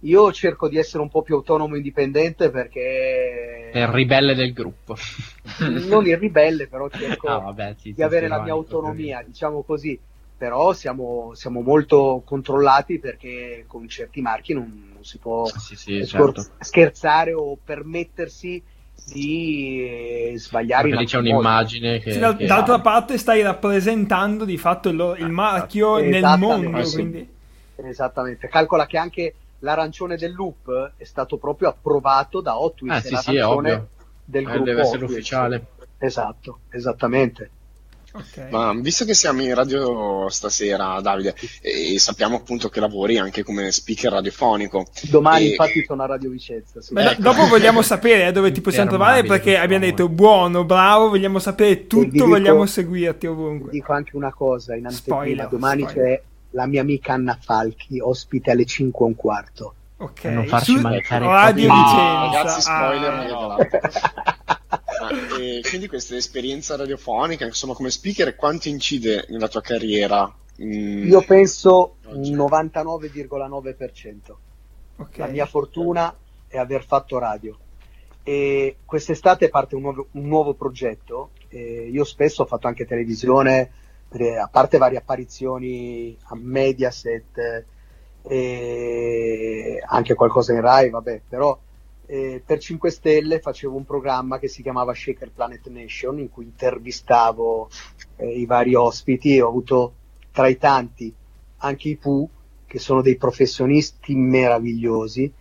Io 0.00 0.30
cerco 0.32 0.68
di 0.68 0.76
essere 0.76 1.02
un 1.02 1.08
po' 1.08 1.22
più 1.22 1.36
autonomo 1.36 1.72
e 1.72 1.78
indipendente 1.78 2.50
perché. 2.50 3.70
È 3.72 3.78
il 3.78 3.88
ribelle 3.88 4.34
del 4.34 4.52
gruppo. 4.52 4.96
non 5.88 6.04
il 6.04 6.18
ribelle, 6.18 6.66
però 6.66 6.90
cerco 6.92 7.26
ah, 7.28 7.38
vabbè, 7.38 7.76
sì, 7.78 7.94
di 7.94 8.02
avere 8.02 8.28
la 8.28 8.42
mia 8.42 8.52
autonomia, 8.52 9.22
diciamo 9.26 9.62
così. 9.62 9.98
Però 10.38 10.74
siamo, 10.74 11.32
siamo, 11.34 11.62
molto 11.62 12.22
controllati 12.24 12.98
perché 12.98 13.64
con 13.66 13.88
certi 13.88 14.20
marchi 14.20 14.52
non, 14.52 14.90
non 14.92 15.04
si 15.04 15.16
può 15.16 15.46
sì, 15.46 15.76
sì, 15.76 16.06
certo. 16.06 16.44
scherzare 16.58 17.32
o 17.32 17.56
permettersi 17.62 18.62
di 19.12 20.32
eh, 20.32 20.32
sbagliare 20.36 20.88
Perché 20.88 21.04
c'è 21.04 21.18
un'immagine 21.18 22.00
che, 22.00 22.12
sì, 22.12 22.18
dal, 22.18 22.36
che 22.36 22.46
d'altra 22.46 22.74
ha... 22.74 22.80
parte 22.80 23.18
stai 23.18 23.42
rappresentando 23.42 24.44
di 24.44 24.56
fatto 24.56 24.88
il, 24.88 25.16
il 25.18 25.30
marchio 25.30 25.98
nel 25.98 26.36
mondo 26.38 26.82
sì. 26.84 26.94
quindi... 26.94 27.28
esattamente 27.76 28.48
calcola 28.48 28.86
che 28.86 28.98
anche 28.98 29.34
l'arancione 29.60 30.16
del 30.16 30.34
loop 30.34 30.92
è 30.96 31.04
stato 31.04 31.36
proprio 31.36 31.68
approvato 31.68 32.40
da 32.40 32.58
Hot 32.58 32.82
Wheels 32.82 33.04
eh, 33.04 33.08
sì, 33.08 33.16
sì, 33.16 33.36
è 33.36 33.46
ovvio. 33.46 33.88
del 34.24 34.42
eh, 34.42 34.44
gruppo 34.44 34.64
deve 34.64 34.80
essere 34.80 35.04
ufficiale 35.04 35.66
esatto 35.98 36.60
esattamente 36.70 37.50
Okay. 38.16 38.50
Ma 38.50 38.72
visto 38.80 39.04
che 39.04 39.14
siamo 39.14 39.42
in 39.42 39.54
radio 39.54 40.28
stasera, 40.30 41.00
Davide, 41.00 41.34
e 41.60 41.98
sappiamo 41.98 42.36
appunto 42.36 42.68
che 42.68 42.80
lavori 42.80 43.18
anche 43.18 43.42
come 43.42 43.70
speaker 43.70 44.12
radiofonico. 44.12 44.86
Domani, 45.10 45.44
e... 45.44 45.48
infatti, 45.50 45.84
sono 45.84 46.02
a 46.02 46.06
Radio 46.06 46.30
Vicenza. 46.30 46.80
Sì. 46.80 46.94
Beh, 46.94 47.10
ecco. 47.10 47.22
Dopo 47.22 47.46
vogliamo 47.46 47.82
sapere 47.82 48.28
eh, 48.28 48.32
dove 48.32 48.52
ti 48.52 48.60
possiamo 48.60 48.88
trovare 48.88 49.24
perché 49.24 49.58
abbiamo 49.58 49.84
detto 49.84 50.08
buono, 50.08 50.64
bravo, 50.64 51.10
vogliamo 51.10 51.38
sapere 51.38 51.86
tutto, 51.86 52.08
dico, 52.08 52.26
vogliamo 52.26 52.64
seguirti 52.64 53.26
ovunque. 53.26 53.70
Dico 53.70 53.92
anche 53.92 54.16
una 54.16 54.32
cosa 54.32 54.74
in 54.74 54.86
anteprima: 54.86 55.46
domani 55.46 55.82
spoiler. 55.82 56.18
c'è 56.18 56.22
la 56.50 56.66
mia 56.66 56.80
amica 56.80 57.12
Anna 57.12 57.38
Falchi, 57.38 58.00
ospite 58.00 58.50
alle 58.50 58.64
5 58.64 59.04
e 59.04 59.08
un 59.08 59.14
quarto. 59.14 59.74
Ok, 59.98 60.24
non 60.24 60.46
farci 60.46 60.74
Su... 60.74 60.80
mancare 60.80 61.24
Radio 61.24 61.72
Vicenza. 61.72 62.24
Ragazzi, 62.24 62.60
spoiler, 62.60 63.12
ah, 63.12 63.26
no. 63.26 63.56
Ma, 65.00 65.08
e 65.38 65.62
quindi 65.66 65.88
questa 65.88 66.16
esperienza 66.16 66.76
radiofonica, 66.76 67.46
insomma, 67.46 67.72
come 67.74 67.90
speaker, 67.90 68.36
quanto 68.36 68.68
incide 68.68 69.24
nella 69.28 69.48
tua 69.48 69.62
carriera? 69.62 70.30
Mm, 70.62 71.08
Io 71.08 71.22
penso 71.22 71.96
oggi? 72.04 72.34
99,9%. 72.34 74.16
Okay. 74.98 75.18
La 75.18 75.26
mia 75.26 75.46
fortuna 75.46 76.14
è 76.46 76.58
aver 76.58 76.84
fatto 76.84 77.18
radio. 77.18 77.58
E 78.22 78.76
quest'estate 78.84 79.48
parte 79.48 79.76
un 79.76 79.82
nuovo, 79.82 80.08
un 80.12 80.26
nuovo 80.26 80.52
progetto. 80.54 81.30
E 81.48 81.88
io 81.90 82.04
spesso 82.04 82.42
ho 82.42 82.46
fatto 82.46 82.66
anche 82.66 82.86
televisione, 82.86 83.70
a 84.40 84.48
parte 84.48 84.78
varie 84.78 84.98
apparizioni 84.98 86.16
a 86.24 86.36
Mediaset 86.36 87.64
e 88.28 89.82
anche 89.86 90.14
qualcosa 90.14 90.52
in 90.52 90.60
Rai, 90.60 90.90
vabbè, 90.90 91.22
però 91.28 91.56
eh, 92.06 92.42
per 92.44 92.58
5 92.58 92.90
Stelle 92.90 93.40
facevo 93.40 93.76
un 93.76 93.84
programma 93.84 94.38
che 94.38 94.48
si 94.48 94.62
chiamava 94.62 94.94
Shaker 94.94 95.30
Planet 95.30 95.68
Nation 95.68 96.18
in 96.18 96.30
cui 96.30 96.44
intervistavo 96.44 97.68
eh, 98.16 98.38
i 98.38 98.46
vari 98.46 98.74
ospiti 98.74 99.36
e 99.36 99.42
ho 99.42 99.48
avuto 99.48 99.94
tra 100.32 100.48
i 100.48 100.56
tanti 100.56 101.12
anche 101.58 101.88
i 101.88 101.96
Pooh 101.96 102.28
che 102.66 102.78
sono 102.78 103.00
dei 103.00 103.16
professionisti 103.16 104.14
meravigliosi 104.14 105.32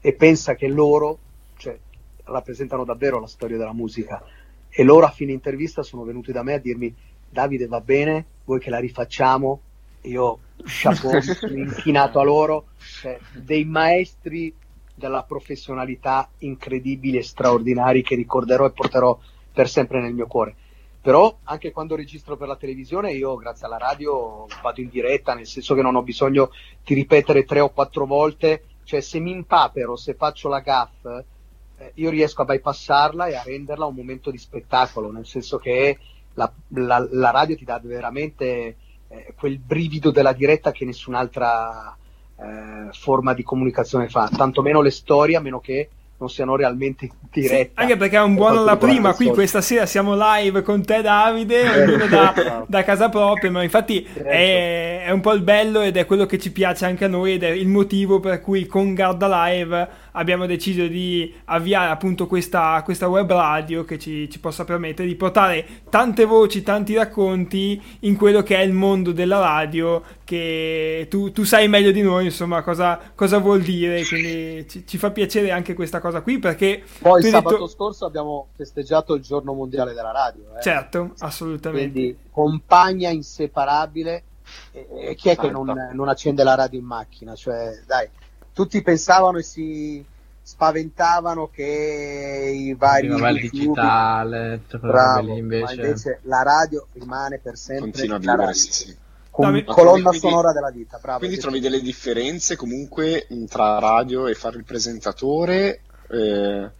e 0.00 0.12
pensa 0.14 0.54
che 0.54 0.68
loro 0.68 1.18
cioè, 1.56 1.76
rappresentano 2.24 2.84
davvero 2.84 3.18
la 3.18 3.26
storia 3.26 3.56
della 3.56 3.72
musica 3.72 4.22
e 4.68 4.82
loro 4.84 5.06
a 5.06 5.10
fine 5.10 5.32
intervista 5.32 5.82
sono 5.82 6.04
venuti 6.04 6.32
da 6.32 6.42
me 6.42 6.54
a 6.54 6.58
dirmi 6.58 6.94
Davide 7.28 7.66
va 7.66 7.80
bene, 7.80 8.26
vuoi 8.44 8.60
che 8.60 8.70
la 8.70 8.78
rifacciamo? 8.78 9.60
io 10.02 10.38
chapeau, 10.64 11.20
inchinato 11.54 12.20
a 12.20 12.24
loro, 12.24 12.66
cioè, 13.00 13.18
dei 13.32 13.64
maestri 13.64 14.54
della 14.94 15.22
professionalità 15.24 16.28
incredibili 16.38 17.18
e 17.18 17.22
straordinari 17.22 18.02
che 18.02 18.14
ricorderò 18.14 18.66
e 18.66 18.70
porterò 18.70 19.18
per 19.52 19.68
sempre 19.68 20.00
nel 20.00 20.14
mio 20.14 20.26
cuore. 20.26 20.54
Però 21.00 21.36
anche 21.44 21.72
quando 21.72 21.96
registro 21.96 22.36
per 22.36 22.46
la 22.46 22.56
televisione 22.56 23.12
io 23.12 23.34
grazie 23.34 23.66
alla 23.66 23.78
radio 23.78 24.46
vado 24.62 24.80
in 24.80 24.88
diretta, 24.88 25.34
nel 25.34 25.46
senso 25.46 25.74
che 25.74 25.82
non 25.82 25.96
ho 25.96 26.02
bisogno 26.02 26.50
di 26.84 26.94
ripetere 26.94 27.44
tre 27.44 27.58
o 27.58 27.70
quattro 27.70 28.06
volte, 28.06 28.64
cioè 28.84 29.00
se 29.00 29.18
mi 29.18 29.32
impapero, 29.32 29.96
se 29.96 30.14
faccio 30.14 30.48
la 30.48 30.60
gaff, 30.60 31.04
eh, 31.04 31.90
io 31.94 32.10
riesco 32.10 32.42
a 32.42 32.44
bypassarla 32.44 33.26
e 33.26 33.34
a 33.34 33.42
renderla 33.42 33.86
un 33.86 33.96
momento 33.96 34.30
di 34.30 34.38
spettacolo, 34.38 35.10
nel 35.10 35.26
senso 35.26 35.58
che 35.58 35.98
la, 36.34 36.50
la, 36.68 37.04
la 37.10 37.30
radio 37.30 37.56
ti 37.56 37.64
dà 37.64 37.80
veramente 37.82 38.76
eh, 39.12 39.34
quel 39.36 39.58
brivido 39.58 40.10
della 40.10 40.32
diretta 40.32 40.72
che 40.72 40.86
nessun'altra 40.86 41.94
eh, 42.36 42.88
forma 42.92 43.34
di 43.34 43.42
comunicazione 43.42 44.08
fa, 44.08 44.30
tantomeno 44.34 44.80
le 44.80 44.90
storie, 44.90 45.36
a 45.36 45.40
meno 45.40 45.60
che 45.60 45.88
non 46.16 46.30
siano 46.30 46.54
realmente 46.54 47.04
in 47.04 47.10
diretta. 47.30 47.54
Sì, 47.54 47.70
anche 47.74 47.96
perché 47.96 48.16
è 48.16 48.22
un 48.22 48.34
buono 48.34 48.60
alla 48.60 48.76
prima, 48.76 49.12
qui 49.12 49.28
questa 49.30 49.60
sera 49.60 49.86
siamo 49.86 50.14
live 50.16 50.62
con 50.62 50.84
te 50.84 51.02
Davide, 51.02 51.68
ognuno 51.68 52.06
da, 52.06 52.64
da, 52.66 52.84
casa 52.84 53.08
propria, 53.08 53.50
ma 53.50 53.62
infatti 53.62 54.04
certo. 54.04 54.28
è, 54.28 55.04
è, 55.06 55.10
un 55.10 55.20
po' 55.20 55.32
il 55.32 55.42
bello 55.42 55.80
ed 55.80 55.96
è 55.96 56.06
quello 56.06 56.24
che 56.24 56.38
ci 56.38 56.52
piace 56.52 56.86
anche 56.86 57.04
a 57.04 57.08
noi 57.08 57.34
ed 57.34 57.42
è 57.42 57.50
il 57.50 57.68
motivo 57.68 58.20
per 58.20 58.40
cui 58.40 58.66
con 58.66 58.94
Garda 58.94 59.46
Live 59.46 59.88
abbiamo 60.12 60.46
deciso 60.46 60.86
di 60.86 61.32
avviare 61.46 61.90
appunto 61.90 62.26
questa, 62.26 62.80
questa 62.84 63.08
web 63.08 63.30
radio 63.30 63.84
che 63.84 63.98
ci, 63.98 64.28
ci, 64.30 64.38
possa 64.38 64.64
permettere 64.64 65.08
di 65.08 65.14
portare 65.14 65.66
tante 65.88 66.24
voci, 66.24 66.62
tanti 66.62 66.94
racconti 66.94 67.80
in 68.00 68.16
quello 68.16 68.42
che 68.42 68.56
è 68.56 68.60
il 68.60 68.72
mondo 68.72 69.12
della 69.12 69.38
radio 69.38 70.02
che 70.24 71.06
tu, 71.10 71.32
tu 71.32 71.44
sai 71.44 71.68
meglio 71.68 71.90
di 71.90 72.02
noi 72.02 72.26
insomma 72.26 72.62
cosa, 72.62 72.98
cosa 73.14 73.38
vuol 73.38 73.62
dire. 73.62 74.04
Quindi 74.04 74.68
ci, 74.68 74.86
ci, 74.86 74.98
fa 74.98 75.10
piacere 75.10 75.50
anche 75.50 75.74
questa 75.74 76.00
cosa 76.00 76.20
qui 76.20 76.38
perché 76.38 76.82
poi 77.00 77.22
sabato 77.22 77.56
detto... 77.56 77.66
scorso 77.68 78.04
abbiamo 78.04 78.48
festeggiato 78.54 79.14
il 79.14 79.22
giorno 79.22 79.52
mondiale 79.52 79.92
della 79.94 80.12
radio 80.12 80.56
eh? 80.56 80.62
certo 80.62 81.12
assolutamente. 81.18 81.90
quindi 81.90 82.16
compagna 82.30 83.10
inseparabile 83.10 84.24
e 84.72 85.14
chi 85.14 85.30
è 85.30 85.36
che 85.36 85.50
non, 85.50 85.90
non 85.92 86.08
accende 86.08 86.42
la 86.42 86.54
radio 86.54 86.78
in 86.78 86.84
macchina? 86.84 87.34
Cioè 87.34 87.80
dai 87.86 88.08
tutti 88.52 88.82
pensavano 88.82 89.38
e 89.38 89.42
si 89.42 90.04
spaventavano 90.42 91.48
che 91.48 92.52
i 92.52 92.74
vari 92.74 93.06
il 93.06 93.40
digitale 93.40 94.60
bravo, 94.80 95.36
invece... 95.36 95.62
ma 95.62 95.72
invece. 95.72 96.20
la 96.22 96.42
radio 96.42 96.86
rimane 96.92 97.38
per 97.38 97.56
sempre 97.56 97.90
continua 97.90 98.16
a 98.16 98.18
vivere 98.18 98.54
sì, 98.54 98.72
sì. 98.72 98.96
Con 99.30 99.64
colonna 99.66 100.10
quindi, 100.10 100.18
sonora 100.18 100.52
della 100.52 100.70
vita 100.70 100.98
bravo, 101.00 101.20
quindi 101.20 101.38
trovi 101.38 101.60
delle 101.60 101.80
differenze 101.80 102.56
comunque 102.56 103.26
tra 103.48 103.78
radio 103.78 104.26
e 104.26 104.34
fare 104.34 104.58
il 104.58 104.64
presentatore 104.64 105.80
eh... 106.10 106.70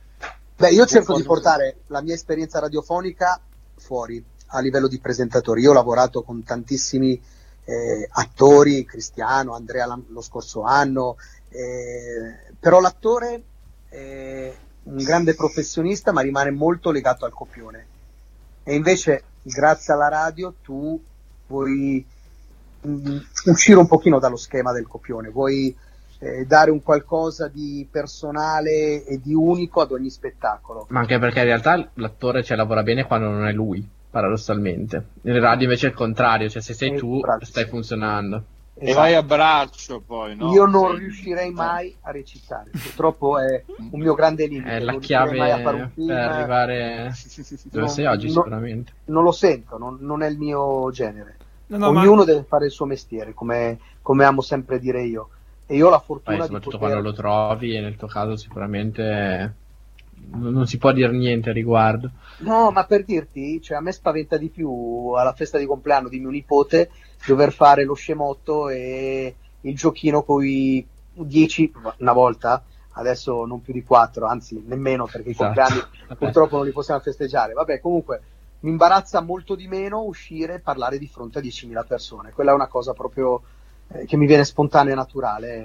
beh 0.56 0.68
io 0.70 0.84
cerco 0.84 1.16
di 1.16 1.22
portare 1.22 1.76
la 1.86 2.02
mia 2.02 2.14
esperienza 2.14 2.58
radiofonica 2.58 3.40
fuori 3.76 4.22
a 4.48 4.60
livello 4.60 4.88
di 4.88 4.98
presentatore 4.98 5.60
io 5.60 5.70
ho 5.70 5.74
lavorato 5.74 6.22
con 6.22 6.42
tantissimi 6.42 7.18
eh, 7.64 8.08
attori, 8.10 8.84
Cristiano, 8.84 9.54
Andrea 9.54 9.86
lo 10.08 10.20
scorso 10.20 10.62
anno, 10.62 11.16
eh, 11.52 12.52
però 12.58 12.80
l'attore 12.80 13.42
è 13.88 14.54
un 14.84 14.96
grande 14.96 15.34
professionista 15.34 16.12
ma 16.12 16.22
rimane 16.22 16.50
molto 16.50 16.90
legato 16.90 17.24
al 17.24 17.32
copione 17.32 17.86
e 18.64 18.74
invece 18.74 19.22
grazie 19.42 19.92
alla 19.92 20.08
radio 20.08 20.54
tu 20.62 21.00
puoi 21.46 22.04
mh, 22.82 23.16
uscire 23.46 23.78
un 23.78 23.86
pochino 23.86 24.18
dallo 24.18 24.36
schema 24.36 24.72
del 24.72 24.86
copione, 24.86 25.28
vuoi 25.28 25.74
eh, 26.18 26.44
dare 26.46 26.70
un 26.70 26.82
qualcosa 26.82 27.48
di 27.48 27.86
personale 27.90 29.04
e 29.04 29.20
di 29.20 29.34
unico 29.34 29.80
ad 29.80 29.90
ogni 29.90 30.10
spettacolo. 30.10 30.86
Ma 30.90 31.00
anche 31.00 31.18
perché 31.18 31.40
in 31.40 31.46
realtà 31.46 31.90
l'attore 31.94 32.42
ci 32.44 32.54
lavora 32.54 32.82
bene 32.82 33.04
quando 33.06 33.28
non 33.28 33.46
è 33.46 33.52
lui, 33.52 33.86
paradossalmente. 34.10 35.06
Nel 35.22 35.40
radio 35.40 35.64
invece 35.64 35.86
è 35.86 35.90
il 35.90 35.96
contrario, 35.96 36.48
cioè 36.48 36.62
se 36.62 36.74
sei 36.74 36.92
eh, 36.92 36.96
tu 36.96 37.20
bravo. 37.20 37.44
stai 37.44 37.66
funzionando. 37.66 38.44
Esatto. 38.82 38.90
E 38.90 38.94
vai 38.94 39.14
a 39.14 39.22
braccio 39.22 40.00
poi, 40.00 40.34
no? 40.34 40.52
Io 40.52 40.66
non 40.66 40.96
riuscirei 40.96 41.52
mai 41.52 41.94
a 42.00 42.10
recitare, 42.10 42.70
purtroppo 42.70 43.38
è 43.38 43.62
un 43.76 44.00
mio 44.00 44.14
grande 44.14 44.46
limite. 44.46 44.70
È 44.70 44.80
la 44.80 44.98
chiave 44.98 45.36
per 45.62 45.92
arrivare 46.10 47.12
dove 47.70 47.88
sei 47.88 48.06
oggi 48.06 48.26
no, 48.26 48.32
sicuramente. 48.32 48.92
Non 49.04 49.22
lo 49.22 49.30
sento, 49.30 49.78
non, 49.78 49.98
non 50.00 50.22
è 50.22 50.28
il 50.28 50.36
mio 50.36 50.90
genere. 50.90 51.36
No, 51.68 51.78
no, 51.78 51.88
Ognuno 51.88 52.16
ma... 52.16 52.24
deve 52.24 52.42
fare 52.42 52.66
il 52.66 52.72
suo 52.72 52.84
mestiere, 52.84 53.34
come, 53.34 53.78
come 54.02 54.24
amo 54.24 54.40
sempre 54.40 54.80
dire 54.80 55.04
io. 55.04 55.28
E 55.66 55.76
io 55.76 55.86
ho 55.86 55.90
la 55.90 56.00
fortuna 56.00 56.36
Poi, 56.36 56.46
soprattutto 56.46 56.78
poter... 56.78 56.92
quando 56.94 57.08
lo 57.08 57.14
trovi, 57.14 57.76
e 57.76 57.80
nel 57.80 57.96
tuo 57.96 58.08
caso 58.08 58.36
sicuramente 58.36 59.54
non 60.34 60.66
si 60.66 60.78
può 60.78 60.92
dire 60.92 61.12
niente 61.12 61.50
a 61.50 61.52
riguardo. 61.52 62.10
No, 62.38 62.70
ma 62.70 62.84
per 62.84 63.04
dirti, 63.04 63.60
cioè, 63.60 63.76
a 63.76 63.80
me 63.80 63.92
spaventa 63.92 64.36
di 64.36 64.48
più 64.48 65.12
alla 65.16 65.32
festa 65.32 65.58
di 65.58 65.66
compleanno 65.66 66.08
di 66.08 66.18
mio 66.18 66.30
nipote 66.30 66.90
dover 67.26 67.52
fare 67.52 67.84
lo 67.84 67.94
scemotto 67.94 68.68
e 68.68 69.34
il 69.60 69.76
giochino 69.76 70.22
con 70.22 70.44
i 70.44 70.84
10 71.14 71.72
una 71.98 72.12
volta, 72.12 72.64
adesso 72.92 73.44
non 73.44 73.62
più 73.62 73.72
di 73.72 73.82
4, 73.82 74.26
anzi 74.26 74.62
nemmeno 74.66 75.06
perché 75.06 75.30
esatto. 75.30 75.52
i 75.52 75.54
compleanni 75.54 75.82
purtroppo 76.18 76.56
non 76.56 76.64
li 76.64 76.72
possiamo 76.72 77.00
festeggiare. 77.00 77.52
Vabbè, 77.52 77.80
comunque 77.80 78.22
mi 78.60 78.70
imbarazza 78.70 79.20
molto 79.20 79.54
di 79.54 79.66
meno 79.66 80.02
uscire 80.02 80.54
e 80.54 80.60
parlare 80.60 80.98
di 80.98 81.06
fronte 81.06 81.38
a 81.38 81.42
10.000 81.42 81.86
persone. 81.86 82.32
Quella 82.32 82.52
è 82.52 82.54
una 82.54 82.68
cosa 82.68 82.92
proprio 82.92 83.42
eh, 83.88 84.04
che 84.06 84.16
mi 84.16 84.26
viene 84.26 84.44
spontanea 84.44 84.92
e 84.92 84.96
naturale, 84.96 85.64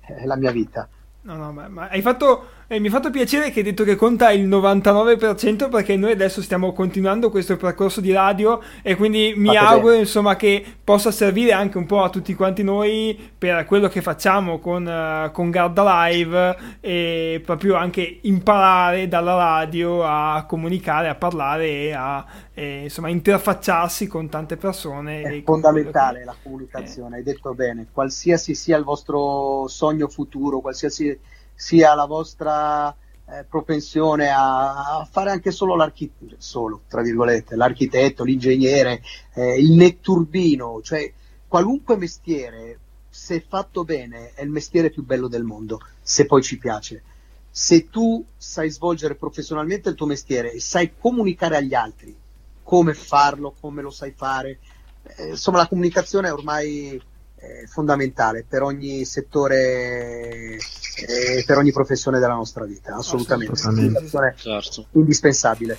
è, 0.00 0.14
è 0.14 0.24
la 0.24 0.36
mia 0.36 0.50
vita. 0.50 0.88
No, 1.22 1.36
no, 1.36 1.52
ma, 1.52 1.68
ma 1.68 1.88
hai 1.88 2.00
fatto, 2.00 2.46
eh, 2.70 2.78
mi 2.80 2.88
ha 2.88 2.90
fatto 2.90 3.08
piacere 3.08 3.50
che 3.50 3.60
hai 3.60 3.64
detto 3.64 3.82
che 3.82 3.96
conta 3.96 4.30
il 4.30 4.46
99% 4.46 5.70
perché 5.70 5.96
noi 5.96 6.12
adesso 6.12 6.42
stiamo 6.42 6.74
continuando 6.74 7.30
questo 7.30 7.56
percorso 7.56 8.02
di 8.02 8.12
radio 8.12 8.60
e 8.82 8.94
quindi 8.94 9.32
mi 9.34 9.46
Fate 9.46 9.58
auguro 9.58 9.88
bene. 9.92 10.00
insomma 10.00 10.36
che 10.36 10.62
possa 10.84 11.10
servire 11.10 11.52
anche 11.52 11.78
un 11.78 11.86
po' 11.86 12.02
a 12.02 12.10
tutti 12.10 12.34
quanti 12.34 12.62
noi 12.62 13.18
per 13.38 13.64
quello 13.64 13.88
che 13.88 14.02
facciamo 14.02 14.58
con, 14.58 14.84
uh, 14.84 15.32
con 15.32 15.50
Garda 15.50 16.08
Live 16.08 16.56
e 16.80 17.40
proprio 17.42 17.74
anche 17.76 18.18
imparare 18.22 19.08
dalla 19.08 19.34
radio 19.34 20.04
a 20.04 20.44
comunicare, 20.46 21.08
a 21.08 21.14
parlare 21.14 21.68
e 21.68 21.92
a 21.92 22.22
eh, 22.52 22.82
insomma 22.82 23.08
interfacciarsi 23.08 24.06
con 24.06 24.28
tante 24.28 24.58
persone. 24.58 25.22
È 25.22 25.42
fondamentale 25.42 26.18
che... 26.18 26.24
la 26.26 26.36
comunicazione, 26.42 27.16
eh. 27.16 27.18
hai 27.20 27.24
detto 27.24 27.54
bene, 27.54 27.86
qualsiasi 27.90 28.54
sia 28.54 28.76
il 28.76 28.84
vostro 28.84 29.66
sogno 29.68 30.06
futuro, 30.06 30.60
qualsiasi 30.60 31.18
sia 31.58 31.92
la 31.96 32.04
vostra 32.04 32.96
eh, 33.30 33.44
propensione 33.48 34.28
a, 34.28 35.00
a, 35.00 35.08
fare 35.10 35.32
anche 35.32 35.50
solo 35.50 35.74
l'architetto, 35.74 36.36
solo, 36.38 36.82
tra 36.86 37.02
virgolette, 37.02 37.56
l'architetto, 37.56 38.22
l'ingegnere, 38.22 39.02
eh, 39.34 39.58
il 39.58 39.72
netturbino, 39.72 40.80
cioè 40.82 41.12
qualunque 41.48 41.96
mestiere, 41.96 42.78
se 43.10 43.44
fatto 43.46 43.82
bene, 43.82 44.34
è 44.34 44.42
il 44.42 44.50
mestiere 44.50 44.90
più 44.90 45.04
bello 45.04 45.26
del 45.26 45.42
mondo, 45.42 45.80
se 46.00 46.26
poi 46.26 46.44
ci 46.44 46.58
piace. 46.58 47.02
Se 47.50 47.90
tu 47.90 48.24
sai 48.36 48.70
svolgere 48.70 49.16
professionalmente 49.16 49.88
il 49.88 49.96
tuo 49.96 50.06
mestiere 50.06 50.52
e 50.52 50.60
sai 50.60 50.92
comunicare 50.96 51.56
agli 51.56 51.74
altri 51.74 52.16
come 52.62 52.94
farlo, 52.94 53.52
come 53.58 53.82
lo 53.82 53.90
sai 53.90 54.12
fare, 54.12 54.60
eh, 55.02 55.30
insomma 55.30 55.58
la 55.58 55.66
comunicazione 55.66 56.28
è 56.28 56.32
ormai 56.32 57.02
eh, 57.40 57.66
fondamentale 57.66 58.44
per 58.48 58.62
ogni 58.62 59.04
settore 59.04 60.56
e 60.56 61.44
per 61.46 61.58
ogni 61.58 61.72
professione 61.72 62.18
della 62.18 62.34
nostra 62.34 62.64
vita, 62.64 62.96
assolutamente, 62.96 63.52
assolutamente. 63.52 64.34
Certo. 64.36 64.86
indispensabile. 64.92 65.78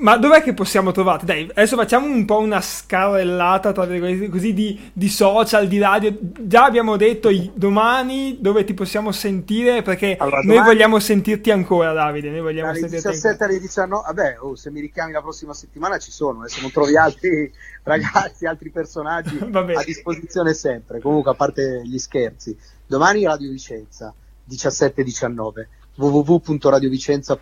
Ma 0.00 0.16
dov'è 0.16 0.42
che 0.42 0.54
possiamo 0.54 0.92
trovarti? 0.92 1.26
Dai, 1.26 1.42
adesso 1.50 1.76
facciamo 1.76 2.06
un 2.06 2.24
po' 2.24 2.38
una 2.38 2.62
scarrellata 2.62 3.72
tra 3.72 3.84
virgolette 3.84 4.30
così 4.30 4.54
di, 4.54 4.90
di, 4.94 5.08
social, 5.10 5.68
di 5.68 5.78
radio. 5.78 6.16
Già 6.20 6.64
abbiamo 6.64 6.96
detto 6.96 7.28
domani 7.52 8.38
dove 8.40 8.64
ti 8.64 8.72
possiamo 8.72 9.12
sentire 9.12 9.82
perché 9.82 10.16
allora, 10.18 10.40
noi 10.40 10.62
vogliamo 10.62 10.98
sentirti 10.98 11.50
ancora, 11.50 11.92
Davide. 11.92 12.30
Noi 12.30 12.40
vogliamo 12.40 12.72
dalle 12.72 12.88
17 12.88 13.44
alle 13.44 13.60
19. 13.60 14.02
Vabbè, 14.06 14.36
oh, 14.40 14.56
se 14.56 14.70
mi 14.70 14.80
richiami 14.80 15.12
la 15.12 15.20
prossima 15.20 15.52
settimana 15.52 15.98
ci 15.98 16.10
sono. 16.10 16.48
Se 16.48 16.62
non 16.62 16.70
trovi 16.70 16.96
altri 16.96 17.52
ragazzi, 17.84 18.46
altri 18.46 18.70
personaggi 18.70 19.36
a 19.52 19.84
disposizione 19.84 20.54
sempre. 20.54 21.00
Comunque, 21.00 21.32
a 21.32 21.34
parte 21.34 21.82
gli 21.84 21.98
scherzi, 21.98 22.56
domani 22.86 23.24
Radio 23.24 23.50
Vicenza 23.50 24.14
17-19 24.48 25.78
www.radiovicenza. 26.00 27.38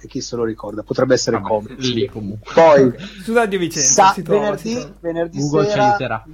e 0.00 0.06
chi 0.06 0.20
se 0.20 0.36
lo 0.36 0.44
ricorda? 0.44 0.82
Potrebbe 0.82 1.14
essere 1.14 1.36
ah, 1.36 1.40
comodo 1.40 1.74
lì 1.78 2.06
comunque. 2.06 2.52
Poi 2.52 2.94
su 3.22 3.34
Radio 3.34 3.58
Vicenza 3.58 4.12
sa, 4.12 4.22
venerdì, 4.22 4.94
venerdì 5.00 5.40
sera 5.40 6.24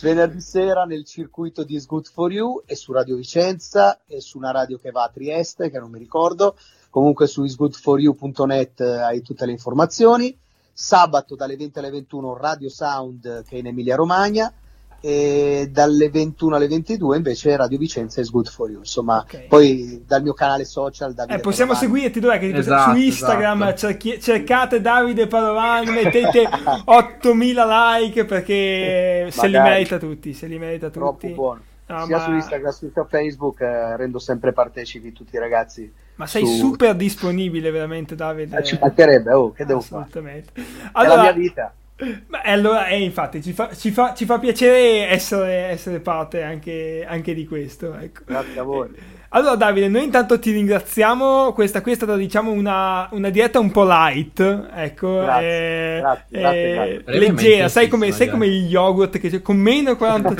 venerdì 0.00 0.40
sera 0.40 0.84
nel 0.84 1.04
circuito 1.04 1.64
di 1.64 1.74
Is 1.74 1.86
Good 1.86 2.06
For 2.06 2.30
You 2.32 2.62
e 2.64 2.76
su 2.76 2.92
Radio 2.92 3.16
Vicenza 3.16 4.00
e 4.06 4.20
su 4.20 4.38
una 4.38 4.52
radio 4.52 4.78
che 4.78 4.90
va 4.90 5.02
a 5.04 5.10
Trieste 5.12 5.70
che 5.70 5.78
non 5.78 5.90
mi 5.90 5.98
ricordo. 5.98 6.56
Comunque 6.90 7.26
su 7.26 7.44
isgoodforyou.net 7.44 8.80
hai 8.80 9.20
tutte 9.22 9.44
le 9.44 9.52
informazioni. 9.52 10.36
Sabato 10.72 11.34
dalle 11.34 11.56
20 11.56 11.78
alle 11.80 11.90
21 11.90 12.36
Radio 12.36 12.68
Sound 12.68 13.44
che 13.44 13.56
è 13.56 13.58
in 13.58 13.66
Emilia 13.66 13.96
Romagna 13.96 14.52
e 15.00 15.68
dalle 15.70 16.10
21 16.10 16.56
alle 16.56 16.66
22 16.66 17.16
invece 17.16 17.56
Radio 17.56 17.78
Vicenza 17.78 18.20
is 18.20 18.30
good 18.30 18.48
for 18.48 18.68
you. 18.68 18.80
Insomma 18.80 19.20
okay. 19.20 19.46
poi 19.46 20.02
dal 20.06 20.22
mio 20.22 20.34
canale 20.34 20.64
social 20.64 21.14
Davide 21.14 21.36
eh, 21.36 21.40
possiamo 21.40 21.72
Padovani. 21.72 21.94
seguirti 21.94 22.20
dov'è 22.20 22.38
che 22.38 22.56
esatto, 22.56 22.90
su 22.90 22.96
Instagram 22.96 23.62
esatto. 23.62 23.76
cerchi- 23.76 24.20
cercate 24.20 24.80
Davide 24.80 25.26
Padovani 25.26 25.90
mettete 25.90 26.48
8000 26.84 27.98
like 27.98 28.24
perché 28.24 29.28
se 29.30 29.46
li 29.46 29.58
merita 29.58 29.98
tutti 29.98 30.32
se 30.32 30.46
li 30.46 30.58
merita 30.58 30.86
tutti. 30.86 30.98
troppo 30.98 31.28
buono. 31.28 31.60
No, 31.86 32.04
sia 32.04 32.18
ma... 32.18 32.24
su 32.24 32.32
Instagram 32.32 32.72
sia 32.72 32.90
su 32.92 33.06
Facebook 33.08 33.60
eh, 33.60 33.96
rendo 33.96 34.18
sempre 34.18 34.52
partecipi 34.52 35.12
tutti 35.12 35.36
i 35.36 35.38
ragazzi 35.38 35.90
ma 36.16 36.26
sei 36.26 36.44
su... 36.44 36.56
super 36.56 36.94
disponibile 36.94 37.70
veramente 37.70 38.14
Davide? 38.14 38.58
Eh, 38.58 38.64
ci 38.64 38.76
mancherebbe 38.80 39.32
oh 39.32 39.52
che 39.52 39.64
devo 39.64 39.80
fare? 39.80 40.44
Allora, 40.92 41.12
è 41.12 41.16
la 41.16 41.22
mia 41.22 41.32
vita 41.32 41.72
Beh, 41.98 42.42
allora, 42.44 42.86
eh, 42.86 43.02
infatti, 43.02 43.42
ci 43.42 43.52
fa, 43.52 43.70
ci, 43.74 43.90
fa, 43.90 44.14
ci 44.14 44.24
fa 44.24 44.38
piacere 44.38 45.08
essere, 45.08 45.66
essere 45.66 45.98
parte 45.98 46.42
anche, 46.42 47.04
anche, 47.08 47.34
di 47.34 47.44
questo. 47.44 47.94
Ecco. 47.94 48.22
Grazie 48.24 48.60
a 48.60 48.62
voi. 48.62 48.88
Allora, 49.30 49.56
Davide, 49.56 49.88
noi 49.88 50.04
intanto 50.04 50.38
ti 50.38 50.52
ringraziamo. 50.52 51.52
Questa, 51.52 51.80
questa 51.80 52.04
è 52.04 52.06
stata, 52.06 52.18
diciamo, 52.20 52.52
una, 52.52 53.08
una, 53.10 53.30
dieta 53.30 53.58
un 53.58 53.72
po' 53.72 53.84
light, 53.84 54.68
ecco, 54.72 55.22
grazie, 55.22 55.96
eh, 55.96 56.00
grazie, 56.00 56.38
grazie, 56.38 57.04
eh, 57.04 57.18
leggera. 57.18 57.68
Sai 57.68 57.88
come, 57.88 58.12
sai 58.12 58.28
come 58.30 58.48
gli 58.48 58.70
yogurt 58.70 59.18
che 59.18 59.42
con 59.42 59.56
meno 59.56 59.96
40, 59.96 60.30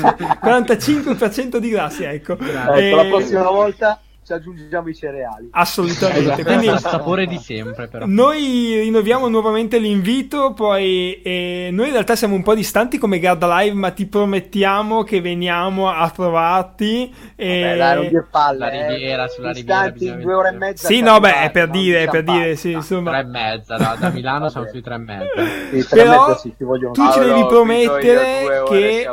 45% 0.41 1.57
di 1.59 1.69
grassi, 1.69 2.03
ecco. 2.03 2.33
ecco 2.39 2.73
eh, 2.73 2.91
la 2.91 3.05
prossima 3.05 3.49
volta 3.49 3.99
ci 4.29 4.33
aggiungiamo 4.33 4.89
i 4.89 4.95
cereali. 4.95 5.49
Assolutamente. 5.51 6.19
Esatto. 6.21 6.43
Quindi, 6.43 6.67
il 6.67 6.79
sapore 6.79 7.25
di 7.25 7.37
sempre, 7.37 7.87
però. 7.87 8.05
Noi 8.05 8.81
rinnoviamo 8.81 9.27
nuovamente 9.27 9.79
l'invito. 9.79 10.53
Poi 10.53 11.19
eh, 11.23 11.69
noi 11.71 11.87
in 11.87 11.93
realtà 11.93 12.15
siamo 12.15 12.35
un 12.35 12.43
po' 12.43 12.53
distanti 12.53 12.99
come 12.99 13.17
Garda 13.17 13.59
Live, 13.59 13.75
ma 13.75 13.89
ti 13.91 14.05
promettiamo 14.05 15.03
che 15.03 15.21
veniamo 15.21 15.89
a 15.89 16.07
trovarti. 16.09 17.13
E... 17.35 17.61
Vabbè, 17.61 17.77
dai, 17.77 17.95
non 17.95 18.07
dire 18.07 18.27
palle, 18.29 18.57
la 18.59 18.71
eh. 18.71 18.87
riviera, 18.87 19.25
eh, 19.25 19.29
sulla 19.29 19.51
riviera. 19.51 19.89
due 19.89 20.33
ore 20.33 20.49
e 20.49 20.51
mezza. 20.51 20.87
Sì, 20.87 21.01
no, 21.01 21.19
beh, 21.19 21.41
è 21.41 21.51
per 21.51 21.69
dire, 21.69 22.03
è 22.03 22.09
per 22.09 22.23
dire, 22.23 22.55
sì, 22.55 22.71
insomma. 22.71 23.11
Tre 23.11 23.19
e 23.21 23.23
mezza, 23.25 23.77
da, 23.77 23.97
da 23.99 24.09
Milano 24.09 24.49
siamo 24.49 24.67
sui 24.67 24.81
tre 24.81 24.95
e 24.95 24.97
mezza. 24.99 25.45
Sì, 25.71 25.87
tre 25.87 26.03
Però, 26.03 26.13
e 26.13 26.27
mezza, 26.27 26.39
sì, 26.39 26.55
tu 26.55 27.11
ci 27.11 27.19
devi 27.19 27.45
promettere 27.47 28.63
che 28.67 29.09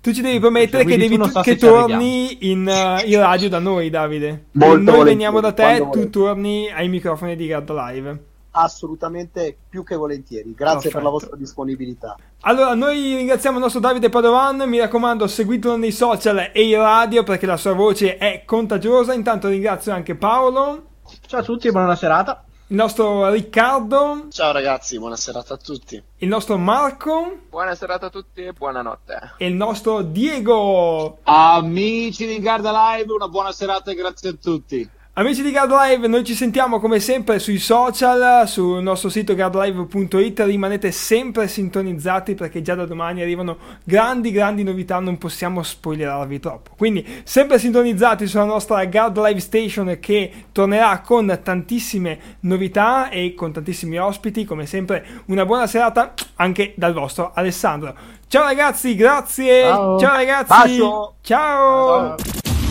tu 0.00 0.12
ci 0.12 0.20
devi 0.20 0.38
promettere 0.38 0.84
che, 0.84 0.96
devi, 0.96 1.18
so 1.30 1.40
che 1.40 1.56
torni 1.56 2.50
in, 2.50 2.66
uh, 2.66 3.06
in, 3.06 3.18
radio 3.18 3.48
da 3.48 3.58
noi, 3.58 3.90
Davide. 3.90 4.46
Molto 4.52 4.90
noi 4.90 5.04
veniamo 5.04 5.40
da 5.40 5.52
te, 5.52 5.78
tu 5.78 5.84
volete. 5.86 6.10
torni 6.10 6.70
ai 6.70 6.88
microfoni 6.88 7.34
di 7.34 7.46
Gad 7.46 7.70
Live. 7.70 8.24
Assolutamente 8.52 9.56
più 9.68 9.84
che 9.84 9.96
volentieri. 9.96 10.54
Grazie 10.54 10.90
Perfetto. 10.90 10.94
per 10.94 11.02
la 11.02 11.10
vostra 11.10 11.36
disponibilità. 11.36 12.16
Allora, 12.40 12.74
noi 12.74 13.16
ringraziamo 13.16 13.56
il 13.56 13.62
nostro 13.62 13.80
Davide 13.80 14.08
Padovan. 14.08 14.68
Mi 14.68 14.78
raccomando, 14.78 15.26
seguitelo 15.26 15.76
nei 15.76 15.92
social 15.92 16.50
e 16.52 16.62
in 16.62 16.76
radio 16.76 17.22
perché 17.22 17.46
la 17.46 17.56
sua 17.56 17.72
voce 17.74 18.16
è 18.16 18.42
contagiosa. 18.44 19.14
Intanto 19.14 19.48
ringrazio 19.48 19.92
anche 19.92 20.14
Paolo. 20.14 20.86
Ciao 21.26 21.40
a 21.40 21.42
tutti 21.42 21.68
e 21.68 21.70
buona 21.72 21.96
serata 21.96 22.44
il 22.70 22.76
nostro 22.76 23.30
Riccardo. 23.30 24.26
Ciao 24.30 24.52
ragazzi, 24.52 24.98
buona 24.98 25.16
serata 25.16 25.54
a 25.54 25.56
tutti. 25.56 26.02
Il 26.18 26.28
nostro 26.28 26.58
Marco. 26.58 27.38
Buona 27.48 27.74
serata 27.74 28.06
a 28.06 28.10
tutti 28.10 28.42
e 28.42 28.52
buonanotte. 28.52 29.34
E 29.38 29.46
il 29.46 29.54
nostro 29.54 30.02
Diego. 30.02 31.18
Amici 31.22 32.26
di 32.26 32.38
Garda 32.40 32.70
Live, 32.70 33.10
una 33.10 33.28
buona 33.28 33.52
serata 33.52 33.90
e 33.90 33.94
grazie 33.94 34.30
a 34.30 34.34
tutti. 34.34 34.90
Amici 35.18 35.42
di 35.42 35.50
Guard 35.50 35.72
Live, 35.72 36.06
noi 36.06 36.22
ci 36.22 36.36
sentiamo 36.36 36.78
come 36.78 37.00
sempre 37.00 37.40
sui 37.40 37.58
social, 37.58 38.46
sul 38.46 38.80
nostro 38.80 39.08
sito 39.08 39.34
guardlive.it, 39.34 40.38
rimanete 40.44 40.92
sempre 40.92 41.48
sintonizzati 41.48 42.36
perché 42.36 42.62
già 42.62 42.76
da 42.76 42.86
domani 42.86 43.20
arrivano 43.20 43.56
grandi 43.82 44.30
grandi 44.30 44.62
novità, 44.62 45.00
non 45.00 45.18
possiamo 45.18 45.64
spoilerarvi 45.64 46.38
troppo. 46.38 46.70
Quindi 46.76 47.04
sempre 47.24 47.58
sintonizzati 47.58 48.28
sulla 48.28 48.44
nostra 48.44 48.86
Guard 48.86 49.18
Live 49.18 49.40
Station 49.40 49.98
che 49.98 50.30
tornerà 50.52 51.00
con 51.00 51.40
tantissime 51.42 52.36
novità 52.42 53.08
e 53.08 53.34
con 53.34 53.50
tantissimi 53.50 53.98
ospiti, 53.98 54.44
come 54.44 54.66
sempre 54.66 55.04
una 55.26 55.44
buona 55.44 55.66
serata 55.66 56.14
anche 56.36 56.74
dal 56.76 56.92
vostro 56.92 57.32
Alessandro. 57.34 57.92
Ciao 58.28 58.44
ragazzi, 58.44 58.94
grazie. 58.94 59.62
Ciao, 59.62 59.98
Ciao 59.98 60.14
ragazzi. 60.14 60.46
Bacio. 60.46 61.14
Ciao. 61.22 62.14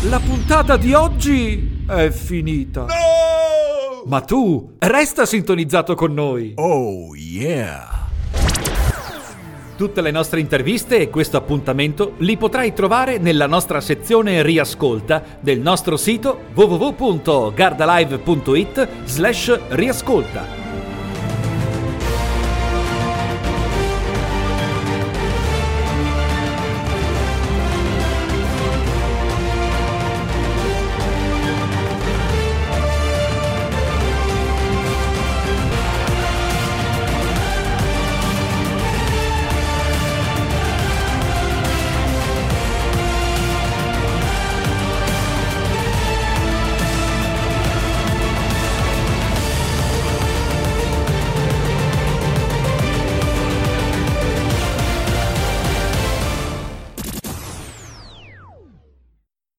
La 0.03 0.19
puntata 0.19 0.77
di 0.77 0.93
oggi 0.93 1.83
è 1.87 2.11
finita. 2.11 2.81
No! 2.81 4.03
Ma 4.05 4.21
tu 4.21 4.75
resta 4.77 5.25
sintonizzato 5.25 5.95
con 5.95 6.13
noi. 6.13 6.53
Oh 6.55 7.15
yeah. 7.15 8.05
Tutte 9.75 10.01
le 10.01 10.11
nostre 10.11 10.39
interviste 10.39 10.99
e 10.99 11.09
questo 11.09 11.37
appuntamento 11.37 12.13
li 12.17 12.37
potrai 12.37 12.73
trovare 12.73 13.17
nella 13.17 13.47
nostra 13.47 13.81
sezione 13.81 14.43
riascolta 14.43 15.23
del 15.39 15.59
nostro 15.59 15.97
sito 15.97 16.41
www.gardalive.it 16.53 18.87
slash 19.05 19.59
riascolta. 19.69 20.66